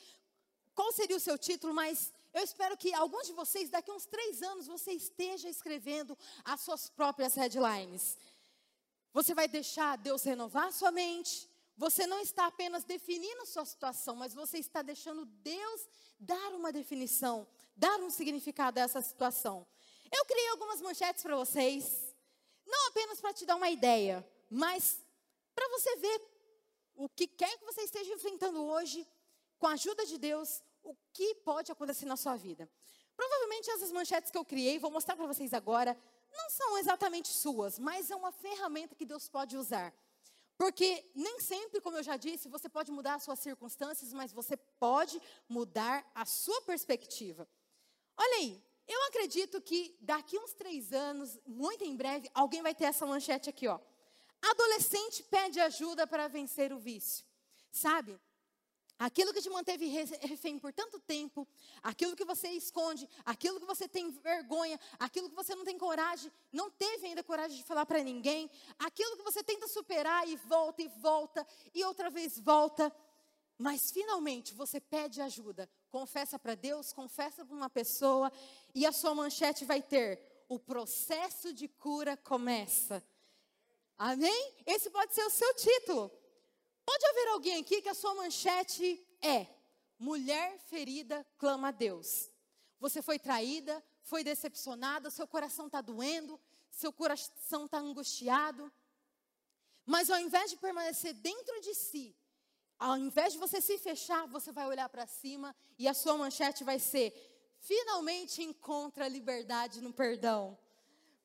qual 0.75 0.91
seria 0.91 1.15
o 1.15 1.19
seu 1.19 1.37
título, 1.37 1.73
mas 1.73 2.13
eu 2.33 2.43
espero 2.43 2.75
que 2.75 2.93
alguns 2.93 3.27
de 3.27 3.33
vocês, 3.33 3.69
daqui 3.69 3.91
a 3.91 3.93
uns 3.93 4.05
três 4.05 4.41
anos, 4.41 4.67
você 4.67 4.91
esteja 4.91 5.47
escrevendo 5.49 6.17
as 6.43 6.61
suas 6.61 6.89
próprias 6.89 7.35
headlines. 7.35 8.17
Você 9.13 9.35
vai 9.35 9.47
deixar 9.47 9.97
Deus 9.97 10.23
renovar 10.23 10.73
sua 10.73 10.91
mente. 10.91 11.47
Você 11.77 12.07
não 12.07 12.19
está 12.19 12.47
apenas 12.47 12.83
definindo 12.83 13.45
sua 13.45 13.65
situação, 13.65 14.15
mas 14.15 14.33
você 14.33 14.57
está 14.57 14.81
deixando 14.81 15.25
Deus 15.25 15.87
dar 16.19 16.53
uma 16.53 16.71
definição, 16.71 17.47
dar 17.75 17.99
um 17.99 18.09
significado 18.09 18.79
a 18.79 18.83
essa 18.83 19.01
situação. 19.01 19.65
Eu 20.11 20.25
criei 20.25 20.49
algumas 20.49 20.81
manchetes 20.81 21.23
para 21.23 21.35
vocês, 21.35 22.15
não 22.65 22.87
apenas 22.89 23.19
para 23.19 23.33
te 23.33 23.45
dar 23.45 23.55
uma 23.55 23.69
ideia, 23.69 24.27
mas 24.49 24.99
para 25.55 25.67
você 25.69 25.95
ver 25.97 26.21
o 26.95 27.09
que 27.09 27.27
quer 27.27 27.57
que 27.57 27.65
você 27.65 27.81
esteja 27.81 28.13
enfrentando 28.13 28.63
hoje, 28.63 29.07
com 29.63 29.67
a 29.67 29.79
ajuda 29.79 30.05
de 30.05 30.17
Deus, 30.17 30.61
o 30.83 30.93
que 31.13 31.35
pode 31.35 31.71
acontecer 31.71 32.05
na 32.05 32.17
sua 32.17 32.35
vida. 32.35 32.69
Provavelmente 33.15 33.69
essas 33.69 33.93
manchetes 33.93 34.29
que 34.29 34.37
eu 34.37 34.43
criei, 34.43 34.77
vou 34.77 34.91
mostrar 34.91 35.15
para 35.15 35.25
vocês 35.25 35.53
agora, 35.53 35.97
não 36.33 36.49
são 36.49 36.77
exatamente 36.79 37.29
suas, 37.29 37.79
mas 37.79 38.11
é 38.11 38.15
uma 38.17 38.33
ferramenta 38.33 38.93
que 38.93 39.05
Deus 39.05 39.29
pode 39.29 39.55
usar. 39.55 39.93
Porque 40.57 41.09
nem 41.15 41.39
sempre, 41.39 41.79
como 41.79 41.95
eu 41.95 42.03
já 42.03 42.17
disse, 42.17 42.49
você 42.49 42.67
pode 42.67 42.91
mudar 42.91 43.13
as 43.13 43.23
suas 43.23 43.39
circunstâncias, 43.39 44.11
mas 44.11 44.33
você 44.33 44.57
pode 44.57 45.21
mudar 45.47 46.05
a 46.13 46.25
sua 46.25 46.61
perspectiva. 46.63 47.47
Olha 48.17 48.39
aí, 48.39 48.61
eu 48.85 49.01
acredito 49.03 49.61
que 49.61 49.95
daqui 50.01 50.37
uns 50.37 50.51
três 50.51 50.91
anos, 50.91 51.39
muito 51.47 51.85
em 51.85 51.95
breve, 51.95 52.29
alguém 52.33 52.61
vai 52.61 52.75
ter 52.75 52.83
essa 52.83 53.05
manchete 53.05 53.49
aqui, 53.49 53.69
ó. 53.69 53.79
Adolescente 54.41 55.23
pede 55.23 55.61
ajuda 55.61 56.05
para 56.05 56.27
vencer 56.27 56.73
o 56.73 56.77
vício. 56.77 57.25
Sabe? 57.71 58.19
Aquilo 59.03 59.33
que 59.33 59.41
te 59.41 59.49
manteve 59.49 59.85
refém 60.21 60.57
por 60.57 60.71
tanto 60.71 60.97
tempo, 60.97 61.45
aquilo 61.81 62.15
que 62.15 62.23
você 62.23 62.47
esconde, 62.51 63.05
aquilo 63.25 63.59
que 63.59 63.65
você 63.65 63.85
tem 63.85 64.09
vergonha, 64.09 64.79
aquilo 64.97 65.29
que 65.29 65.35
você 65.35 65.53
não 65.53 65.65
tem 65.65 65.77
coragem, 65.77 66.31
não 66.53 66.71
teve 66.71 67.07
ainda 67.07 67.21
coragem 67.21 67.57
de 67.57 67.65
falar 67.65 67.85
para 67.85 68.01
ninguém, 68.01 68.49
aquilo 68.79 69.17
que 69.17 69.23
você 69.23 69.43
tenta 69.43 69.67
superar 69.67 70.25
e 70.25 70.37
volta 70.37 70.81
e 70.81 70.87
volta 70.87 71.45
e 71.73 71.83
outra 71.83 72.09
vez 72.09 72.39
volta, 72.39 72.95
mas 73.57 73.91
finalmente 73.91 74.53
você 74.53 74.79
pede 74.79 75.19
ajuda, 75.19 75.69
confessa 75.91 76.39
para 76.39 76.55
Deus, 76.55 76.93
confessa 76.93 77.43
para 77.43 77.57
uma 77.57 77.69
pessoa 77.69 78.31
e 78.73 78.85
a 78.85 78.93
sua 78.93 79.13
manchete 79.13 79.65
vai 79.65 79.81
ter: 79.81 80.45
o 80.47 80.57
processo 80.57 81.51
de 81.51 81.67
cura 81.67 82.15
começa. 82.15 83.03
Amém? 83.97 84.53
Esse 84.65 84.89
pode 84.89 85.13
ser 85.13 85.25
o 85.25 85.29
seu 85.29 85.53
título. 85.55 86.22
Pode 86.85 87.05
haver 87.05 87.27
alguém 87.29 87.61
aqui 87.61 87.81
que 87.81 87.89
a 87.89 87.93
sua 87.93 88.13
manchete 88.15 89.05
é: 89.21 89.47
mulher 89.97 90.59
ferida 90.59 91.25
clama 91.37 91.69
a 91.69 91.71
Deus. 91.71 92.29
Você 92.79 93.01
foi 93.01 93.17
traída, 93.17 93.83
foi 94.01 94.23
decepcionada, 94.23 95.09
seu 95.09 95.27
coração 95.27 95.67
está 95.67 95.81
doendo, 95.81 96.39
seu 96.69 96.91
coração 96.91 97.65
está 97.65 97.79
angustiado. 97.79 98.71
Mas 99.85 100.09
ao 100.09 100.19
invés 100.19 100.49
de 100.51 100.57
permanecer 100.57 101.13
dentro 101.13 101.59
de 101.61 101.73
si, 101.73 102.15
ao 102.77 102.97
invés 102.97 103.33
de 103.33 103.39
você 103.39 103.61
se 103.61 103.77
fechar, 103.77 104.27
você 104.27 104.51
vai 104.51 104.67
olhar 104.67 104.89
para 104.89 105.05
cima 105.05 105.55
e 105.77 105.87
a 105.87 105.93
sua 105.93 106.17
manchete 106.17 106.63
vai 106.63 106.79
ser: 106.79 107.13
finalmente 107.59 108.43
encontra 108.43 109.07
liberdade 109.07 109.81
no 109.81 109.93
perdão. 109.93 110.57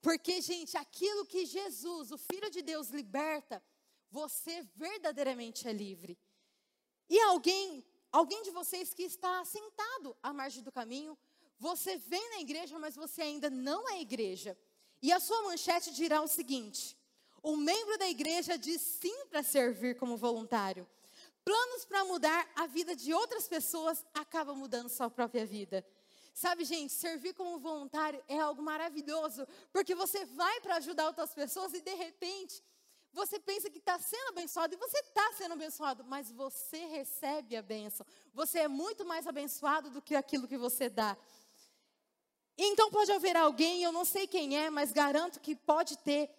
Porque, 0.00 0.40
gente, 0.40 0.76
aquilo 0.76 1.26
que 1.26 1.44
Jesus, 1.44 2.12
o 2.12 2.18
Filho 2.18 2.50
de 2.50 2.62
Deus, 2.62 2.88
liberta, 2.90 3.60
você 4.10 4.66
verdadeiramente 4.76 5.68
é 5.68 5.72
livre. 5.72 6.18
E 7.08 7.18
alguém, 7.20 7.84
alguém 8.12 8.42
de 8.42 8.50
vocês 8.50 8.92
que 8.92 9.02
está 9.02 9.44
sentado 9.44 10.16
à 10.22 10.32
margem 10.32 10.62
do 10.62 10.72
caminho, 10.72 11.16
você 11.58 11.96
vem 11.96 12.30
na 12.30 12.40
igreja, 12.40 12.78
mas 12.78 12.94
você 12.94 13.22
ainda 13.22 13.50
não 13.50 13.88
é 13.88 14.00
igreja. 14.00 14.56
E 15.02 15.12
a 15.12 15.20
sua 15.20 15.42
manchete 15.42 15.92
dirá 15.92 16.20
o 16.22 16.28
seguinte: 16.28 16.96
o 17.42 17.56
membro 17.56 17.98
da 17.98 18.08
igreja 18.08 18.56
diz 18.58 18.80
sim 18.80 19.26
para 19.26 19.42
servir 19.42 19.96
como 19.96 20.16
voluntário. 20.16 20.88
Planos 21.44 21.84
para 21.84 22.04
mudar 22.04 22.46
a 22.54 22.66
vida 22.66 22.94
de 22.94 23.14
outras 23.14 23.48
pessoas 23.48 24.04
acaba 24.12 24.54
mudando 24.54 24.90
sua 24.90 25.08
própria 25.08 25.46
vida. 25.46 25.84
Sabe, 26.34 26.64
gente, 26.64 26.92
servir 26.92 27.34
como 27.34 27.58
voluntário 27.58 28.22
é 28.28 28.38
algo 28.38 28.62
maravilhoso, 28.62 29.46
porque 29.72 29.94
você 29.94 30.24
vai 30.26 30.60
para 30.60 30.76
ajudar 30.76 31.06
outras 31.06 31.34
pessoas 31.34 31.72
e 31.74 31.80
de 31.80 31.94
repente 31.94 32.62
Você 33.18 33.40
pensa 33.40 33.68
que 33.68 33.78
está 33.78 33.98
sendo 33.98 34.28
abençoado 34.28 34.74
e 34.74 34.76
você 34.76 35.00
está 35.00 35.32
sendo 35.32 35.54
abençoado, 35.54 36.04
mas 36.04 36.30
você 36.30 36.86
recebe 36.86 37.56
a 37.56 37.62
bênção. 37.62 38.06
Você 38.32 38.60
é 38.60 38.68
muito 38.68 39.04
mais 39.04 39.26
abençoado 39.26 39.90
do 39.90 40.00
que 40.00 40.14
aquilo 40.14 40.46
que 40.46 40.56
você 40.56 40.88
dá. 40.88 41.16
Então 42.56 42.92
pode 42.92 43.10
haver 43.10 43.36
alguém, 43.36 43.82
eu 43.82 43.90
não 43.90 44.04
sei 44.04 44.28
quem 44.28 44.56
é, 44.56 44.70
mas 44.70 44.92
garanto 44.92 45.40
que 45.40 45.56
pode 45.56 45.98
ter 45.98 46.30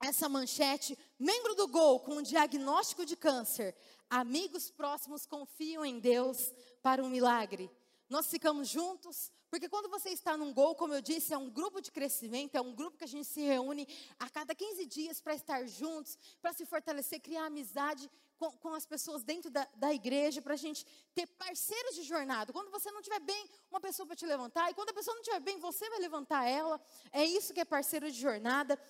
essa 0.00 0.28
manchete: 0.28 0.98
membro 1.16 1.54
do 1.54 1.68
Gol 1.68 2.00
com 2.00 2.16
um 2.16 2.22
diagnóstico 2.22 3.06
de 3.06 3.14
câncer. 3.14 3.72
Amigos 4.10 4.68
próximos 4.68 5.24
confiam 5.24 5.84
em 5.84 6.00
Deus 6.00 6.52
para 6.82 7.04
um 7.04 7.08
milagre. 7.08 7.70
Nós 8.08 8.26
ficamos 8.26 8.66
juntos, 8.68 9.30
porque 9.50 9.68
quando 9.68 9.88
você 9.88 10.10
está 10.10 10.36
num 10.36 10.54
gol, 10.54 10.76
como 10.76 10.94
eu 10.94 11.02
disse, 11.02 11.34
é 11.34 11.38
um 11.38 11.50
grupo 11.50 11.80
de 11.80 11.90
crescimento, 11.90 12.54
é 12.54 12.60
um 12.60 12.72
grupo 12.72 12.96
que 12.96 13.02
a 13.02 13.08
gente 13.08 13.26
se 13.26 13.40
reúne 13.40 13.86
a 14.16 14.30
cada 14.30 14.54
15 14.54 14.86
dias 14.86 15.20
para 15.20 15.34
estar 15.34 15.66
juntos, 15.66 16.16
para 16.40 16.52
se 16.52 16.64
fortalecer, 16.64 17.20
criar 17.20 17.46
amizade 17.46 18.08
com, 18.38 18.52
com 18.58 18.72
as 18.72 18.86
pessoas 18.86 19.24
dentro 19.24 19.50
da, 19.50 19.68
da 19.74 19.92
igreja, 19.92 20.40
para 20.40 20.54
a 20.54 20.56
gente 20.56 20.86
ter 21.12 21.26
parceiros 21.26 21.96
de 21.96 22.04
jornada. 22.04 22.52
Quando 22.52 22.70
você 22.70 22.92
não 22.92 23.00
estiver 23.00 23.18
bem, 23.18 23.50
uma 23.68 23.80
pessoa 23.80 24.06
para 24.06 24.14
te 24.14 24.24
levantar, 24.24 24.70
e 24.70 24.74
quando 24.74 24.90
a 24.90 24.94
pessoa 24.94 25.14
não 25.14 25.22
estiver 25.22 25.40
bem, 25.40 25.58
você 25.58 25.90
vai 25.90 25.98
levantar 25.98 26.44
ela. 26.46 26.80
É 27.10 27.24
isso 27.24 27.52
que 27.52 27.58
é 27.58 27.64
parceiro 27.64 28.08
de 28.08 28.20
jornada. 28.20 28.80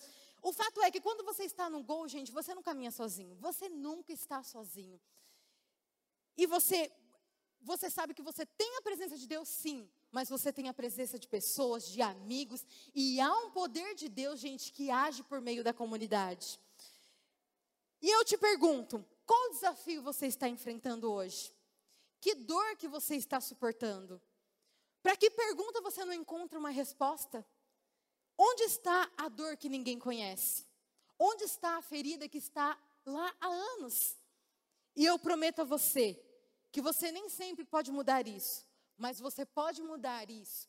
O 0.42 0.52
fato 0.52 0.82
é 0.82 0.90
que 0.90 1.00
quando 1.00 1.24
você 1.24 1.44
está 1.44 1.70
no 1.70 1.82
gol, 1.82 2.06
gente, 2.06 2.30
você 2.30 2.54
não 2.54 2.62
caminha 2.62 2.90
sozinho. 2.90 3.34
Você 3.36 3.70
nunca 3.70 4.12
está 4.12 4.42
sozinho. 4.42 5.00
E 6.36 6.46
você, 6.46 6.92
você 7.62 7.88
sabe 7.88 8.12
que 8.12 8.22
você 8.22 8.44
tem 8.44 8.76
a 8.76 8.82
presença 8.82 9.16
de 9.16 9.26
Deus, 9.26 9.48
sim 9.48 9.90
mas 10.12 10.28
você 10.28 10.52
tem 10.52 10.68
a 10.68 10.74
presença 10.74 11.18
de 11.18 11.28
pessoas, 11.28 11.86
de 11.86 12.02
amigos, 12.02 12.64
e 12.94 13.20
há 13.20 13.32
um 13.32 13.50
poder 13.50 13.94
de 13.94 14.08
Deus, 14.08 14.40
gente, 14.40 14.72
que 14.72 14.90
age 14.90 15.22
por 15.22 15.40
meio 15.40 15.62
da 15.62 15.72
comunidade. 15.72 16.58
E 18.02 18.08
eu 18.08 18.24
te 18.24 18.36
pergunto, 18.36 19.04
qual 19.26 19.50
desafio 19.50 20.02
você 20.02 20.26
está 20.26 20.48
enfrentando 20.48 21.12
hoje? 21.12 21.52
Que 22.20 22.34
dor 22.34 22.76
que 22.76 22.88
você 22.88 23.16
está 23.16 23.40
suportando? 23.40 24.20
Para 25.02 25.16
que 25.16 25.30
pergunta 25.30 25.80
você 25.80 26.04
não 26.04 26.12
encontra 26.12 26.58
uma 26.58 26.70
resposta? 26.70 27.46
Onde 28.36 28.62
está 28.64 29.10
a 29.16 29.28
dor 29.28 29.56
que 29.56 29.68
ninguém 29.68 29.98
conhece? 29.98 30.66
Onde 31.18 31.44
está 31.44 31.76
a 31.76 31.82
ferida 31.82 32.28
que 32.28 32.38
está 32.38 32.78
lá 33.04 33.34
há 33.40 33.46
anos? 33.46 34.16
E 34.96 35.04
eu 35.04 35.18
prometo 35.18 35.60
a 35.60 35.64
você 35.64 36.18
que 36.72 36.80
você 36.80 37.10
nem 37.10 37.28
sempre 37.28 37.64
pode 37.64 37.90
mudar 37.90 38.26
isso, 38.26 38.66
mas 39.00 39.18
você 39.18 39.46
pode 39.46 39.82
mudar 39.82 40.30
isso 40.30 40.68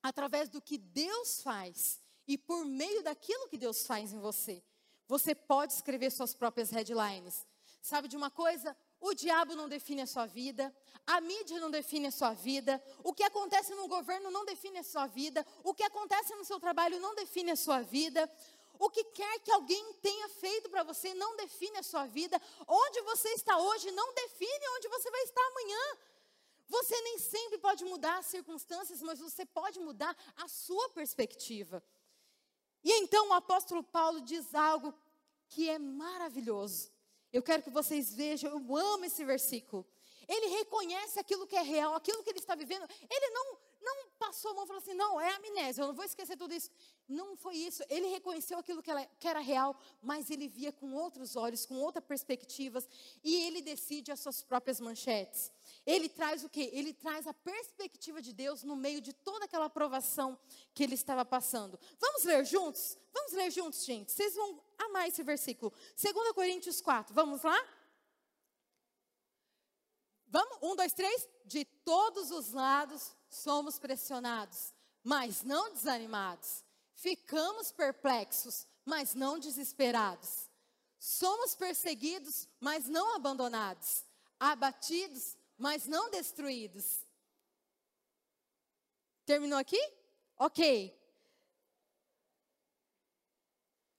através 0.00 0.48
do 0.48 0.62
que 0.62 0.78
Deus 0.78 1.42
faz 1.42 2.00
e 2.26 2.38
por 2.38 2.64
meio 2.64 3.02
daquilo 3.02 3.48
que 3.48 3.58
Deus 3.58 3.84
faz 3.84 4.12
em 4.12 4.20
você. 4.20 4.62
Você 5.08 5.34
pode 5.34 5.72
escrever 5.72 6.10
suas 6.10 6.32
próprias 6.32 6.70
headlines. 6.70 7.44
Sabe 7.82 8.06
de 8.06 8.16
uma 8.16 8.30
coisa? 8.30 8.76
O 9.00 9.12
diabo 9.14 9.54
não 9.56 9.68
define 9.68 10.02
a 10.02 10.06
sua 10.06 10.26
vida, 10.26 10.74
a 11.06 11.20
mídia 11.20 11.58
não 11.60 11.70
define 11.70 12.06
a 12.06 12.10
sua 12.10 12.32
vida, 12.32 12.82
o 13.02 13.12
que 13.12 13.22
acontece 13.24 13.74
no 13.74 13.88
governo 13.88 14.30
não 14.30 14.44
define 14.44 14.78
a 14.78 14.84
sua 14.84 15.06
vida, 15.06 15.44
o 15.62 15.74
que 15.74 15.82
acontece 15.82 16.34
no 16.34 16.44
seu 16.44 16.58
trabalho 16.58 16.98
não 17.00 17.14
define 17.14 17.50
a 17.50 17.56
sua 17.56 17.82
vida, 17.82 18.30
o 18.78 18.88
que 18.90 19.04
quer 19.04 19.40
que 19.40 19.50
alguém 19.50 19.92
tenha 19.94 20.28
feito 20.28 20.68
para 20.70 20.82
você 20.82 21.14
não 21.14 21.36
define 21.36 21.78
a 21.78 21.82
sua 21.82 22.06
vida, 22.06 22.40
onde 22.66 23.00
você 23.02 23.28
está 23.30 23.56
hoje 23.58 23.90
não 23.90 24.14
define 24.14 24.68
onde 24.76 24.88
você 24.88 25.10
vai 25.10 25.22
estar 25.22 25.46
amanhã. 25.46 25.98
Você 26.68 27.00
nem 27.00 27.18
sempre 27.18 27.58
pode 27.58 27.84
mudar 27.84 28.18
as 28.18 28.26
circunstâncias, 28.26 29.00
mas 29.02 29.20
você 29.20 29.44
pode 29.46 29.78
mudar 29.78 30.16
a 30.36 30.48
sua 30.48 30.88
perspectiva. 30.90 31.82
E 32.82 32.92
então 33.00 33.28
o 33.28 33.32
apóstolo 33.32 33.82
Paulo 33.82 34.20
diz 34.20 34.54
algo 34.54 34.94
que 35.48 35.68
é 35.68 35.78
maravilhoso. 35.78 36.90
Eu 37.32 37.42
quero 37.42 37.62
que 37.62 37.70
vocês 37.70 38.14
vejam, 38.14 38.50
eu 38.50 38.76
amo 38.76 39.04
esse 39.04 39.24
versículo. 39.24 39.86
Ele 40.28 40.46
reconhece 40.56 41.20
aquilo 41.20 41.46
que 41.46 41.56
é 41.56 41.62
real, 41.62 41.94
aquilo 41.94 42.22
que 42.22 42.30
ele 42.30 42.38
está 42.38 42.54
vivendo. 42.54 42.86
Ele 43.08 43.30
não, 43.30 43.58
não 43.80 44.10
passou 44.18 44.50
a 44.50 44.54
mão 44.54 44.64
e 44.64 44.66
falou 44.66 44.82
assim: 44.82 44.94
não, 44.94 45.20
é 45.20 45.34
amnésia, 45.34 45.82
eu 45.82 45.88
não 45.88 45.94
vou 45.94 46.04
esquecer 46.04 46.36
tudo 46.36 46.52
isso. 46.52 46.70
Não 47.08 47.36
foi 47.36 47.56
isso. 47.56 47.82
Ele 47.88 48.08
reconheceu 48.08 48.58
aquilo 48.58 48.82
que, 48.82 48.90
ela, 48.90 49.04
que 49.20 49.28
era 49.28 49.40
real, 49.40 49.78
mas 50.02 50.30
ele 50.30 50.48
via 50.48 50.72
com 50.72 50.94
outros 50.94 51.36
olhos, 51.36 51.64
com 51.64 51.76
outras 51.76 52.04
perspectivas, 52.04 52.88
e 53.22 53.36
ele 53.42 53.62
decide 53.62 54.10
as 54.10 54.20
suas 54.20 54.42
próprias 54.42 54.80
manchetes. 54.80 55.52
Ele 55.86 56.08
traz 56.08 56.42
o 56.42 56.48
quê? 56.48 56.68
Ele 56.72 56.92
traz 56.92 57.28
a 57.28 57.32
perspectiva 57.32 58.20
de 58.20 58.32
Deus 58.32 58.64
no 58.64 58.74
meio 58.74 59.00
de 59.00 59.12
toda 59.12 59.44
aquela 59.44 59.66
aprovação 59.66 60.36
que 60.74 60.82
ele 60.82 60.94
estava 60.94 61.24
passando. 61.24 61.78
Vamos 62.00 62.24
ler 62.24 62.44
juntos? 62.44 62.98
Vamos 63.14 63.32
ler 63.32 63.52
juntos, 63.52 63.84
gente. 63.84 64.10
Vocês 64.10 64.34
vão 64.34 64.60
amar 64.76 65.06
esse 65.06 65.22
versículo. 65.22 65.72
2 66.00 66.32
Coríntios 66.32 66.80
4. 66.80 67.14
Vamos 67.14 67.42
lá? 67.42 67.56
Vamos? 70.26 70.58
Um, 70.60 70.74
dois, 70.74 70.92
três. 70.92 71.28
De 71.44 71.64
todos 71.64 72.32
os 72.32 72.50
lados 72.52 73.14
somos 73.28 73.78
pressionados, 73.78 74.74
mas 75.04 75.44
não 75.44 75.72
desanimados. 75.72 76.64
Ficamos 76.96 77.70
perplexos, 77.70 78.66
mas 78.84 79.14
não 79.14 79.38
desesperados. 79.38 80.50
Somos 80.98 81.54
perseguidos, 81.54 82.48
mas 82.58 82.88
não 82.88 83.14
abandonados. 83.14 84.04
Abatidos, 84.40 85.36
mas 85.58 85.86
não 85.86 86.10
destruídos. 86.10 87.04
Terminou 89.24 89.58
aqui? 89.58 89.80
Ok. 90.36 90.94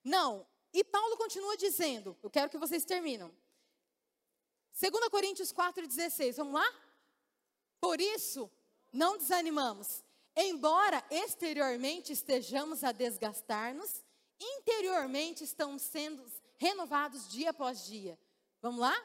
Não. 0.03 0.47
E 0.71 0.83
Paulo 0.83 1.17
continua 1.17 1.57
dizendo, 1.57 2.15
eu 2.21 2.29
quero 2.29 2.49
que 2.49 2.57
vocês 2.57 2.85
terminam. 2.85 3.33
2 4.79 5.09
Coríntios 5.09 5.51
4,16, 5.51 6.35
vamos 6.35 6.53
lá? 6.53 6.73
Por 7.79 7.99
isso, 7.99 8.49
não 8.93 9.17
desanimamos. 9.17 10.03
Embora 10.35 11.03
exteriormente 11.09 12.13
estejamos 12.13 12.83
a 12.83 12.91
desgastar-nos, 12.91 14.03
interiormente 14.39 15.43
estamos 15.43 15.81
sendo 15.81 16.23
renovados 16.57 17.27
dia 17.29 17.49
após 17.49 17.85
dia. 17.85 18.19
Vamos 18.61 18.79
lá? 18.79 18.95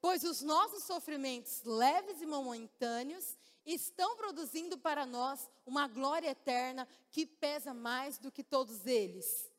Pois 0.00 0.24
os 0.24 0.40
nossos 0.40 0.84
sofrimentos 0.84 1.62
leves 1.64 2.22
e 2.22 2.26
momentâneos 2.26 3.36
estão 3.66 4.16
produzindo 4.16 4.78
para 4.78 5.04
nós 5.04 5.48
uma 5.66 5.86
glória 5.86 6.30
eterna 6.30 6.88
que 7.10 7.26
pesa 7.26 7.74
mais 7.74 8.18
do 8.18 8.32
que 8.32 8.42
todos 8.42 8.86
eles. 8.86 9.50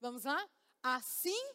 Vamos 0.00 0.24
lá? 0.24 0.48
Assim 0.82 1.54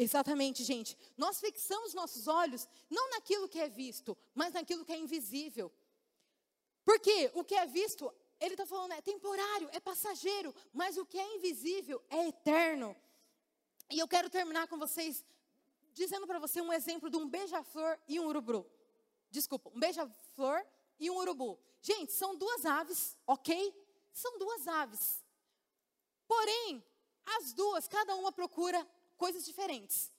Exatamente, 0.00 0.64
gente. 0.64 0.96
Nós 1.14 1.40
fixamos 1.40 1.92
nossos 1.92 2.26
olhos 2.26 2.66
não 2.88 3.10
naquilo 3.10 3.46
que 3.46 3.60
é 3.60 3.68
visto, 3.68 4.16
mas 4.34 4.54
naquilo 4.54 4.82
que 4.82 4.92
é 4.92 4.96
invisível. 4.96 5.70
Porque 6.90 7.30
o 7.34 7.44
que 7.44 7.54
é 7.54 7.66
visto, 7.66 8.12
ele 8.40 8.54
está 8.54 8.66
falando, 8.66 8.90
é 8.90 9.00
temporário, 9.00 9.70
é 9.70 9.78
passageiro, 9.78 10.52
mas 10.72 10.96
o 10.96 11.06
que 11.06 11.16
é 11.16 11.36
invisível 11.36 12.02
é 12.10 12.26
eterno. 12.26 12.96
E 13.88 14.00
eu 14.00 14.08
quero 14.08 14.28
terminar 14.28 14.66
com 14.66 14.76
vocês 14.76 15.24
dizendo 15.92 16.26
para 16.26 16.40
você 16.40 16.60
um 16.60 16.72
exemplo 16.72 17.08
de 17.08 17.16
um 17.16 17.28
beija-flor 17.28 17.96
e 18.08 18.18
um 18.18 18.26
urubu. 18.26 18.66
Desculpa, 19.30 19.70
um 19.72 19.78
beija-flor 19.78 20.66
e 20.98 21.08
um 21.08 21.16
urubu. 21.18 21.60
Gente, 21.80 22.12
são 22.12 22.34
duas 22.34 22.66
aves, 22.66 23.16
ok? 23.24 23.72
São 24.12 24.36
duas 24.36 24.66
aves. 24.66 25.22
Porém, 26.26 26.84
as 27.38 27.52
duas, 27.52 27.86
cada 27.86 28.16
uma 28.16 28.32
procura 28.32 28.84
coisas 29.16 29.44
diferentes. 29.44 30.10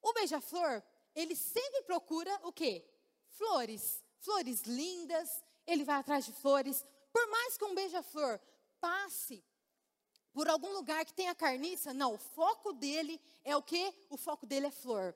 O 0.00 0.12
beija-flor, 0.12 0.80
ele 1.12 1.34
sempre 1.34 1.82
procura 1.82 2.32
o 2.44 2.52
quê? 2.52 2.88
Flores. 3.30 4.00
Flores 4.20 4.60
lindas, 4.62 5.42
ele 5.70 5.84
vai 5.84 5.96
atrás 5.96 6.24
de 6.24 6.32
flores. 6.32 6.84
Por 7.12 7.26
mais 7.28 7.56
que 7.56 7.64
um 7.64 7.74
beija-flor 7.74 8.40
passe 8.80 9.44
por 10.32 10.48
algum 10.48 10.72
lugar 10.72 11.04
que 11.04 11.12
tenha 11.12 11.34
carniça, 11.34 11.92
não, 11.92 12.14
o 12.14 12.18
foco 12.18 12.72
dele 12.72 13.20
é 13.44 13.56
o 13.56 13.62
quê? 13.62 13.92
O 14.08 14.16
foco 14.16 14.46
dele 14.46 14.66
é 14.66 14.70
flor. 14.70 15.14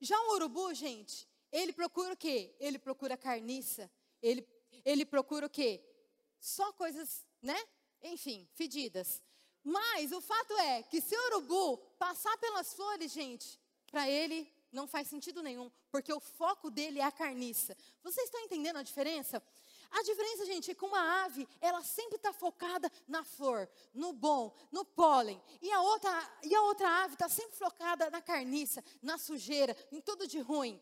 Já 0.00 0.20
um 0.22 0.34
urubu, 0.34 0.74
gente, 0.74 1.26
ele 1.52 1.72
procura 1.72 2.12
o 2.12 2.16
quê? 2.16 2.54
Ele 2.58 2.78
procura 2.78 3.16
carniça. 3.16 3.90
Ele, 4.20 4.46
ele 4.84 5.04
procura 5.04 5.46
o 5.46 5.50
quê? 5.50 5.82
Só 6.40 6.72
coisas, 6.72 7.24
né? 7.40 7.58
Enfim, 8.02 8.48
fedidas. 8.54 9.22
Mas 9.62 10.12
o 10.12 10.20
fato 10.20 10.56
é 10.58 10.82
que 10.82 11.00
se 11.00 11.16
o 11.16 11.26
urubu 11.26 11.78
passar 11.98 12.36
pelas 12.38 12.74
flores, 12.74 13.12
gente, 13.12 13.58
para 13.90 14.08
ele 14.08 14.52
não 14.70 14.86
faz 14.86 15.08
sentido 15.08 15.42
nenhum, 15.42 15.70
porque 15.90 16.12
o 16.12 16.20
foco 16.20 16.70
dele 16.70 17.00
é 17.00 17.04
a 17.04 17.10
carniça. 17.10 17.76
Vocês 18.02 18.26
estão 18.26 18.40
entendendo 18.42 18.76
a 18.76 18.82
diferença? 18.82 19.42
A 19.96 20.02
diferença, 20.02 20.44
gente, 20.44 20.70
é 20.70 20.74
que 20.74 20.84
uma 20.84 21.24
ave, 21.24 21.48
ela 21.58 21.82
sempre 21.82 22.16
está 22.16 22.30
focada 22.30 22.92
na 23.08 23.24
flor, 23.24 23.66
no 23.94 24.12
bom, 24.12 24.54
no 24.70 24.84
pólen. 24.84 25.42
E 25.62 25.72
a 25.72 25.80
outra, 25.80 26.38
e 26.42 26.54
a 26.54 26.62
outra 26.64 26.86
ave 27.04 27.14
está 27.14 27.30
sempre 27.30 27.56
focada 27.56 28.10
na 28.10 28.20
carniça, 28.20 28.84
na 29.00 29.16
sujeira, 29.16 29.74
em 29.90 30.02
tudo 30.02 30.26
de 30.26 30.38
ruim. 30.38 30.78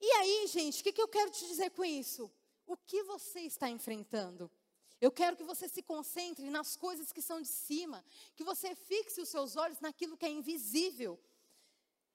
E 0.00 0.10
aí, 0.12 0.46
gente, 0.46 0.80
o 0.80 0.84
que, 0.84 0.90
que 0.90 1.02
eu 1.02 1.08
quero 1.08 1.30
te 1.30 1.46
dizer 1.46 1.70
com 1.72 1.84
isso? 1.84 2.32
O 2.66 2.78
que 2.78 3.02
você 3.02 3.40
está 3.40 3.68
enfrentando? 3.68 4.50
Eu 4.98 5.12
quero 5.12 5.36
que 5.36 5.44
você 5.44 5.68
se 5.68 5.82
concentre 5.82 6.48
nas 6.48 6.76
coisas 6.76 7.12
que 7.12 7.20
são 7.20 7.42
de 7.42 7.48
cima, 7.48 8.02
que 8.34 8.42
você 8.42 8.74
fixe 8.74 9.20
os 9.20 9.28
seus 9.28 9.54
olhos 9.54 9.80
naquilo 9.80 10.16
que 10.16 10.24
é 10.24 10.30
invisível. 10.30 11.20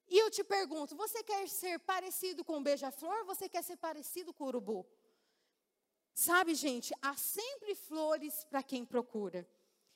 E 0.08 0.18
eu 0.18 0.32
te 0.32 0.44
pergunto: 0.44 0.96
você 0.96 1.22
quer 1.24 1.48
ser 1.48 1.78
parecido 1.82 2.44
com 2.44 2.58
o 2.58 2.64
beija-flor 2.64 3.20
ou 3.20 3.26
você 3.26 3.48
quer 3.48 3.64
ser 3.64 3.78
parecido 3.78 4.34
com 4.34 4.46
o 4.46 4.48
urubu? 4.48 4.88
Sabe, 6.16 6.56
gente, 6.56 6.94
há 7.02 7.14
sempre 7.14 7.76
flores 7.76 8.46
para 8.46 8.64
quem 8.64 8.86
procura. 8.86 9.46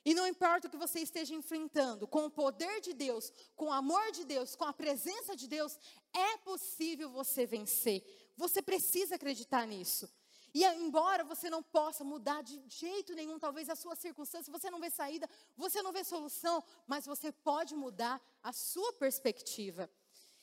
E 0.04 0.12
não 0.12 0.26
importa 0.26 0.68
o 0.68 0.70
que 0.70 0.76
você 0.76 1.00
esteja 1.00 1.34
enfrentando, 1.34 2.06
com 2.06 2.26
o 2.26 2.30
poder 2.30 2.82
de 2.82 2.92
Deus, 2.92 3.32
com 3.56 3.66
o 3.66 3.72
amor 3.72 4.12
de 4.12 4.24
Deus, 4.24 4.54
com 4.54 4.64
a 4.64 4.72
presença 4.72 5.34
de 5.34 5.48
Deus, 5.48 5.78
é 6.12 6.36
possível 6.36 7.08
você 7.08 7.46
vencer. 7.46 8.04
Você 8.36 8.60
precisa 8.60 9.14
acreditar 9.14 9.66
nisso. 9.66 10.10
E 10.52 10.62
embora 10.64 11.24
você 11.24 11.48
não 11.48 11.62
possa 11.62 12.04
mudar 12.04 12.42
de 12.42 12.62
jeito 12.68 13.14
nenhum, 13.14 13.38
talvez 13.38 13.70
a 13.70 13.74
sua 13.74 13.96
circunstância, 13.96 14.52
você 14.52 14.70
não 14.70 14.80
vê 14.80 14.90
saída, 14.90 15.28
você 15.56 15.80
não 15.80 15.92
vê 15.92 16.04
solução, 16.04 16.62
mas 16.86 17.06
você 17.06 17.32
pode 17.32 17.74
mudar 17.74 18.20
a 18.42 18.52
sua 18.52 18.92
perspectiva. 18.92 19.88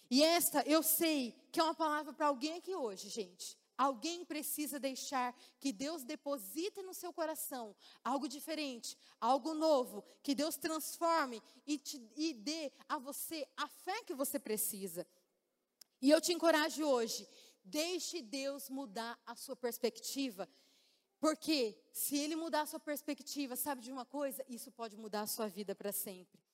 E 0.09 0.23
esta, 0.23 0.63
eu 0.65 0.81
sei 0.81 1.35
que 1.51 1.59
é 1.59 1.63
uma 1.63 1.75
palavra 1.75 2.13
para 2.13 2.27
alguém 2.27 2.57
aqui 2.57 2.73
hoje, 2.73 3.09
gente. 3.09 3.55
Alguém 3.77 4.25
precisa 4.25 4.79
deixar 4.79 5.37
que 5.59 5.71
Deus 5.71 6.03
deposite 6.03 6.81
no 6.81 6.93
seu 6.93 7.13
coração 7.13 7.75
algo 8.03 8.27
diferente, 8.27 8.97
algo 9.21 9.53
novo, 9.53 10.03
que 10.23 10.33
Deus 10.33 10.57
transforme 10.57 11.41
e, 11.65 11.77
te, 11.77 12.01
e 12.15 12.33
dê 12.33 12.71
a 12.89 12.97
você 12.97 13.47
a 13.55 13.67
fé 13.67 14.03
que 14.03 14.15
você 14.15 14.39
precisa. 14.39 15.05
E 16.01 16.09
eu 16.09 16.19
te 16.19 16.33
encorajo 16.33 16.83
hoje, 16.85 17.27
deixe 17.63 18.21
Deus 18.21 18.69
mudar 18.69 19.19
a 19.25 19.35
sua 19.35 19.55
perspectiva. 19.55 20.49
Porque 21.19 21.77
se 21.91 22.17
Ele 22.17 22.35
mudar 22.35 22.61
a 22.61 22.65
sua 22.65 22.79
perspectiva, 22.79 23.55
sabe 23.55 23.81
de 23.81 23.91
uma 23.91 24.05
coisa? 24.05 24.43
Isso 24.47 24.71
pode 24.71 24.95
mudar 24.95 25.21
a 25.21 25.27
sua 25.27 25.47
vida 25.47 25.75
para 25.75 25.91
sempre. 25.91 26.46